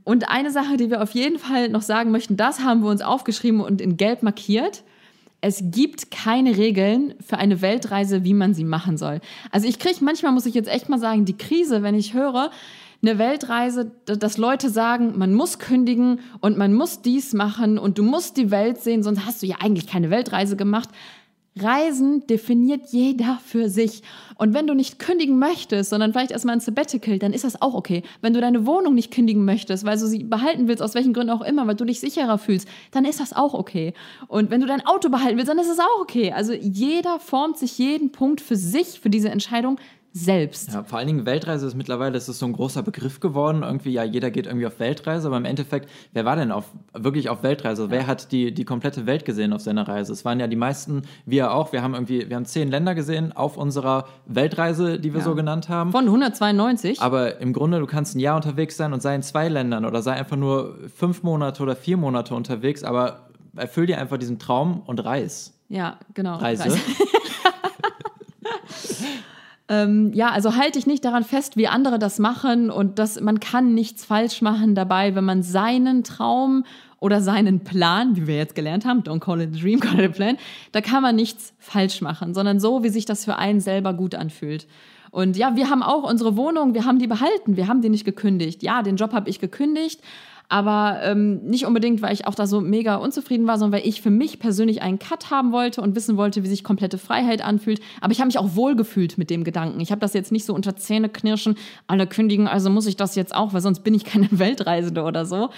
Und 0.04 0.28
eine 0.28 0.50
Sache, 0.50 0.76
die 0.76 0.90
wir 0.90 1.02
auf 1.02 1.12
jeden 1.12 1.38
Fall 1.38 1.68
noch 1.68 1.82
sagen 1.82 2.10
möchten, 2.10 2.36
das 2.36 2.60
haben 2.60 2.82
wir 2.82 2.90
uns 2.90 3.02
aufgeschrieben 3.02 3.60
und 3.60 3.80
in 3.80 3.96
Gelb 3.96 4.22
markiert. 4.22 4.82
Es 5.40 5.62
gibt 5.64 6.10
keine 6.10 6.56
Regeln 6.56 7.14
für 7.20 7.38
eine 7.38 7.62
Weltreise, 7.62 8.24
wie 8.24 8.34
man 8.34 8.52
sie 8.52 8.64
machen 8.64 8.98
soll. 8.98 9.20
Also 9.50 9.66
ich 9.66 9.78
kriege 9.78 10.04
manchmal, 10.04 10.32
muss 10.32 10.46
ich 10.46 10.54
jetzt 10.54 10.68
echt 10.68 10.88
mal 10.88 10.98
sagen, 10.98 11.24
die 11.24 11.36
Krise, 11.36 11.82
wenn 11.82 11.94
ich 11.94 12.12
höre, 12.12 12.50
eine 13.02 13.18
Weltreise, 13.18 13.90
dass 14.04 14.36
Leute 14.36 14.68
sagen, 14.68 15.16
man 15.16 15.32
muss 15.32 15.58
kündigen 15.58 16.20
und 16.40 16.58
man 16.58 16.74
muss 16.74 17.00
dies 17.00 17.32
machen 17.32 17.78
und 17.78 17.96
du 17.96 18.02
musst 18.02 18.36
die 18.36 18.50
Welt 18.50 18.82
sehen, 18.82 19.02
sonst 19.02 19.24
hast 19.24 19.42
du 19.42 19.46
ja 19.46 19.56
eigentlich 19.60 19.86
keine 19.86 20.10
Weltreise 20.10 20.56
gemacht. 20.56 20.90
Reisen 21.56 22.26
definiert 22.28 22.86
jeder 22.90 23.38
für 23.44 23.68
sich. 23.68 24.02
Und 24.36 24.54
wenn 24.54 24.66
du 24.66 24.74
nicht 24.74 24.98
kündigen 24.98 25.38
möchtest, 25.38 25.90
sondern 25.90 26.12
vielleicht 26.12 26.30
erstmal 26.30 26.54
ein 26.54 26.60
Sabbatical, 26.60 27.18
dann 27.18 27.32
ist 27.32 27.44
das 27.44 27.60
auch 27.60 27.74
okay. 27.74 28.02
Wenn 28.20 28.32
du 28.32 28.40
deine 28.40 28.66
Wohnung 28.66 28.94
nicht 28.94 29.12
kündigen 29.12 29.44
möchtest, 29.44 29.84
weil 29.84 29.98
du 29.98 30.06
sie 30.06 30.22
behalten 30.22 30.68
willst, 30.68 30.82
aus 30.82 30.94
welchen 30.94 31.12
Gründen 31.12 31.32
auch 31.32 31.42
immer, 31.42 31.66
weil 31.66 31.74
du 31.74 31.84
dich 31.84 32.00
sicherer 32.00 32.38
fühlst, 32.38 32.68
dann 32.92 33.04
ist 33.04 33.20
das 33.20 33.32
auch 33.32 33.54
okay. 33.54 33.94
Und 34.28 34.50
wenn 34.50 34.60
du 34.60 34.66
dein 34.66 34.86
Auto 34.86 35.08
behalten 35.08 35.36
willst, 35.36 35.50
dann 35.50 35.58
ist 35.58 35.70
das 35.70 35.80
auch 35.80 36.00
okay. 36.00 36.32
Also 36.32 36.52
jeder 36.52 37.18
formt 37.18 37.58
sich 37.58 37.78
jeden 37.78 38.12
Punkt 38.12 38.40
für 38.40 38.56
sich, 38.56 39.00
für 39.00 39.10
diese 39.10 39.30
Entscheidung 39.30 39.78
selbst. 40.12 40.72
Ja, 40.72 40.82
vor 40.82 40.98
allen 40.98 41.06
Dingen 41.06 41.26
Weltreise 41.26 41.66
ist 41.66 41.76
mittlerweile, 41.76 42.12
das 42.12 42.28
ist 42.28 42.40
so 42.40 42.46
ein 42.46 42.52
großer 42.52 42.82
Begriff 42.82 43.20
geworden. 43.20 43.62
Irgendwie, 43.62 43.92
ja, 43.92 44.02
jeder 44.02 44.30
geht 44.30 44.46
irgendwie 44.46 44.66
auf 44.66 44.80
Weltreise, 44.80 45.28
aber 45.28 45.36
im 45.36 45.44
Endeffekt, 45.44 45.88
wer 46.12 46.24
war 46.24 46.36
denn 46.36 46.50
auf, 46.50 46.64
wirklich 46.92 47.28
auf 47.28 47.42
Weltreise? 47.42 47.84
Ja. 47.84 47.90
Wer 47.90 48.06
hat 48.06 48.32
die, 48.32 48.52
die 48.52 48.64
komplette 48.64 49.06
Welt 49.06 49.24
gesehen 49.24 49.52
auf 49.52 49.60
seiner 49.60 49.86
Reise? 49.86 50.12
Es 50.12 50.24
waren 50.24 50.40
ja 50.40 50.48
die 50.48 50.56
meisten, 50.56 51.02
wir 51.26 51.52
auch. 51.52 51.72
Wir 51.72 51.82
haben 51.82 51.94
irgendwie, 51.94 52.28
wir 52.28 52.36
haben 52.36 52.44
zehn 52.44 52.70
Länder 52.70 52.94
gesehen 52.94 53.32
auf 53.32 53.56
unserer 53.56 54.06
Weltreise, 54.26 54.98
die 54.98 55.12
wir 55.12 55.20
ja. 55.20 55.24
so 55.24 55.34
genannt 55.34 55.68
haben. 55.68 55.92
Von 55.92 56.04
192. 56.04 57.00
Aber 57.00 57.40
im 57.40 57.52
Grunde, 57.52 57.78
du 57.78 57.86
kannst 57.86 58.16
ein 58.16 58.20
Jahr 58.20 58.36
unterwegs 58.36 58.76
sein 58.76 58.92
und 58.92 59.02
sei 59.02 59.14
in 59.14 59.22
zwei 59.22 59.48
Ländern 59.48 59.84
oder 59.84 60.02
sei 60.02 60.12
einfach 60.12 60.36
nur 60.36 60.76
fünf 60.94 61.22
Monate 61.22 61.62
oder 61.62 61.76
vier 61.76 61.96
Monate 61.96 62.34
unterwegs, 62.34 62.82
aber 62.82 63.28
erfüll 63.56 63.86
dir 63.86 63.98
einfach 63.98 64.18
diesen 64.18 64.38
Traum 64.38 64.82
und 64.86 65.04
reis. 65.04 65.54
Ja, 65.68 65.98
genau. 66.14 66.36
Reise. 66.36 66.64
Reise. 66.64 66.78
Ähm, 69.70 70.10
ja, 70.14 70.30
also 70.30 70.56
halte 70.56 70.72
dich 70.72 70.88
nicht 70.88 71.04
daran 71.04 71.22
fest, 71.22 71.56
wie 71.56 71.68
andere 71.68 72.00
das 72.00 72.18
machen 72.18 72.70
und 72.70 72.98
dass 72.98 73.20
man 73.20 73.38
kann 73.38 73.72
nichts 73.72 74.04
falsch 74.04 74.42
machen 74.42 74.74
dabei, 74.74 75.14
wenn 75.14 75.24
man 75.24 75.44
seinen 75.44 76.02
Traum 76.02 76.64
oder 76.98 77.20
seinen 77.20 77.60
Plan, 77.60 78.16
wie 78.16 78.26
wir 78.26 78.36
jetzt 78.36 78.56
gelernt 78.56 78.84
haben, 78.84 79.04
don't 79.04 79.20
call 79.20 79.40
it 79.40 79.54
a 79.54 79.58
dream, 79.58 79.78
call 79.80 80.00
it 80.00 80.10
a 80.10 80.12
plan, 80.12 80.38
da 80.72 80.80
kann 80.80 81.04
man 81.04 81.14
nichts 81.14 81.54
falsch 81.60 82.00
machen, 82.00 82.34
sondern 82.34 82.58
so, 82.58 82.82
wie 82.82 82.88
sich 82.88 83.04
das 83.04 83.24
für 83.24 83.36
einen 83.36 83.60
selber 83.60 83.94
gut 83.94 84.16
anfühlt. 84.16 84.66
Und 85.12 85.36
ja, 85.36 85.54
wir 85.54 85.70
haben 85.70 85.84
auch 85.84 86.02
unsere 86.02 86.36
Wohnung, 86.36 86.74
wir 86.74 86.84
haben 86.84 86.98
die 86.98 87.06
behalten, 87.06 87.56
wir 87.56 87.68
haben 87.68 87.80
die 87.80 87.88
nicht 87.90 88.04
gekündigt. 88.04 88.64
Ja, 88.64 88.82
den 88.82 88.96
Job 88.96 89.12
habe 89.12 89.30
ich 89.30 89.38
gekündigt, 89.38 90.00
aber 90.50 90.98
ähm, 91.04 91.44
nicht 91.44 91.64
unbedingt, 91.64 92.02
weil 92.02 92.12
ich 92.12 92.26
auch 92.26 92.34
da 92.34 92.48
so 92.48 92.60
mega 92.60 92.96
unzufrieden 92.96 93.46
war, 93.46 93.56
sondern 93.56 93.80
weil 93.80 93.88
ich 93.88 94.02
für 94.02 94.10
mich 94.10 94.40
persönlich 94.40 94.82
einen 94.82 94.98
Cut 94.98 95.30
haben 95.30 95.52
wollte 95.52 95.80
und 95.80 95.94
wissen 95.94 96.16
wollte, 96.16 96.42
wie 96.42 96.48
sich 96.48 96.64
komplette 96.64 96.98
Freiheit 96.98 97.40
anfühlt. 97.40 97.80
Aber 98.00 98.12
ich 98.12 98.18
habe 98.18 98.26
mich 98.26 98.38
auch 98.38 98.56
wohlgefühlt 98.56 99.16
mit 99.16 99.30
dem 99.30 99.44
Gedanken. 99.44 99.78
Ich 99.78 99.92
habe 99.92 100.00
das 100.00 100.12
jetzt 100.12 100.32
nicht 100.32 100.44
so 100.44 100.52
unter 100.52 100.74
Zähne 100.74 101.08
knirschen, 101.08 101.54
alle 101.86 102.08
kündigen, 102.08 102.48
also 102.48 102.68
muss 102.68 102.86
ich 102.86 102.96
das 102.96 103.14
jetzt 103.14 103.32
auch, 103.32 103.52
weil 103.52 103.60
sonst 103.60 103.84
bin 103.84 103.94
ich 103.94 104.04
keine 104.04 104.26
Weltreisende 104.32 105.04
oder 105.04 105.24
so. 105.24 105.50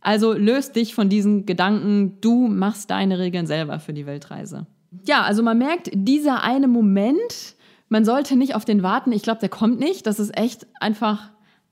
Also 0.00 0.32
löst 0.34 0.76
dich 0.76 0.94
von 0.94 1.08
diesen 1.08 1.44
Gedanken, 1.44 2.18
du 2.20 2.46
machst 2.46 2.92
deine 2.92 3.18
Regeln 3.18 3.48
selber 3.48 3.80
für 3.80 3.92
die 3.92 4.06
Weltreise. 4.06 4.66
Ja, 5.04 5.22
also 5.22 5.42
man 5.42 5.58
merkt, 5.58 5.90
dieser 5.92 6.44
eine 6.44 6.68
Moment, 6.68 7.56
man 7.88 8.04
sollte 8.04 8.36
nicht 8.36 8.54
auf 8.54 8.64
den 8.64 8.84
warten. 8.84 9.10
Ich 9.10 9.24
glaube, 9.24 9.40
der 9.40 9.48
kommt 9.48 9.80
nicht. 9.80 10.06
Das 10.06 10.20
ist 10.20 10.38
echt 10.38 10.68
einfach 10.78 11.30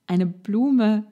eine 0.09 0.27
Blume 0.27 1.05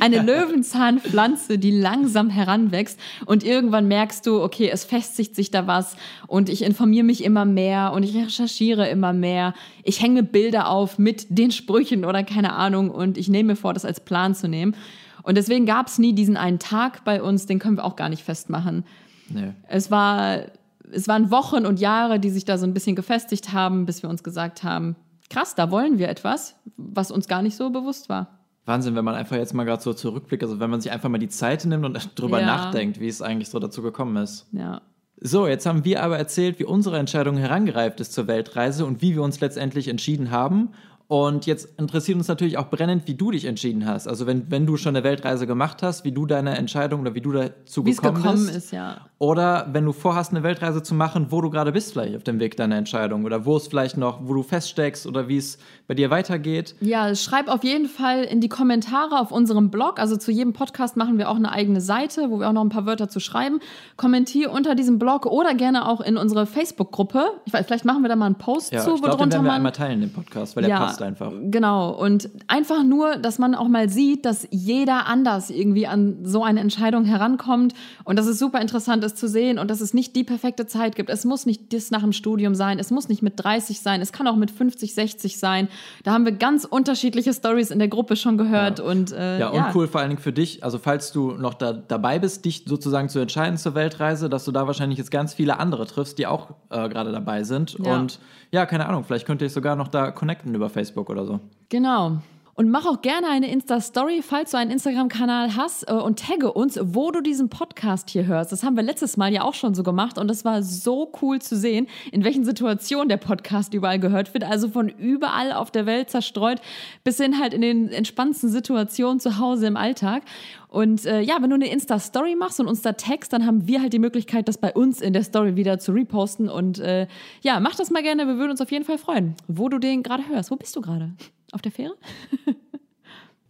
Eine 0.00 0.22
Löwenzahnpflanze, 0.22 1.58
die 1.58 1.70
langsam 1.70 2.30
heranwächst 2.30 2.98
und 3.26 3.44
irgendwann 3.44 3.86
merkst 3.86 4.26
du, 4.26 4.42
okay, 4.42 4.70
es 4.72 4.84
festigt 4.84 5.36
sich 5.36 5.50
da 5.50 5.66
was 5.66 5.96
und 6.26 6.48
ich 6.48 6.62
informiere 6.62 7.04
mich 7.04 7.22
immer 7.22 7.44
mehr 7.44 7.92
und 7.92 8.02
ich 8.02 8.16
recherchiere 8.16 8.88
immer 8.88 9.12
mehr. 9.12 9.52
Ich 9.82 10.00
hänge 10.00 10.22
Bilder 10.22 10.70
auf 10.70 10.98
mit 10.98 11.26
den 11.28 11.50
Sprüchen 11.50 12.06
oder 12.06 12.24
keine 12.24 12.54
Ahnung 12.54 12.90
und 12.90 13.18
ich 13.18 13.28
nehme 13.28 13.48
mir 13.48 13.56
vor, 13.56 13.74
das 13.74 13.84
als 13.84 14.00
Plan 14.00 14.34
zu 14.34 14.48
nehmen. 14.48 14.74
Und 15.22 15.36
deswegen 15.36 15.66
gab 15.66 15.88
es 15.88 15.98
nie 15.98 16.14
diesen 16.14 16.38
einen 16.38 16.58
Tag 16.58 17.04
bei 17.04 17.22
uns, 17.22 17.44
den 17.44 17.58
können 17.58 17.76
wir 17.76 17.84
auch 17.84 17.96
gar 17.96 18.08
nicht 18.08 18.22
festmachen. 18.22 18.84
Nee. 19.28 19.52
Es 19.68 19.90
war, 19.90 20.44
es 20.90 21.06
waren 21.08 21.30
Wochen 21.30 21.66
und 21.66 21.78
Jahre, 21.78 22.18
die 22.18 22.30
sich 22.30 22.46
da 22.46 22.56
so 22.56 22.64
ein 22.64 22.72
bisschen 22.72 22.96
gefestigt 22.96 23.52
haben, 23.52 23.84
bis 23.84 24.02
wir 24.02 24.08
uns 24.08 24.22
gesagt 24.22 24.62
haben, 24.62 24.96
krass, 25.28 25.54
da 25.54 25.70
wollen 25.70 25.98
wir 25.98 26.08
etwas, 26.08 26.56
was 26.78 27.10
uns 27.10 27.28
gar 27.28 27.42
nicht 27.42 27.56
so 27.56 27.68
bewusst 27.68 28.08
war. 28.08 28.37
Wahnsinn, 28.68 28.94
wenn 28.94 29.04
man 29.04 29.14
einfach 29.14 29.36
jetzt 29.36 29.54
mal 29.54 29.64
gerade 29.64 29.82
so 29.82 29.92
zurückblickt, 29.92 30.42
also 30.42 30.60
wenn 30.60 30.70
man 30.70 30.80
sich 30.80 30.92
einfach 30.92 31.08
mal 31.08 31.18
die 31.18 31.28
Zeit 31.28 31.64
nimmt 31.64 31.84
und 31.84 32.10
drüber 32.20 32.40
ja. 32.40 32.46
nachdenkt, 32.46 33.00
wie 33.00 33.08
es 33.08 33.22
eigentlich 33.22 33.48
so 33.48 33.58
dazu 33.58 33.82
gekommen 33.82 34.16
ist. 34.22 34.46
Ja. 34.52 34.82
So, 35.20 35.48
jetzt 35.48 35.66
haben 35.66 35.84
wir 35.84 36.02
aber 36.02 36.16
erzählt, 36.16 36.60
wie 36.60 36.64
unsere 36.64 36.98
Entscheidung 36.98 37.36
herangereift 37.36 37.98
ist 37.98 38.12
zur 38.12 38.28
Weltreise 38.28 38.86
und 38.86 39.02
wie 39.02 39.14
wir 39.14 39.22
uns 39.22 39.40
letztendlich 39.40 39.88
entschieden 39.88 40.30
haben. 40.30 40.70
Und 41.08 41.46
jetzt 41.46 41.78
interessiert 41.78 42.18
uns 42.18 42.28
natürlich 42.28 42.58
auch 42.58 42.68
brennend, 42.68 43.08
wie 43.08 43.14
du 43.14 43.30
dich 43.30 43.46
entschieden 43.46 43.86
hast. 43.86 44.06
Also 44.06 44.26
wenn, 44.26 44.50
wenn 44.50 44.66
du 44.66 44.76
schon 44.76 44.94
eine 44.94 45.04
Weltreise 45.04 45.46
gemacht 45.46 45.82
hast, 45.82 46.04
wie 46.04 46.12
du 46.12 46.26
deine 46.26 46.56
Entscheidung 46.56 47.00
oder 47.00 47.14
wie 47.14 47.22
du 47.22 47.32
dazu 47.32 47.84
Wie's 47.86 47.96
gekommen, 47.96 48.22
gekommen 48.22 48.46
bist. 48.46 48.56
Ist, 48.56 48.72
ja. 48.72 49.08
Oder 49.20 49.66
wenn 49.72 49.84
du 49.84 49.92
vorhast, 49.92 50.30
eine 50.30 50.44
Weltreise 50.44 50.80
zu 50.80 50.94
machen, 50.94 51.26
wo 51.30 51.40
du 51.40 51.50
gerade 51.50 51.72
bist 51.72 51.92
vielleicht 51.92 52.14
auf 52.14 52.22
dem 52.22 52.38
Weg 52.38 52.56
deiner 52.56 52.76
Entscheidung. 52.76 53.24
Oder 53.24 53.44
wo 53.44 53.56
es 53.56 53.66
vielleicht 53.66 53.96
noch, 53.96 54.20
wo 54.22 54.32
du 54.32 54.44
feststeckst 54.44 55.08
oder 55.08 55.26
wie 55.26 55.38
es 55.38 55.58
bei 55.88 55.94
dir 55.94 56.10
weitergeht. 56.10 56.76
Ja, 56.80 57.12
schreib 57.16 57.48
auf 57.48 57.64
jeden 57.64 57.88
Fall 57.88 58.22
in 58.22 58.40
die 58.40 58.48
Kommentare 58.48 59.18
auf 59.18 59.32
unserem 59.32 59.70
Blog. 59.70 59.98
Also 59.98 60.16
zu 60.16 60.30
jedem 60.30 60.52
Podcast 60.52 60.96
machen 60.96 61.18
wir 61.18 61.28
auch 61.30 61.34
eine 61.34 61.50
eigene 61.50 61.80
Seite, 61.80 62.30
wo 62.30 62.38
wir 62.38 62.48
auch 62.48 62.52
noch 62.52 62.62
ein 62.62 62.68
paar 62.68 62.86
Wörter 62.86 63.08
zu 63.08 63.18
schreiben. 63.18 63.58
Kommentier 63.96 64.52
unter 64.52 64.76
diesem 64.76 65.00
Blog 65.00 65.26
oder 65.26 65.52
gerne 65.54 65.88
auch 65.88 66.00
in 66.00 66.16
unsere 66.16 66.46
Facebook-Gruppe. 66.46 67.24
Ich 67.44 67.52
weiß, 67.52 67.66
vielleicht 67.66 67.84
machen 67.84 68.02
wir 68.02 68.08
da 68.08 68.14
mal 68.14 68.26
einen 68.26 68.36
Post 68.36 68.72
ja, 68.72 68.84
zu, 68.84 68.94
ich 68.94 69.02
glaub, 69.02 69.14
wo 69.14 69.24
den 69.24 69.32
werden 69.32 69.44
wir 69.46 69.52
einmal 69.52 69.72
teilen, 69.72 70.00
den 70.00 70.12
Podcast, 70.12 70.54
weil 70.54 70.62
ja, 70.62 70.78
der 70.78 70.86
passt 70.86 71.02
einfach. 71.02 71.32
Genau. 71.42 71.90
Und 71.90 72.30
einfach 72.46 72.84
nur, 72.84 73.16
dass 73.16 73.40
man 73.40 73.56
auch 73.56 73.66
mal 73.66 73.88
sieht, 73.88 74.24
dass 74.24 74.46
jeder 74.52 75.06
anders 75.06 75.50
irgendwie 75.50 75.88
an 75.88 76.18
so 76.22 76.44
eine 76.44 76.60
Entscheidung 76.60 77.04
herankommt 77.04 77.74
und 78.04 78.16
dass 78.16 78.26
es 78.26 78.38
super 78.38 78.60
interessant 78.60 79.02
ist 79.02 79.07
zu 79.14 79.28
sehen 79.28 79.58
und 79.58 79.70
dass 79.70 79.80
es 79.80 79.94
nicht 79.94 80.16
die 80.16 80.24
perfekte 80.24 80.66
Zeit 80.66 80.96
gibt. 80.96 81.10
Es 81.10 81.24
muss 81.24 81.46
nicht 81.46 81.72
das 81.72 81.90
nach 81.90 82.02
dem 82.02 82.12
Studium 82.12 82.54
sein, 82.54 82.78
es 82.78 82.90
muss 82.90 83.08
nicht 83.08 83.22
mit 83.22 83.34
30 83.36 83.80
sein, 83.80 84.00
es 84.00 84.12
kann 84.12 84.26
auch 84.26 84.36
mit 84.36 84.50
50, 84.50 84.94
60 84.94 85.38
sein. 85.38 85.68
Da 86.04 86.12
haben 86.12 86.24
wir 86.24 86.32
ganz 86.32 86.64
unterschiedliche 86.64 87.32
Stories 87.32 87.70
in 87.70 87.78
der 87.78 87.88
Gruppe 87.88 88.16
schon 88.16 88.38
gehört. 88.38 88.78
Ja. 88.78 88.84
Und, 88.84 89.12
äh, 89.12 89.38
ja, 89.38 89.48
und 89.48 89.56
ja. 89.56 89.72
cool 89.74 89.88
vor 89.88 90.00
allen 90.00 90.10
Dingen 90.10 90.22
für 90.22 90.32
dich, 90.32 90.64
also 90.64 90.78
falls 90.78 91.12
du 91.12 91.32
noch 91.32 91.54
da, 91.54 91.72
dabei 91.72 92.18
bist, 92.18 92.44
dich 92.44 92.64
sozusagen 92.66 93.08
zu 93.08 93.18
entscheiden 93.18 93.58
zur 93.58 93.74
Weltreise, 93.74 94.28
dass 94.28 94.44
du 94.44 94.52
da 94.52 94.66
wahrscheinlich 94.66 94.98
jetzt 94.98 95.10
ganz 95.10 95.34
viele 95.34 95.58
andere 95.58 95.86
triffst, 95.86 96.18
die 96.18 96.26
auch 96.26 96.50
äh, 96.70 96.88
gerade 96.88 97.12
dabei 97.12 97.44
sind. 97.44 97.76
Ja. 97.78 97.96
Und 97.96 98.18
ja, 98.50 98.66
keine 98.66 98.88
Ahnung, 98.88 99.04
vielleicht 99.04 99.26
könnt 99.26 99.42
ihr 99.42 99.46
euch 99.46 99.52
sogar 99.52 99.76
noch 99.76 99.88
da 99.88 100.10
connecten 100.10 100.54
über 100.54 100.70
Facebook 100.70 101.10
oder 101.10 101.26
so. 101.26 101.40
Genau. 101.68 102.18
Und 102.58 102.70
mach 102.70 102.86
auch 102.86 103.02
gerne 103.02 103.28
eine 103.28 103.52
Insta-Story, 103.52 104.20
falls 104.20 104.50
du 104.50 104.56
einen 104.56 104.72
Instagram-Kanal 104.72 105.54
hast 105.54 105.88
äh, 105.88 105.92
und 105.92 106.18
tagge 106.18 106.52
uns, 106.52 106.76
wo 106.82 107.12
du 107.12 107.20
diesen 107.20 107.50
Podcast 107.50 108.10
hier 108.10 108.26
hörst. 108.26 108.50
Das 108.50 108.64
haben 108.64 108.74
wir 108.74 108.82
letztes 108.82 109.16
Mal 109.16 109.32
ja 109.32 109.42
auch 109.42 109.54
schon 109.54 109.76
so 109.76 109.84
gemacht 109.84 110.18
und 110.18 110.26
das 110.26 110.44
war 110.44 110.64
so 110.64 111.12
cool 111.22 111.40
zu 111.40 111.56
sehen, 111.56 111.86
in 112.10 112.24
welchen 112.24 112.44
Situationen 112.44 113.08
der 113.08 113.18
Podcast 113.18 113.74
überall 113.74 114.00
gehört 114.00 114.34
wird. 114.34 114.42
Also 114.42 114.70
von 114.70 114.88
überall 114.88 115.52
auf 115.52 115.70
der 115.70 115.86
Welt 115.86 116.10
zerstreut 116.10 116.60
bis 117.04 117.18
hin 117.18 117.38
halt 117.38 117.54
in 117.54 117.60
den 117.60 117.90
entspannendsten 117.90 118.50
Situationen 118.50 119.20
zu 119.20 119.38
Hause 119.38 119.68
im 119.68 119.76
Alltag. 119.76 120.24
Und 120.66 121.06
äh, 121.06 121.20
ja, 121.20 121.40
wenn 121.40 121.50
du 121.50 121.54
eine 121.54 121.70
Insta-Story 121.70 122.34
machst 122.34 122.58
und 122.58 122.66
uns 122.66 122.82
da 122.82 122.94
text, 122.94 123.32
dann 123.32 123.46
haben 123.46 123.68
wir 123.68 123.82
halt 123.82 123.92
die 123.92 124.00
Möglichkeit, 124.00 124.48
das 124.48 124.58
bei 124.58 124.72
uns 124.72 125.00
in 125.00 125.12
der 125.12 125.22
Story 125.22 125.54
wieder 125.54 125.78
zu 125.78 125.92
reposten. 125.92 126.48
Und 126.48 126.80
äh, 126.80 127.06
ja, 127.40 127.60
mach 127.60 127.76
das 127.76 127.92
mal 127.92 128.02
gerne, 128.02 128.26
wir 128.26 128.36
würden 128.36 128.50
uns 128.50 128.60
auf 128.60 128.72
jeden 128.72 128.84
Fall 128.84 128.98
freuen, 128.98 129.36
wo 129.46 129.68
du 129.68 129.78
den 129.78 130.02
gerade 130.02 130.26
hörst. 130.26 130.50
Wo 130.50 130.56
bist 130.56 130.74
du 130.74 130.80
gerade? 130.80 131.12
Auf 131.52 131.62
der 131.62 131.72
Fähre? 131.72 131.94